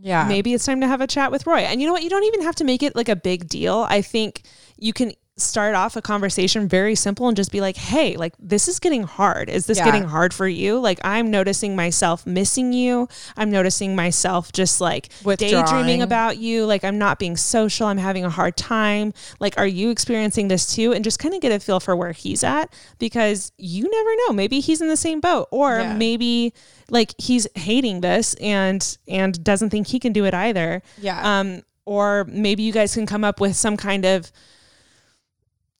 Yeah. 0.00 0.24
maybe 0.26 0.54
it's 0.54 0.64
time 0.64 0.80
to 0.80 0.86
have 0.88 1.00
a 1.00 1.06
chat 1.06 1.30
with 1.30 1.46
Roy. 1.46 1.58
And 1.58 1.80
you 1.80 1.86
know 1.86 1.92
what? 1.92 2.02
You 2.02 2.10
don't 2.10 2.24
even 2.24 2.42
have 2.42 2.54
to 2.56 2.64
make 2.64 2.82
it 2.82 2.96
like 2.96 3.08
a 3.10 3.16
big 3.16 3.48
deal. 3.48 3.84
I 3.88 4.00
think 4.00 4.42
you 4.78 4.92
can 4.92 5.12
start 5.38 5.74
off 5.74 5.96
a 5.96 6.02
conversation 6.02 6.68
very 6.68 6.94
simple 6.94 7.26
and 7.26 7.36
just 7.36 7.50
be 7.50 7.60
like, 7.62 7.76
hey, 7.76 8.16
like 8.16 8.34
this 8.38 8.68
is 8.68 8.78
getting 8.78 9.02
hard. 9.02 9.48
Is 9.48 9.64
this 9.66 9.78
Yeah. 9.78 9.86
getting 9.86 10.04
hard 10.04 10.34
for 10.34 10.46
you? 10.46 10.78
Like 10.78 11.00
I'm 11.04 11.30
noticing 11.30 11.74
myself 11.74 12.26
missing 12.26 12.74
you. 12.74 13.08
I'm 13.36 13.50
noticing 13.50 13.96
myself 13.96 14.52
just 14.52 14.80
like 14.80 15.08
daydreaming 15.38 16.02
about 16.02 16.36
you. 16.36 16.66
Like 16.66 16.84
I'm 16.84 16.98
not 16.98 17.18
being 17.18 17.38
social. 17.38 17.86
I'm 17.86 17.96
having 17.96 18.24
a 18.26 18.30
hard 18.30 18.58
time. 18.58 19.14
Like, 19.40 19.56
are 19.56 19.66
you 19.66 19.88
experiencing 19.90 20.48
this 20.48 20.74
too? 20.74 20.92
And 20.92 21.02
just 21.02 21.18
kind 21.18 21.34
of 21.34 21.40
get 21.40 21.50
a 21.50 21.58
feel 21.58 21.80
for 21.80 21.96
where 21.96 22.12
he's 22.12 22.44
at 22.44 22.72
because 22.98 23.52
you 23.56 23.88
never 23.90 24.10
know. 24.26 24.34
Maybe 24.34 24.60
he's 24.60 24.82
in 24.82 24.88
the 24.88 24.96
same 24.98 25.20
boat 25.20 25.48
or 25.50 25.80
Yeah. 25.80 25.94
maybe 25.94 26.52
like 26.90 27.14
he's 27.16 27.46
hating 27.54 28.02
this 28.02 28.34
and 28.34 28.98
and 29.08 29.42
doesn't 29.42 29.70
think 29.70 29.86
he 29.86 29.98
can 29.98 30.12
do 30.12 30.26
it 30.26 30.34
either. 30.34 30.82
Yeah. 30.98 31.40
Um 31.40 31.62
or 31.86 32.26
maybe 32.28 32.62
you 32.62 32.72
guys 32.72 32.92
can 32.94 33.06
come 33.06 33.24
up 33.24 33.40
with 33.40 33.56
some 33.56 33.78
kind 33.78 34.04
of 34.04 34.30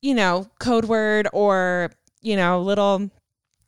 you 0.02 0.14
know, 0.14 0.48
code 0.58 0.84
word 0.84 1.28
or, 1.32 1.90
you 2.20 2.36
know, 2.36 2.60
little 2.60 3.10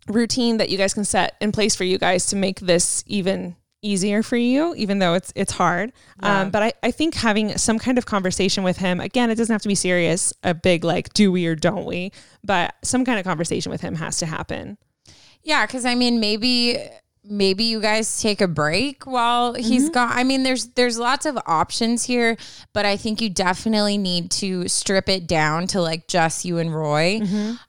routine 0.09 0.59
that 0.59 0.69
you 0.69 0.77
guys 0.77 0.93
can 0.93 1.05
set 1.05 1.37
in 1.41 1.53
place 1.53 1.75
for 1.75 1.85
you 1.85 1.97
guys 1.97 2.27
to 2.27 2.37
make 2.37 2.61
this 2.61 3.03
even 3.07 3.57
easier 3.81 4.23
for 4.23 4.37
you, 4.37 4.75
even 4.77 4.99
though 4.99 5.15
it's 5.15 5.33
it's 5.37 5.53
hard. 5.53 5.93
Um, 6.21 6.51
but 6.51 6.63
I, 6.63 6.73
I 6.83 6.91
think 6.91 7.15
having 7.15 7.57
some 7.59 7.79
kind 7.79 7.99
of 7.99 8.07
conversation 8.07 8.65
with 8.65 8.79
him, 8.79 8.99
again, 8.99 9.31
it 9.31 9.37
doesn't 9.37 9.53
have 9.53 9.63
to 9.63 9.69
be 9.69 9.75
serious, 9.75 10.33
a 10.43 10.55
big 10.55 10.85
like 10.85 11.13
do 11.13 11.31
we 11.31 11.47
or 11.47 11.55
don't 11.55 11.85
we, 11.85 12.11
but 12.43 12.75
some 12.83 13.05
kind 13.05 13.19
of 13.19 13.25
conversation 13.25 13.71
with 13.71 13.83
him 13.83 13.95
has 13.97 14.19
to 14.19 14.27
happen. 14.27 14.79
Yeah, 15.43 15.67
because 15.67 15.85
I 15.85 15.95
mean, 15.95 16.19
maybe 16.19 16.79
maybe 17.25 17.65
you 17.65 17.81
guys 17.81 18.21
take 18.21 18.41
a 18.41 18.49
break 18.49 19.07
while 19.07 19.55
he's 19.55 19.89
gone. 19.91 20.11
I 20.13 20.25
mean, 20.25 20.43
there's 20.43 20.67
there's 20.69 20.99
lots 20.99 21.27
of 21.27 21.39
options 21.47 22.05
here, 22.05 22.37
but 22.73 22.85
I 22.85 22.97
think 22.97 23.21
you 23.21 23.31
definitely 23.31 23.99
need 23.99 24.31
to 24.33 24.69
strip 24.69 25.09
it 25.09 25.27
down 25.27 25.67
to 25.69 25.81
like 25.81 26.07
just 26.09 26.45
you 26.45 26.59
and 26.59 26.75
Roy. 26.75 27.21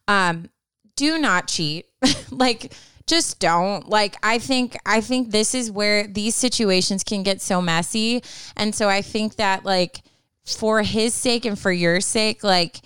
Um, 0.08 0.50
do 0.96 1.18
not 1.18 1.48
cheat. 1.48 1.86
like 2.32 2.74
just 3.08 3.40
don't. 3.40 3.88
Like 3.88 4.16
I 4.24 4.40
think 4.40 4.78
I 4.86 5.02
think 5.02 5.32
this 5.32 5.54
is 5.54 5.72
where 5.72 6.08
these 6.08 6.36
situations 6.36 7.04
can 7.04 7.24
get 7.24 7.42
so 7.42 7.62
messy. 7.62 8.24
And 8.56 8.74
so 8.74 8.90
I 8.90 9.02
think 9.02 9.36
that 9.36 9.66
like 9.66 10.02
for 10.46 10.82
his 10.84 11.14
sake 11.14 11.46
and 11.46 11.58
for 11.58 11.72
your 11.72 12.02
sake, 12.02 12.44
like 12.44 12.78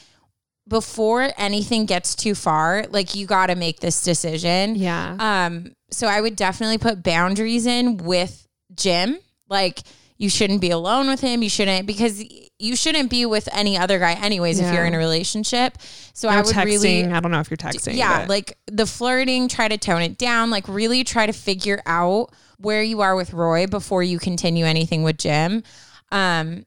before 0.67 1.31
anything 1.37 1.85
gets 1.85 2.15
too 2.15 2.35
far, 2.35 2.85
like 2.89 3.15
you 3.15 3.25
got 3.25 3.47
to 3.47 3.55
make 3.55 3.79
this 3.79 4.01
decision. 4.03 4.75
Yeah. 4.75 5.15
Um, 5.19 5.73
so 5.91 6.07
I 6.07 6.21
would 6.21 6.35
definitely 6.35 6.77
put 6.77 7.03
boundaries 7.03 7.65
in 7.65 7.97
with 7.97 8.47
Jim. 8.75 9.19
Like 9.49 9.79
you 10.17 10.29
shouldn't 10.29 10.59
be 10.61 10.69
alone 10.71 11.07
with 11.07 11.21
him. 11.21 11.41
You 11.41 11.49
shouldn't 11.49 11.87
because 11.87 12.21
you 12.59 12.75
shouldn't 12.75 13.09
be 13.09 13.25
with 13.25 13.47
any 13.53 13.77
other 13.77 13.99
guy 13.99 14.13
anyways 14.13 14.59
if 14.59 14.73
you're 14.73 14.85
in 14.85 14.93
a 14.93 14.97
relationship. 14.97 15.77
So 16.13 16.29
No 16.29 16.35
I 16.35 16.41
would 16.41 16.53
texting. 16.53 16.65
really 16.65 17.05
I 17.05 17.19
don't 17.21 17.31
know 17.31 17.39
if 17.39 17.49
you're 17.49 17.57
texting. 17.57 17.95
yeah, 17.95 18.19
but- 18.21 18.29
like 18.29 18.57
the 18.67 18.85
flirting, 18.85 19.47
try 19.47 19.67
to 19.69 19.77
tone 19.77 20.01
it 20.01 20.17
down. 20.17 20.49
Like 20.49 20.67
really 20.67 21.03
try 21.05 21.25
to 21.25 21.31
figure 21.33 21.81
out 21.85 22.31
where 22.57 22.83
you 22.83 22.99
are 22.99 23.15
with 23.15 23.31
Roy 23.33 23.65
before 23.67 24.03
you 24.03 24.19
continue 24.19 24.65
anything 24.65 25.03
with 25.03 25.17
Jim. 25.17 25.63
Um, 26.11 26.65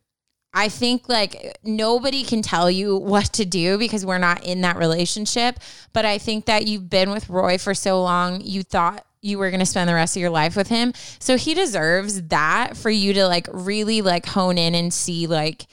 I 0.55 0.69
think 0.71 1.09
like 1.09 1.59
nobody 1.63 2.25
can 2.25 2.41
tell 2.41 2.71
you 2.71 2.97
what 3.13 3.27
to 3.35 3.45
do 3.45 3.77
because 3.77 4.05
we're 4.07 4.17
not 4.19 4.45
in 4.45 4.63
that 4.63 4.77
relationship. 4.77 5.59
But 5.93 6.07
I 6.07 6.17
think 6.17 6.47
that 6.47 6.67
you've 6.67 6.89
been 6.89 7.11
with 7.11 7.29
Roy 7.29 7.59
for 7.59 7.75
so 7.75 8.01
long, 8.03 8.41
you 8.41 8.63
thought 8.63 9.05
you 9.23 9.39
were 9.39 9.51
going 9.51 9.61
to 9.61 9.67
spend 9.67 9.89
the 9.89 9.95
rest 9.95 10.17
of 10.17 10.21
your 10.21 10.31
life 10.31 10.57
with 10.57 10.69
him. 10.69 10.93
So 11.19 11.37
he 11.37 11.55
deserves 11.55 12.23
that 12.25 12.77
for 12.77 12.91
you 12.91 13.15
to 13.15 13.27
like 13.27 13.49
really 13.53 14.03
like 14.03 14.27
hone 14.27 14.59
in 14.59 14.75
and 14.75 14.93
see 14.93 15.27
like, 15.27 15.67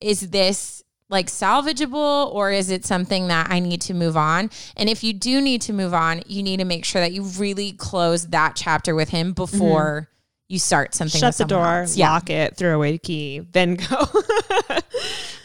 is 0.00 0.30
this 0.30 0.84
like 1.08 1.26
salvageable 1.26 2.32
or 2.32 2.52
is 2.52 2.70
it 2.70 2.84
something 2.84 3.28
that 3.28 3.50
I 3.50 3.58
need 3.58 3.80
to 3.82 3.94
move 3.94 4.16
on? 4.16 4.50
And 4.76 4.88
if 4.88 5.02
you 5.02 5.12
do 5.12 5.40
need 5.40 5.62
to 5.62 5.72
move 5.72 5.94
on, 5.94 6.22
you 6.26 6.42
need 6.42 6.58
to 6.58 6.64
make 6.64 6.84
sure 6.84 7.00
that 7.00 7.12
you 7.12 7.22
really 7.22 7.72
close 7.72 8.28
that 8.28 8.54
chapter 8.54 8.94
with 8.94 9.08
him 9.08 9.32
before 9.32 10.02
mm-hmm. 10.02 10.52
you 10.52 10.58
start 10.58 10.94
something. 10.94 11.18
shut 11.18 11.30
with 11.30 11.38
the 11.38 11.44
door, 11.46 11.80
else. 11.80 11.96
Yeah. 11.96 12.12
lock 12.12 12.30
it, 12.30 12.56
throw 12.56 12.76
away 12.76 12.92
the 12.92 12.98
key, 12.98 13.40
then 13.40 13.74
go. 13.74 14.06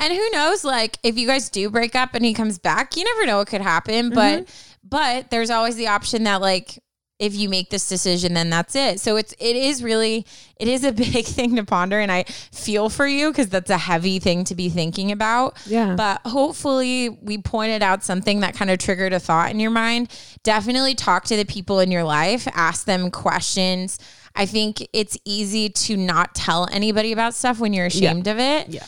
And 0.06 0.14
who 0.14 0.30
knows, 0.32 0.64
like 0.64 0.98
if 1.02 1.18
you 1.18 1.26
guys 1.26 1.50
do 1.50 1.70
break 1.72 1.96
up 1.96 2.14
and 2.14 2.24
he 2.24 2.34
comes 2.34 2.60
back, 2.60 2.96
you 2.96 3.04
never 3.04 3.26
know 3.26 3.38
what 3.38 3.48
could 3.48 3.62
happen. 3.62 4.12
But 4.12 4.46
mm-hmm. 4.46 4.88
but 4.88 5.32
there's 5.32 5.50
always 5.50 5.76
the 5.78 5.88
option 5.88 6.26
that 6.26 6.42
like 6.42 6.80
if 7.18 7.34
you 7.34 7.48
make 7.48 7.70
this 7.70 7.88
decision, 7.88 8.34
then 8.34 8.50
that's 8.50 8.76
it. 8.76 9.00
So 9.00 9.16
it's 9.16 9.34
it 9.40 9.56
is 9.56 9.82
really 9.82 10.26
it 10.58 10.68
is 10.68 10.84
a 10.84 10.92
big 10.94 11.26
thing 11.26 11.56
to 11.56 11.64
ponder, 11.64 12.00
and 12.00 12.12
I 12.12 12.24
feel 12.24 12.90
for 12.90 13.08
you 13.08 13.32
because 13.32 13.50
that's 13.50 13.70
a 13.70 13.78
heavy 13.78 14.20
thing 14.20 14.44
to 14.46 14.56
be 14.56 14.70
thinking 14.70 15.12
about. 15.12 15.58
Yeah. 15.66 15.96
But 15.96 16.22
hopefully 16.26 17.10
we 17.10 17.38
pointed 17.38 17.82
out 17.82 18.04
something 18.04 18.42
that 18.42 18.54
kind 18.54 18.70
of 18.70 18.80
triggered 18.80 19.14
a 19.14 19.20
thought 19.20 19.52
in 19.52 19.60
your 19.60 19.72
mind. 19.72 20.12
Definitely 20.44 20.96
talk 20.96 21.24
to 21.26 21.38
the 21.38 21.46
people 21.46 21.80
in 21.80 21.92
your 21.92 22.04
life, 22.04 22.48
ask 22.54 22.86
them 22.86 23.12
questions. 23.12 23.98
I 24.36 24.46
think 24.46 24.86
it's 24.92 25.18
easy 25.24 25.70
to 25.70 25.96
not 25.96 26.36
tell 26.36 26.68
anybody 26.72 27.14
about 27.14 27.34
stuff 27.34 27.60
when 27.60 27.72
you're 27.72 27.86
ashamed 27.86 28.28
of 28.28 28.38
it. 28.38 28.68
Yeah. 28.68 28.86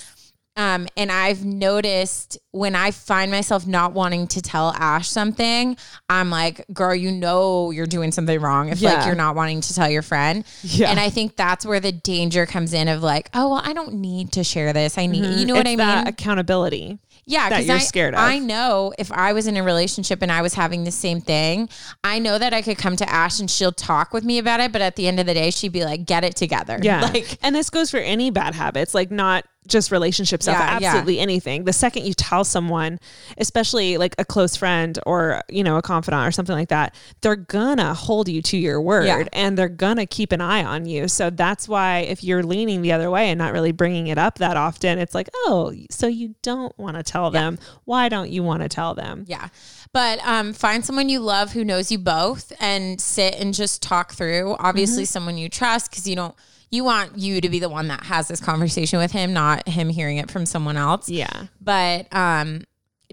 Um, 0.58 0.88
and 0.98 1.12
I've 1.12 1.46
noticed 1.46 2.38
when 2.52 2.76
I 2.76 2.90
find 2.92 3.30
myself 3.32 3.68
not 3.68 3.94
wanting 3.94 4.26
to 4.30 4.42
tell 4.42 4.72
Ash 4.72 5.08
something, 5.08 5.78
I'm 6.10 6.32
like, 6.32 6.66
girl, 6.74 6.96
you 6.96 7.12
know 7.12 7.70
you're 7.70 7.86
doing 7.86 8.12
something 8.12 8.40
wrong 8.42 8.70
if 8.70 8.82
like 8.82 9.06
you're 9.06 9.16
not 9.16 9.36
wanting 9.36 9.62
to 9.62 9.74
tell 9.76 9.90
your 9.90 10.02
friend. 10.02 10.44
Yeah. 10.64 10.90
And 10.90 11.00
I 11.00 11.10
think 11.12 11.36
that's 11.36 11.66
where 11.66 11.80
the 11.80 11.92
danger 11.92 12.46
comes 12.48 12.74
in 12.74 12.88
of 12.88 13.04
like, 13.04 13.30
oh 13.36 13.50
well, 13.52 13.62
I 13.64 13.74
don't 13.74 13.94
need 13.96 14.32
to 14.34 14.44
share 14.44 14.74
this. 14.74 14.98
I 14.98 15.06
need 15.06 15.40
you 15.40 15.46
know 15.46 15.54
what 15.54 15.66
I 15.68 15.72
Mm-hmm. 15.76 15.78
That 15.78 15.98
mean? 16.06 16.08
accountability. 16.08 16.98
Yeah, 17.30 17.50
that 17.50 17.58
'cause 17.58 17.68
you're 17.68 17.76
I, 17.76 17.80
scared 17.80 18.14
of. 18.14 18.22
I 18.22 18.40
know 18.40 18.94
if 18.98 19.12
I 19.12 19.34
was 19.34 19.48
in 19.48 19.58
a 19.58 19.64
relationship 19.64 20.22
and 20.22 20.32
I 20.32 20.42
was 20.42 20.54
having 20.54 20.86
the 20.86 20.92
same 20.92 21.20
thing, 21.20 21.68
I 22.04 22.20
know 22.20 22.38
that 22.40 22.54
I 22.54 22.62
could 22.62 22.78
come 22.78 22.96
to 22.96 23.08
Ash 23.10 23.40
and 23.42 23.52
she'll 23.52 23.74
talk 23.74 24.14
with 24.14 24.24
me 24.24 24.38
about 24.40 24.62
it. 24.62 24.72
But 24.72 24.82
at 24.82 24.96
the 24.96 25.08
end 25.08 25.20
of 25.20 25.26
the 25.26 25.34
day, 25.34 25.52
she'd 25.52 25.74
be 25.74 25.84
like, 25.84 26.06
"Get 26.06 26.24
it 26.24 26.36
together." 26.38 26.80
Yeah. 26.82 27.02
like 27.14 27.38
and 27.44 27.54
this 27.54 27.70
goes 27.70 27.92
for 27.92 27.98
any 27.98 28.32
bad 28.32 28.56
habits, 28.56 28.96
like 28.96 29.12
not 29.12 29.46
just 29.68 29.92
relationship 29.92 30.42
stuff, 30.42 30.58
Yeah, 30.58 30.80
yeah. 30.80 30.88
absolutely 30.88 31.20
anything. 31.20 31.64
The 31.66 31.74
second 31.74 32.06
you 32.06 32.14
tell 32.14 32.44
someone, 32.44 33.00
especially 33.38 33.98
like 33.98 34.16
a 34.18 34.26
close 34.26 34.56
friend 34.56 34.98
or, 35.06 35.42
you 35.50 35.64
know, 35.64 35.78
a 35.78 35.82
confidant 35.82 36.28
or 36.28 36.32
something 36.32 36.56
like 36.56 36.70
that, 36.70 36.96
they're 37.22 37.36
gonna 37.36 37.94
hold 37.94 38.28
you 38.30 38.42
to 38.44 38.58
your 38.58 38.82
word 38.82 39.06
Yeah. 39.06 39.24
and 39.34 39.58
they're 39.58 39.70
gonna 39.70 40.06
keep 40.06 40.32
an 40.32 40.42
eye 40.42 40.64
on 40.64 40.86
you. 40.86 41.08
So 41.08 41.30
that's 41.30 41.68
why 41.68 42.00
if 42.00 42.24
you're 42.24 42.44
leaning 42.44 42.82
the 42.82 42.92
other 42.92 43.10
way 43.12 43.30
and 43.30 43.38
not 43.38 43.54
really 43.54 43.72
bringing 43.72 44.08
it 44.08 44.18
up 44.18 44.40
that 44.40 44.58
often, 44.58 45.00
it's 45.00 45.14
like, 45.16 45.30
oh, 45.46 45.74
so 45.92 46.08
you 46.08 46.36
don't 46.42 46.78
want 46.78 46.98
to 46.98 47.04
tell 47.04 47.30
them. 47.32 47.60
Why 47.86 48.10
don't 48.10 48.30
you 48.30 48.44
want 48.44 48.64
to 48.64 48.70
tell 48.70 48.94
them? 48.96 49.26
Yeah. 49.28 49.50
But 49.94 50.20
um, 50.26 50.54
find 50.54 50.84
someone 50.86 51.10
you 51.10 51.20
love 51.20 51.54
who 51.54 51.64
knows 51.64 51.92
you 51.92 51.98
both 51.98 52.52
and 52.60 53.00
sit 53.00 53.36
and 53.36 53.54
just 53.54 53.82
talk 53.82 54.14
through. 54.14 54.56
Obviously, 54.60 55.04
Mm-hmm. 55.04 55.08
someone 55.08 55.38
you 55.38 55.50
trust 55.50 55.90
because 55.90 56.08
you 56.08 56.16
don't, 56.16 56.36
you 56.70 56.84
want 56.84 57.18
you 57.18 57.40
to 57.42 57.50
be 57.50 57.60
the 57.60 57.70
one 57.70 57.88
that 57.88 58.04
has 58.04 58.28
this 58.28 58.40
conversation 58.40 59.00
with 59.00 59.12
him, 59.12 59.34
not 59.34 59.68
him 59.68 59.90
hearing 59.90 60.18
it 60.18 60.30
from 60.30 60.46
someone 60.46 60.78
else. 60.78 61.08
Yeah. 61.10 61.46
But 61.62 62.08
um, 62.14 62.64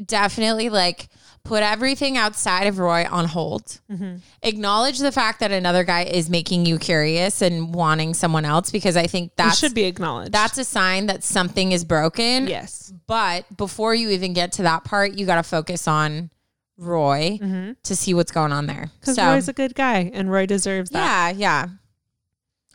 definitely 0.05 0.69
like 0.71 1.09
put 1.45 1.63
everything 1.63 2.17
outside 2.17 2.67
of 2.67 2.79
Roy 2.79 3.07
on 3.11 3.27
hold. 3.27 3.81
Mm-hmm. 3.91 4.17
Acknowledge 4.43 4.99
the 4.99 5.13
fact 5.13 5.41
that 5.41 5.53
another 5.53 5.85
guy 5.85 6.05
is 6.05 6.31
making 6.31 6.65
you 6.67 6.79
curious 6.79 7.43
and 7.43 7.75
wanting 7.75 8.15
someone 8.15 8.45
else 8.47 8.71
because 8.71 8.97
I 8.97 9.07
think 9.07 9.37
That 9.37 9.55
should 9.55 9.75
be 9.75 9.85
acknowledged. 9.85 10.33
That's 10.33 10.57
a 10.59 10.65
sign 10.65 11.07
that 11.07 11.23
something 11.23 11.73
is 11.73 11.85
broken. 11.85 12.47
yes. 12.47 12.93
But 13.07 13.45
before 13.57 13.95
you 13.95 14.09
even 14.11 14.33
get 14.33 14.53
to 14.53 14.63
that 14.63 14.85
part, 14.85 15.13
you 15.15 15.27
got 15.27 15.37
to 15.37 15.43
focus 15.43 15.87
on 15.87 16.31
Roy 16.79 17.39
to 17.85 17.95
see 17.95 18.15
what's 18.15 18.33
going 18.33 18.51
on 18.53 18.67
there. 18.67 18.91
Because 19.01 19.17
So, 19.17 19.23
Mm-hmm. 19.23 19.31
Roy's 19.33 19.49
a 19.49 19.53
good 19.53 19.75
guy 19.75 20.11
and 20.15 20.33
Roy 20.33 20.47
deserves 20.47 20.91
that. 20.91 21.37
yeah, 21.37 21.39
yeah. 21.39 21.69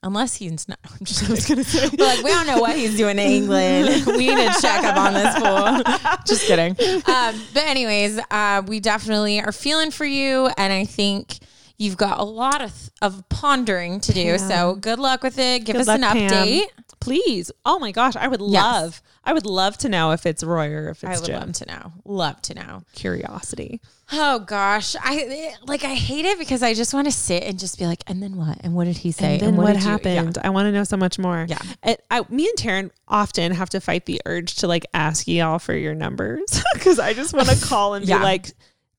Unless 0.01 0.35
he's 0.35 0.67
not. 0.67 0.79
I'm 0.85 1.05
just 1.05 1.27
I 1.27 1.31
was 1.31 1.45
gonna 1.47 1.63
say. 1.63 1.89
We're 1.97 2.05
like, 2.05 2.23
we 2.23 2.29
don't 2.31 2.47
know 2.47 2.59
what 2.59 2.75
he's 2.75 2.95
doing 2.95 3.19
in 3.19 3.25
England. 3.31 4.05
we 4.07 4.27
need 4.33 4.37
to 4.53 4.61
check 4.61 4.83
up 4.83 4.97
on 4.97 5.13
this 5.13 5.35
fool. 5.35 5.83
just 6.25 6.45
kidding. 6.45 6.71
Um, 7.05 7.41
but 7.53 7.63
anyways, 7.63 8.19
uh, 8.31 8.61
we 8.67 8.79
definitely 8.79 9.41
are 9.41 9.51
feeling 9.51 9.91
for 9.91 10.05
you, 10.05 10.49
and 10.57 10.71
I 10.71 10.85
think 10.85 11.39
you've 11.77 11.97
got 11.97 12.19
a 12.19 12.23
lot 12.23 12.61
of 12.61 12.73
of 13.01 13.27
pondering 13.29 13.99
to 14.01 14.13
do. 14.13 14.37
So 14.37 14.75
good 14.75 14.99
luck 14.99 15.23
with 15.23 15.37
it. 15.39 15.65
Give 15.65 15.75
Good 15.75 15.81
us 15.81 15.87
luck, 15.87 15.97
an 15.97 16.03
Pam. 16.03 16.29
update. 16.29 16.63
Please. 16.99 17.49
Oh 17.65 17.79
my 17.79 17.91
gosh. 17.91 18.15
I 18.17 18.27
would 18.27 18.41
Yes. 18.41 18.61
love, 18.63 19.01
I 19.23 19.33
would 19.33 19.45
love 19.45 19.77
to 19.79 19.89
know 19.89 20.11
if 20.11 20.25
it's 20.25 20.43
Roy 20.43 20.71
or 20.73 20.89
if 20.89 21.03
it's 21.03 21.17
I 21.17 21.19
would 21.19 21.25
Jim. 21.25 21.39
love 21.39 21.51
to 21.53 21.65
know. 21.65 21.93
Love 22.05 22.41
to 22.43 22.53
know. 22.55 22.83
Curiosity. 22.95 23.81
Oh 24.11 24.39
gosh, 24.39 24.95
I 24.99 25.53
like 25.67 25.83
I 25.83 25.93
hate 25.93 26.25
it 26.25 26.39
because 26.39 26.63
I 26.63 26.73
just 26.73 26.93
want 26.93 27.05
to 27.05 27.11
sit 27.11 27.43
and 27.43 27.59
just 27.59 27.77
be 27.77 27.85
like, 27.85 28.01
and 28.07 28.23
then 28.23 28.37
what? 28.37 28.57
And 28.61 28.73
what 28.73 28.85
did 28.85 28.97
he 28.97 29.11
say? 29.11 29.33
And 29.33 29.41
then 29.41 29.55
what, 29.55 29.73
did 29.73 29.83
you-" 29.83 29.87
happened? 29.89 30.37
I 30.43 30.49
want 30.49 30.65
to 30.65 30.71
know 30.71 30.83
so 30.83 30.97
much 30.97 31.19
more. 31.19 31.45
Yeah. 31.47 31.59
I, 31.83 32.23
me 32.29 32.47
and 32.47 32.57
Taryn 32.57 32.91
often 33.07 33.51
have 33.51 33.69
to 33.71 33.79
fight 33.81 34.05
the 34.05 34.19
urge 34.25 34.55
to 34.57 34.67
like 34.67 34.85
ask 34.93 35.27
y'all 35.27 35.59
for 35.59 35.75
your 35.75 35.93
numbers 35.93 36.63
because 36.73 36.97
I 36.97 37.13
just 37.13 37.33
want 37.33 37.49
to 37.49 37.65
call 37.67 37.93
and 37.93 38.07
Yeah. 38.07 38.17
be 38.17 38.23
like, 38.23 38.51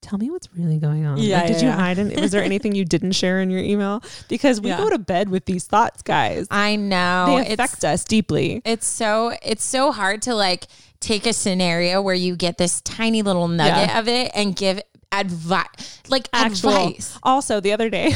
tell 0.03 0.19
me 0.19 0.31
what's 0.31 0.49
really 0.57 0.79
going 0.79 1.05
on. 1.05 1.19
Yeah, 1.19 1.39
Like, 1.39 1.47
did 1.49 1.57
yeah, 1.57 1.63
you 1.63 1.69
yeah. 1.69 1.77
hide? 1.77 1.99
And 1.99 2.21
was 2.21 2.31
there 2.33 2.43
anything 2.43 2.75
you 2.75 2.85
didn't 2.85 3.13
share 3.13 3.41
in 3.41 3.51
your 3.51 3.61
email? 3.63 4.03
Because 4.29 4.61
we 4.61 4.71
Yeah. 4.71 4.79
go 4.79 4.91
to 4.91 4.99
bed 4.99 5.29
with 5.29 5.45
these 5.45 5.65
thoughts, 5.67 6.03
guys. 6.03 6.47
I 6.51 6.77
know 6.77 7.37
they 7.43 7.53
affect 7.53 7.85
us 7.85 8.05
deeply. 8.05 8.63
It's 8.65 8.87
so 8.87 9.35
it's 9.43 9.65
so 9.65 9.93
hard 9.93 10.23
to 10.23 10.35
like 10.35 10.67
take 11.01 11.27
a 11.27 11.33
scenario 11.33 12.01
where 12.03 12.15
you 12.15 12.37
get 12.37 12.59
this 12.59 12.81
tiny 12.83 13.23
little 13.23 13.49
nugget 13.49 13.95
of 13.97 14.09
it 14.09 14.31
and 14.35 14.55
give 14.57 14.81
advice, 15.13 16.01
like 16.09 16.29
actual. 16.33 16.71
advice. 16.71 17.19
Also, 17.23 17.61
the 17.61 17.73
other 17.73 17.91
day, 17.91 18.13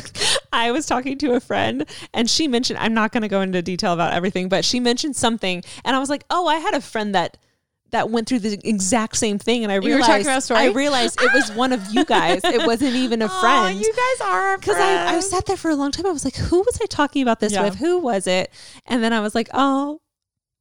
I 0.52 0.70
was 0.70 0.86
talking 0.86 1.18
to 1.18 1.32
a 1.34 1.40
friend 1.40 1.86
and 2.12 2.28
she 2.28 2.48
mentioned, 2.48 2.78
I'm 2.78 2.94
not 2.94 3.12
going 3.12 3.22
to 3.22 3.28
go 3.28 3.40
into 3.40 3.62
detail 3.62 3.92
about 3.92 4.12
everything, 4.12 4.48
but 4.48 4.64
she 4.64 4.80
mentioned 4.80 5.16
something. 5.16 5.62
And 5.84 5.96
I 5.96 5.98
was 5.98 6.10
like, 6.10 6.24
oh, 6.30 6.46
I 6.46 6.56
had 6.56 6.74
a 6.74 6.80
friend 6.80 7.14
that. 7.14 7.38
That 7.92 8.08
went 8.10 8.26
through 8.28 8.38
the 8.40 8.58
exact 8.66 9.16
same 9.18 9.38
thing, 9.38 9.62
and 9.64 9.70
I 9.72 9.76
realized 9.76 10.06
talking 10.06 10.26
about 10.26 10.42
story? 10.42 10.60
I 10.60 10.66
realized 10.68 11.20
it 11.20 11.30
was 11.34 11.52
one 11.52 11.72
of 11.72 11.80
you 11.92 12.04
guys. 12.06 12.40
It 12.42 12.66
wasn't 12.66 12.94
even 12.94 13.20
a 13.22 13.28
friend. 13.40 13.78
you 13.78 13.92
guys 13.92 14.26
are 14.26 14.56
because 14.58 14.76
I, 14.76 15.16
I 15.16 15.20
sat 15.20 15.44
there 15.46 15.58
for 15.58 15.70
a 15.70 15.76
long 15.76 15.90
time. 15.92 16.06
I 16.06 16.10
was 16.10 16.24
like, 16.24 16.36
who 16.36 16.60
was 16.60 16.78
I 16.82 16.86
talking 16.86 17.20
about 17.22 17.40
this 17.40 17.52
Yeah. 17.52 17.64
with? 17.64 17.74
Who 17.76 17.98
was 17.98 18.26
it? 18.26 18.50
And 18.86 19.04
then 19.04 19.12
I 19.12 19.20
was 19.20 19.34
like, 19.34 19.50
oh, 19.52 20.00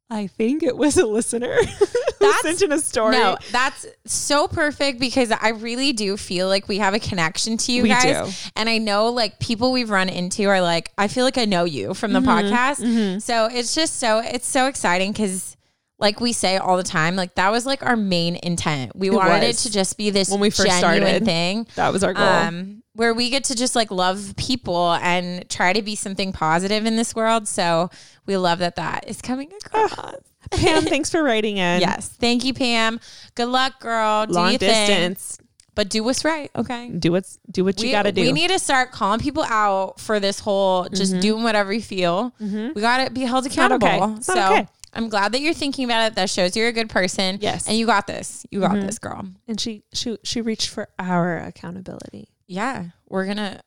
I 0.10 0.28
think 0.28 0.62
it 0.62 0.76
was 0.76 0.98
a 0.98 1.06
listener 1.06 1.56
who 1.64 1.86
That's- 2.20 2.42
sent 2.42 2.62
in 2.64 2.74
a 2.74 2.80
story. 2.80 3.14
No, 3.18 3.38
that's 3.54 3.86
so 4.06 4.50
perfect 4.50 5.00
because 5.00 5.32
I 5.32 5.52
really 5.52 5.94
do 5.94 6.18
feel 6.18 6.50
like 6.50 6.68
we 6.68 6.80
have 6.80 6.94
a 6.94 7.00
connection 7.00 7.56
to 7.56 7.72
you 7.72 7.84
We 7.84 7.90
guys. 7.90 8.04
do. 8.44 8.52
And 8.58 8.68
I 8.68 8.78
know 8.78 9.08
like 9.08 9.40
people 9.40 9.72
we've 9.72 9.90
run 9.90 10.10
into 10.10 10.50
are 10.50 10.60
like, 10.60 10.92
I 10.98 11.08
feel 11.08 11.24
like 11.24 11.38
I 11.38 11.46
know 11.46 11.64
you 11.64 11.94
from 11.94 12.12
the 12.12 12.20
Mm-hmm, 12.20 12.54
podcast. 12.54 13.22
So 13.22 13.46
it's 13.50 13.74
just 13.74 14.00
so, 14.02 14.20
it's 14.20 14.48
so 14.48 14.68
exciting 14.68 15.14
because 15.14 15.56
like 16.02 16.20
we 16.20 16.34
say 16.34 16.58
all 16.58 16.76
the 16.76 16.84
time, 16.84 17.16
like 17.16 17.36
that 17.36 17.52
was 17.52 17.66
like 17.66 17.84
our 17.86 17.96
main 17.96 18.38
intent. 18.44 18.96
We 18.96 19.10
wanted 19.10 19.44
it 19.44 19.58
to 19.60 19.72
just 19.72 19.98
be 19.98 20.10
this 20.10 20.30
When 20.30 20.40
we 20.40 20.50
first 20.50 20.68
genuine 20.68 21.02
started. 21.08 21.26
thing. 21.26 21.68
That 21.76 21.94
was 21.94 22.04
our 22.04 22.14
goal. 22.14 22.26
Um, 22.26 22.84
where 22.94 23.14
we 23.14 23.30
get 23.30 23.46
to 23.46 23.56
just 23.56 23.76
like 23.76 23.90
love 23.92 24.34
people 24.36 24.94
and 24.94 25.48
try 25.50 25.72
to 25.72 25.82
be 25.82 25.96
something 25.96 26.34
positive 26.34 26.86
in 26.86 26.98
this 26.98 27.16
world. 27.16 27.48
So 27.48 27.90
we 28.26 28.36
love 28.36 28.60
that 28.60 28.76
that 28.76 29.08
is 29.08 29.22
coming 29.22 29.52
across. 29.66 30.18
Pam, 30.52 30.84
thanks 30.84 31.10
for 31.10 31.24
writing 31.24 31.58
in. 31.58 31.80
Yes. 31.80 32.10
Thank 32.10 32.44
you, 32.44 32.54
Pam. 32.54 33.00
Good 33.36 33.46
luck, 33.48 33.80
girl. 33.80 34.26
Do 34.26 34.34
long 34.34 34.58
thing. 34.58 34.60
distance. 34.60 35.38
But 35.74 35.90
do 35.90 36.04
what's 36.04 36.26
right. 36.26 36.52
Okay. 36.54 36.90
Do 36.90 37.14
what's 37.14 37.40
do 37.50 37.64
what 37.64 37.82
you 37.82 37.92
got 37.92 38.04
to 38.04 38.12
do. 38.12 38.22
we 38.24 38.34
need 38.34 38.50
to 38.50 38.60
start 38.60 38.92
calling 38.92 39.22
people 39.22 39.44
out 39.44 40.00
for 40.02 40.20
this 40.20 40.40
whole 40.42 40.90
just 40.90 41.18
doing 41.22 41.44
whatever 41.44 41.72
you 41.72 41.82
feel. 41.82 42.34
We 42.40 42.74
got 42.82 43.06
to 43.06 43.12
be 43.14 43.22
held 43.22 43.46
It's 43.46 43.56
accountable. 43.56 43.88
okay. 43.88 44.14
It's 44.18 44.26
so 44.26 44.34
okay. 44.54 44.68
I'm 44.94 45.08
glad 45.10 45.32
that 45.32 45.42
you're 45.42 45.54
thinking 45.54 45.86
about 45.86 46.12
it. 46.12 46.16
That 46.16 46.30
shows 46.30 46.56
you're 46.56 46.68
a 46.68 46.74
good 46.74 46.90
person. 46.90 47.38
Yes. 47.42 47.68
And 47.68 47.78
you 47.78 47.86
got 47.86 48.08
this. 48.08 48.46
You 48.52 48.60
got 48.60 48.72
Mhm. 48.72 48.86
this, 48.86 49.00
girl. 49.00 49.26
And 49.48 49.60
she 49.60 49.84
she 49.94 50.18
she 50.24 50.42
reached 50.42 50.70
for 50.70 50.90
our 51.00 51.38
accountability. 51.38 52.28
Yeah. 52.48 52.88
We're 53.08 53.26
gonna 53.26 53.62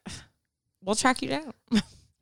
we'll 0.83 0.97
track 0.97 1.23
you 1.23 1.29
down. 1.31 1.53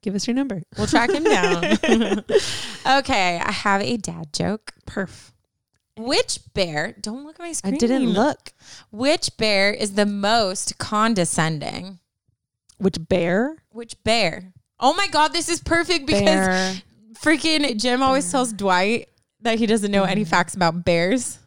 Give 0.02 0.14
us 0.14 0.26
your 0.26 0.34
number. 0.34 0.62
We'll 0.76 0.86
track 0.86 1.10
him 1.10 1.24
down. 1.24 1.64
okay. 2.98 3.40
I 3.44 3.52
have 3.52 3.80
a 3.82 3.96
dad 3.96 4.32
joke. 4.32 4.72
Perf. 4.86 5.30
Which 5.96 6.40
bear 6.54 6.94
don't 7.00 7.24
look 7.24 7.34
at 7.38 7.40
my 7.44 7.52
screen. 7.52 7.74
I 7.74 7.76
didn't 7.78 8.10
look. 8.10 8.52
Which 8.90 9.36
bear 9.36 9.72
is 9.72 9.92
the 9.92 10.06
most 10.06 10.78
condescending? 10.78 11.98
Which 12.78 12.96
bear? 13.08 13.56
Which 13.70 14.02
bear? 14.02 14.52
Oh 14.80 14.94
my 14.94 15.06
god, 15.06 15.32
this 15.32 15.48
is 15.48 15.60
perfect 15.60 16.06
because 16.06 16.22
Bear. 16.24 16.74
Freaking 17.22 17.80
Jim 17.80 18.02
always 18.02 18.30
tells 18.30 18.52
Dwight 18.52 19.08
that 19.40 19.58
he 19.58 19.66
doesn't 19.66 19.90
know 19.90 20.04
any 20.04 20.24
facts 20.24 20.54
about 20.54 20.84
bears. 20.84 21.38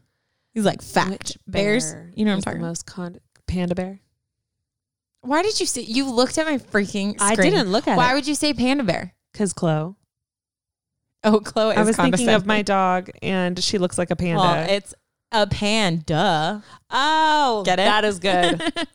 He's 0.54 0.66
like 0.66 0.82
fact 0.82 1.10
Which 1.12 1.38
bears. 1.48 1.94
bear 1.94 2.12
You 2.16 2.26
know 2.26 2.32
what 2.32 2.34
I'm 2.34 2.38
is 2.40 2.44
the 2.44 2.50
talking 2.50 2.62
about. 2.62 2.68
Most 2.70 2.86
con- 2.86 3.20
panda 3.48 3.76
bear. 3.76 4.00
Why 5.22 5.42
did 5.42 5.60
you 5.60 5.66
say 5.66 5.82
you 5.82 6.10
looked 6.10 6.38
at 6.38 6.46
my 6.46 6.58
freaking 6.58 7.14
screen? 7.16 7.18
I 7.20 7.36
didn't 7.36 7.72
look 7.72 7.88
at 7.88 7.98
Why 7.98 8.12
it. 8.12 8.16
would 8.16 8.28
you 8.28 8.36
say 8.36 8.54
panda 8.54 8.84
bear? 8.84 9.14
Cause 9.34 9.54
Chloe. 9.54 9.96
Oh, 11.24 11.40
Chloe. 11.40 11.76
I 11.76 11.82
was 11.82 11.96
thinking 11.96 12.30
of 12.30 12.46
my 12.46 12.62
dog, 12.62 13.10
and 13.24 13.62
she 13.64 13.80
looks 13.80 13.98
like 13.98 14.12
a 14.12 14.16
panda. 14.16 14.40
Well, 14.42 14.70
it's 14.70 14.94
a 15.32 15.48
panda. 15.48 16.64
oh, 16.92 17.64
Get 17.66 17.80
it? 17.80 17.84
That 17.86 18.06
is 18.06 18.20
good. 18.20 18.62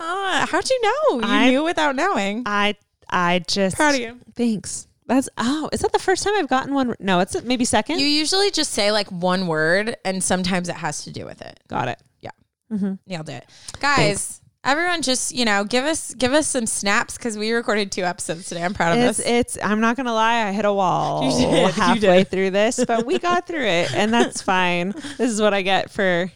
Ah, 0.00 0.46
how'd 0.50 0.68
you 0.70 0.80
know? 0.82 1.18
You 1.20 1.20
I- 1.24 1.50
knew 1.50 1.64
without 1.64 1.96
knowing. 1.96 2.42
I 2.46 2.74
I 3.10 3.40
just 3.48 3.74
Proud 3.76 3.94
of 3.94 4.00
you. 4.00 4.18
Thanks. 4.34 4.87
That's 5.08 5.28
oh, 5.38 5.70
is 5.72 5.80
that 5.80 5.92
the 5.92 5.98
first 5.98 6.22
time 6.22 6.34
I've 6.36 6.48
gotten 6.48 6.74
one? 6.74 6.94
No, 7.00 7.20
it's 7.20 7.42
maybe 7.42 7.64
second. 7.64 7.98
You 7.98 8.06
usually 8.06 8.50
just 8.50 8.72
say 8.72 8.92
like 8.92 9.10
one 9.10 9.46
word, 9.46 9.96
and 10.04 10.22
sometimes 10.22 10.68
it 10.68 10.76
has 10.76 11.04
to 11.04 11.10
do 11.10 11.24
with 11.24 11.40
it. 11.40 11.58
got 11.66 11.88
it. 11.88 12.00
Yeah. 12.20 12.30
Mm-hmm. 12.70 12.94
Nailed 13.06 13.30
it, 13.30 13.48
guys. 13.80 14.42
Everyone, 14.64 15.00
just 15.00 15.34
you 15.34 15.46
know, 15.46 15.64
give 15.64 15.84
us 15.86 16.12
give 16.14 16.34
us 16.34 16.46
some 16.46 16.66
snaps 16.66 17.16
because 17.16 17.38
we 17.38 17.52
recorded 17.52 17.90
two 17.90 18.02
episodes 18.02 18.48
today. 18.48 18.62
I'm 18.62 18.74
proud 18.74 18.98
of 18.98 19.02
It's 19.02 19.20
us. 19.20 19.26
it's. 19.26 19.58
I'm 19.62 19.80
not 19.80 19.96
gonna 19.96 20.12
lie. 20.12 20.46
I 20.46 20.52
hit 20.52 20.66
a 20.66 20.72
wall 20.72 21.30
did, 21.38 21.70
halfway 21.70 22.24
through 22.24 22.50
this, 22.50 22.84
but 22.84 23.06
we 23.06 23.18
got 23.18 23.46
through 23.46 23.64
it, 23.64 23.94
and 23.94 24.12
that's 24.12 24.42
fine. 24.42 24.90
This 25.16 25.30
is 25.30 25.40
what 25.40 25.54
I 25.54 25.62
get 25.62 25.90
for 25.90 26.30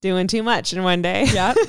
doing 0.00 0.26
too 0.26 0.42
much 0.42 0.72
in 0.72 0.82
one 0.82 1.02
day. 1.02 1.24
Yep. 1.24 1.56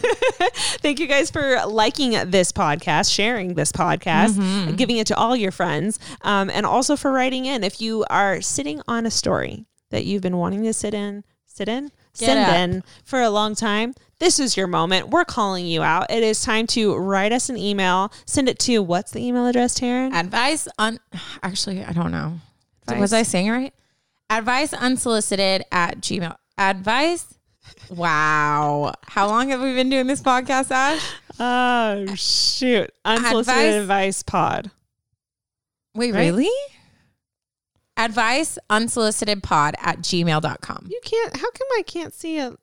Thank 0.81 0.99
you 0.99 1.07
guys 1.07 1.29
for 1.29 1.61
liking 1.65 2.11
this 2.31 2.51
podcast, 2.51 3.13
sharing 3.13 3.53
this 3.55 3.71
podcast, 3.71 4.31
Mm-hmm. 4.31 4.75
giving 4.75 4.97
it 4.97 5.07
to 5.07 5.15
all 5.17 5.35
your 5.35 5.51
friends, 5.51 5.99
um, 6.21 6.49
and 6.49 6.65
also 6.65 6.95
for 6.95 7.11
writing 7.11 7.45
in. 7.45 7.63
If 7.63 7.81
you 7.81 8.05
are 8.09 8.41
sitting 8.41 8.81
on 8.87 9.05
a 9.05 9.11
story 9.11 9.65
that 9.89 10.05
you've 10.05 10.21
been 10.21 10.37
wanting 10.37 10.63
to 10.63 10.73
sit 10.73 10.93
in, 10.93 11.23
sit 11.45 11.67
in, 11.67 11.85
Get 12.17 12.25
send 12.25 12.39
up. 12.39 12.55
in 12.55 12.83
for 13.03 13.21
a 13.21 13.29
long 13.29 13.55
time, 13.55 13.93
this 14.19 14.39
is 14.39 14.55
your 14.55 14.67
moment. 14.67 15.09
We're 15.09 15.25
calling 15.25 15.65
you 15.65 15.81
out. 15.83 16.09
It 16.11 16.23
is 16.23 16.41
time 16.43 16.67
to 16.67 16.95
write 16.95 17.31
us 17.31 17.49
an 17.49 17.57
email. 17.57 18.11
Send 18.25 18.47
it 18.49 18.59
to 18.59 18.79
what's 18.79 19.11
the 19.11 19.25
email 19.25 19.45
address, 19.47 19.79
Taryn? 19.79 20.13
Advice 20.13 20.67
on. 20.79 20.99
Actually, 21.43 21.83
I 21.83 21.91
don't 21.91 22.11
know. 22.11 22.39
Advice. 22.87 22.99
Was 23.01 23.13
I 23.13 23.23
saying 23.23 23.47
it 23.47 23.51
right? 23.51 23.73
Advice 24.29 24.73
unsolicited 24.73 25.63
at 25.71 25.99
Gmail. 26.01 26.35
Advice. 26.57 27.33
Wow. 27.91 28.93
How 29.03 29.27
long 29.27 29.49
have 29.49 29.61
we 29.61 29.73
been 29.75 29.89
doing 29.89 30.07
this 30.07 30.21
podcast, 30.21 30.71
Ash? 30.71 31.03
Oh 31.39 32.05
shoot! 32.15 32.89
Unsolicited 33.03 33.59
Advice? 33.65 33.81
advice, 33.81 34.23
pod. 34.23 34.71
Wait, 35.95 36.13
Right? 36.13 36.19
really? 36.21 36.49
Advice 37.97 38.57
unsolicited 38.69 39.43
pod 39.43 39.75
at 39.79 39.99
gmail.com. 39.99 40.87
You 40.89 40.99
can't. 41.03 41.35
How 41.35 41.51
come 41.51 41.67
I 41.77 41.83
can't 41.85 42.13
see 42.13 42.37
a? 42.39 42.55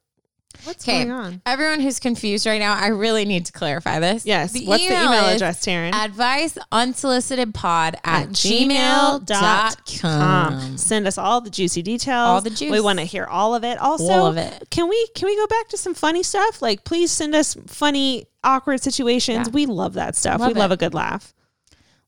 What's 0.64 0.84
Okay. 0.86 1.04
going 1.04 1.10
on? 1.12 1.42
Everyone 1.46 1.80
who's 1.80 1.98
confused 1.98 2.44
right 2.46 2.58
now, 2.60 2.74
I 2.74 2.88
really 2.88 3.24
need 3.24 3.46
to 3.46 3.52
clarify 3.52 4.00
this. 4.00 4.26
Yes. 4.26 4.52
What's 4.64 4.86
the 4.86 4.92
email 4.94 5.12
address, 5.26 5.64
Taryn? 5.64 5.94
Advice 5.94 6.58
unsolicited 6.72 7.54
pod 7.54 7.94
at, 8.04 8.24
At 8.24 8.28
gmail.com. 8.30 9.26
gmail.com. 9.26 10.76
Send 10.78 11.06
us 11.06 11.18
all 11.18 11.40
the 11.40 11.50
juicy 11.50 11.82
details. 11.82 12.28
All 12.28 12.40
the 12.40 12.50
juice. 12.50 12.70
We 12.70 12.80
want 12.80 12.98
to 12.98 13.04
hear 13.04 13.24
all 13.24 13.54
of 13.54 13.64
it. 13.64 13.78
Also, 13.78 14.12
All 14.12 14.26
of 14.26 14.36
it. 14.36 14.64
Can 14.70 14.88
we 14.88 15.06
can 15.14 15.26
we 15.26 15.36
go 15.36 15.46
back 15.46 15.68
to 15.68 15.76
some 15.76 15.94
funny 15.94 16.22
stuff? 16.22 16.60
Like, 16.62 16.84
please 16.84 17.10
send 17.10 17.34
us 17.34 17.56
funny, 17.66 18.26
awkward 18.44 18.82
situations. 18.82 19.48
Yeah. 19.48 19.52
We 19.52 19.66
love 19.66 19.94
that 19.94 20.16
stuff. 20.16 20.40
Love 20.40 20.48
we 20.48 20.54
love 20.54 20.70
a 20.70 20.76
good 20.76 20.94
laugh. 20.94 21.32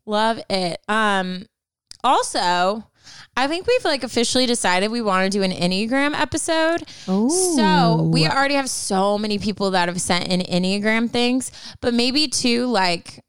Love 0.07 0.41
it. 0.51 0.81
Um, 0.89 1.47
also, 2.03 2.85
I 3.41 3.47
think 3.47 3.67
we've 3.67 3.85
like 3.85 4.05
officially 4.05 4.45
decided 4.45 4.91
we 4.91 5.01
want 5.01 5.25
to 5.25 5.39
do 5.39 5.43
an 5.43 5.51
Enneagram 5.51 6.13
episode. 6.19 6.87
So 7.07 8.03
we 8.03 8.27
already 8.27 8.55
have 8.55 8.69
so 8.69 9.17
many 9.17 9.39
people 9.39 9.71
that 9.71 9.89
have 9.89 9.99
sent 10.01 10.29
in 10.29 10.41
Enneagram 10.41 11.09
things, 11.09 11.51
but 11.81 11.95
maybe 11.95 12.29
too 12.29 12.67
like 12.67 13.25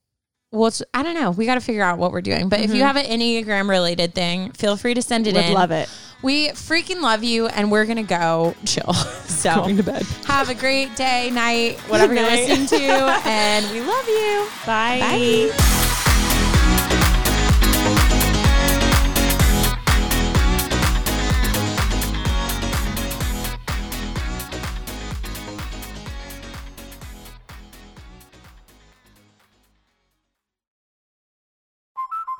well, 0.51 0.69
I 0.93 1.01
don't 1.01 1.13
know. 1.13 1.31
We 1.31 1.45
got 1.45 1.55
to 1.55 1.61
figure 1.61 1.81
out 1.81 1.97
what 1.97 2.11
we're 2.11 2.21
doing. 2.21 2.49
But 2.49 2.59
if 2.59 2.71
you 2.71 2.81
mm-hmm. 2.83 2.87
have 2.87 2.97
an 2.97 3.05
Enneagram 3.05 3.69
related 3.69 4.13
thing, 4.13 4.51
feel 4.51 4.75
free 4.75 4.93
to 4.93 5.01
send 5.01 5.27
it 5.27 5.35
Would 5.35 5.45
in. 5.45 5.53
love 5.53 5.71
it. 5.71 5.87
We 6.21 6.49
freaking 6.49 7.01
love 7.01 7.23
you, 7.23 7.47
and 7.47 7.71
we're 7.71 7.85
gonna 7.85 8.03
go 8.03 8.55
chill. 8.65 8.93
So 9.31 9.55
Going 9.55 9.77
to 9.77 9.83
bed. 9.83 10.03
have 10.25 10.49
a 10.49 10.53
great 10.53 10.95
day, 10.95 11.31
night, 11.31 11.79
whatever 11.89 12.13
you're 12.13 12.21
listening 12.29 12.67
to, 12.67 12.85
and 13.25 13.65
we 13.71 13.81
love 13.81 14.07
you. 14.07 14.47
Bye. 14.67 14.99
Bye. 14.99 16.00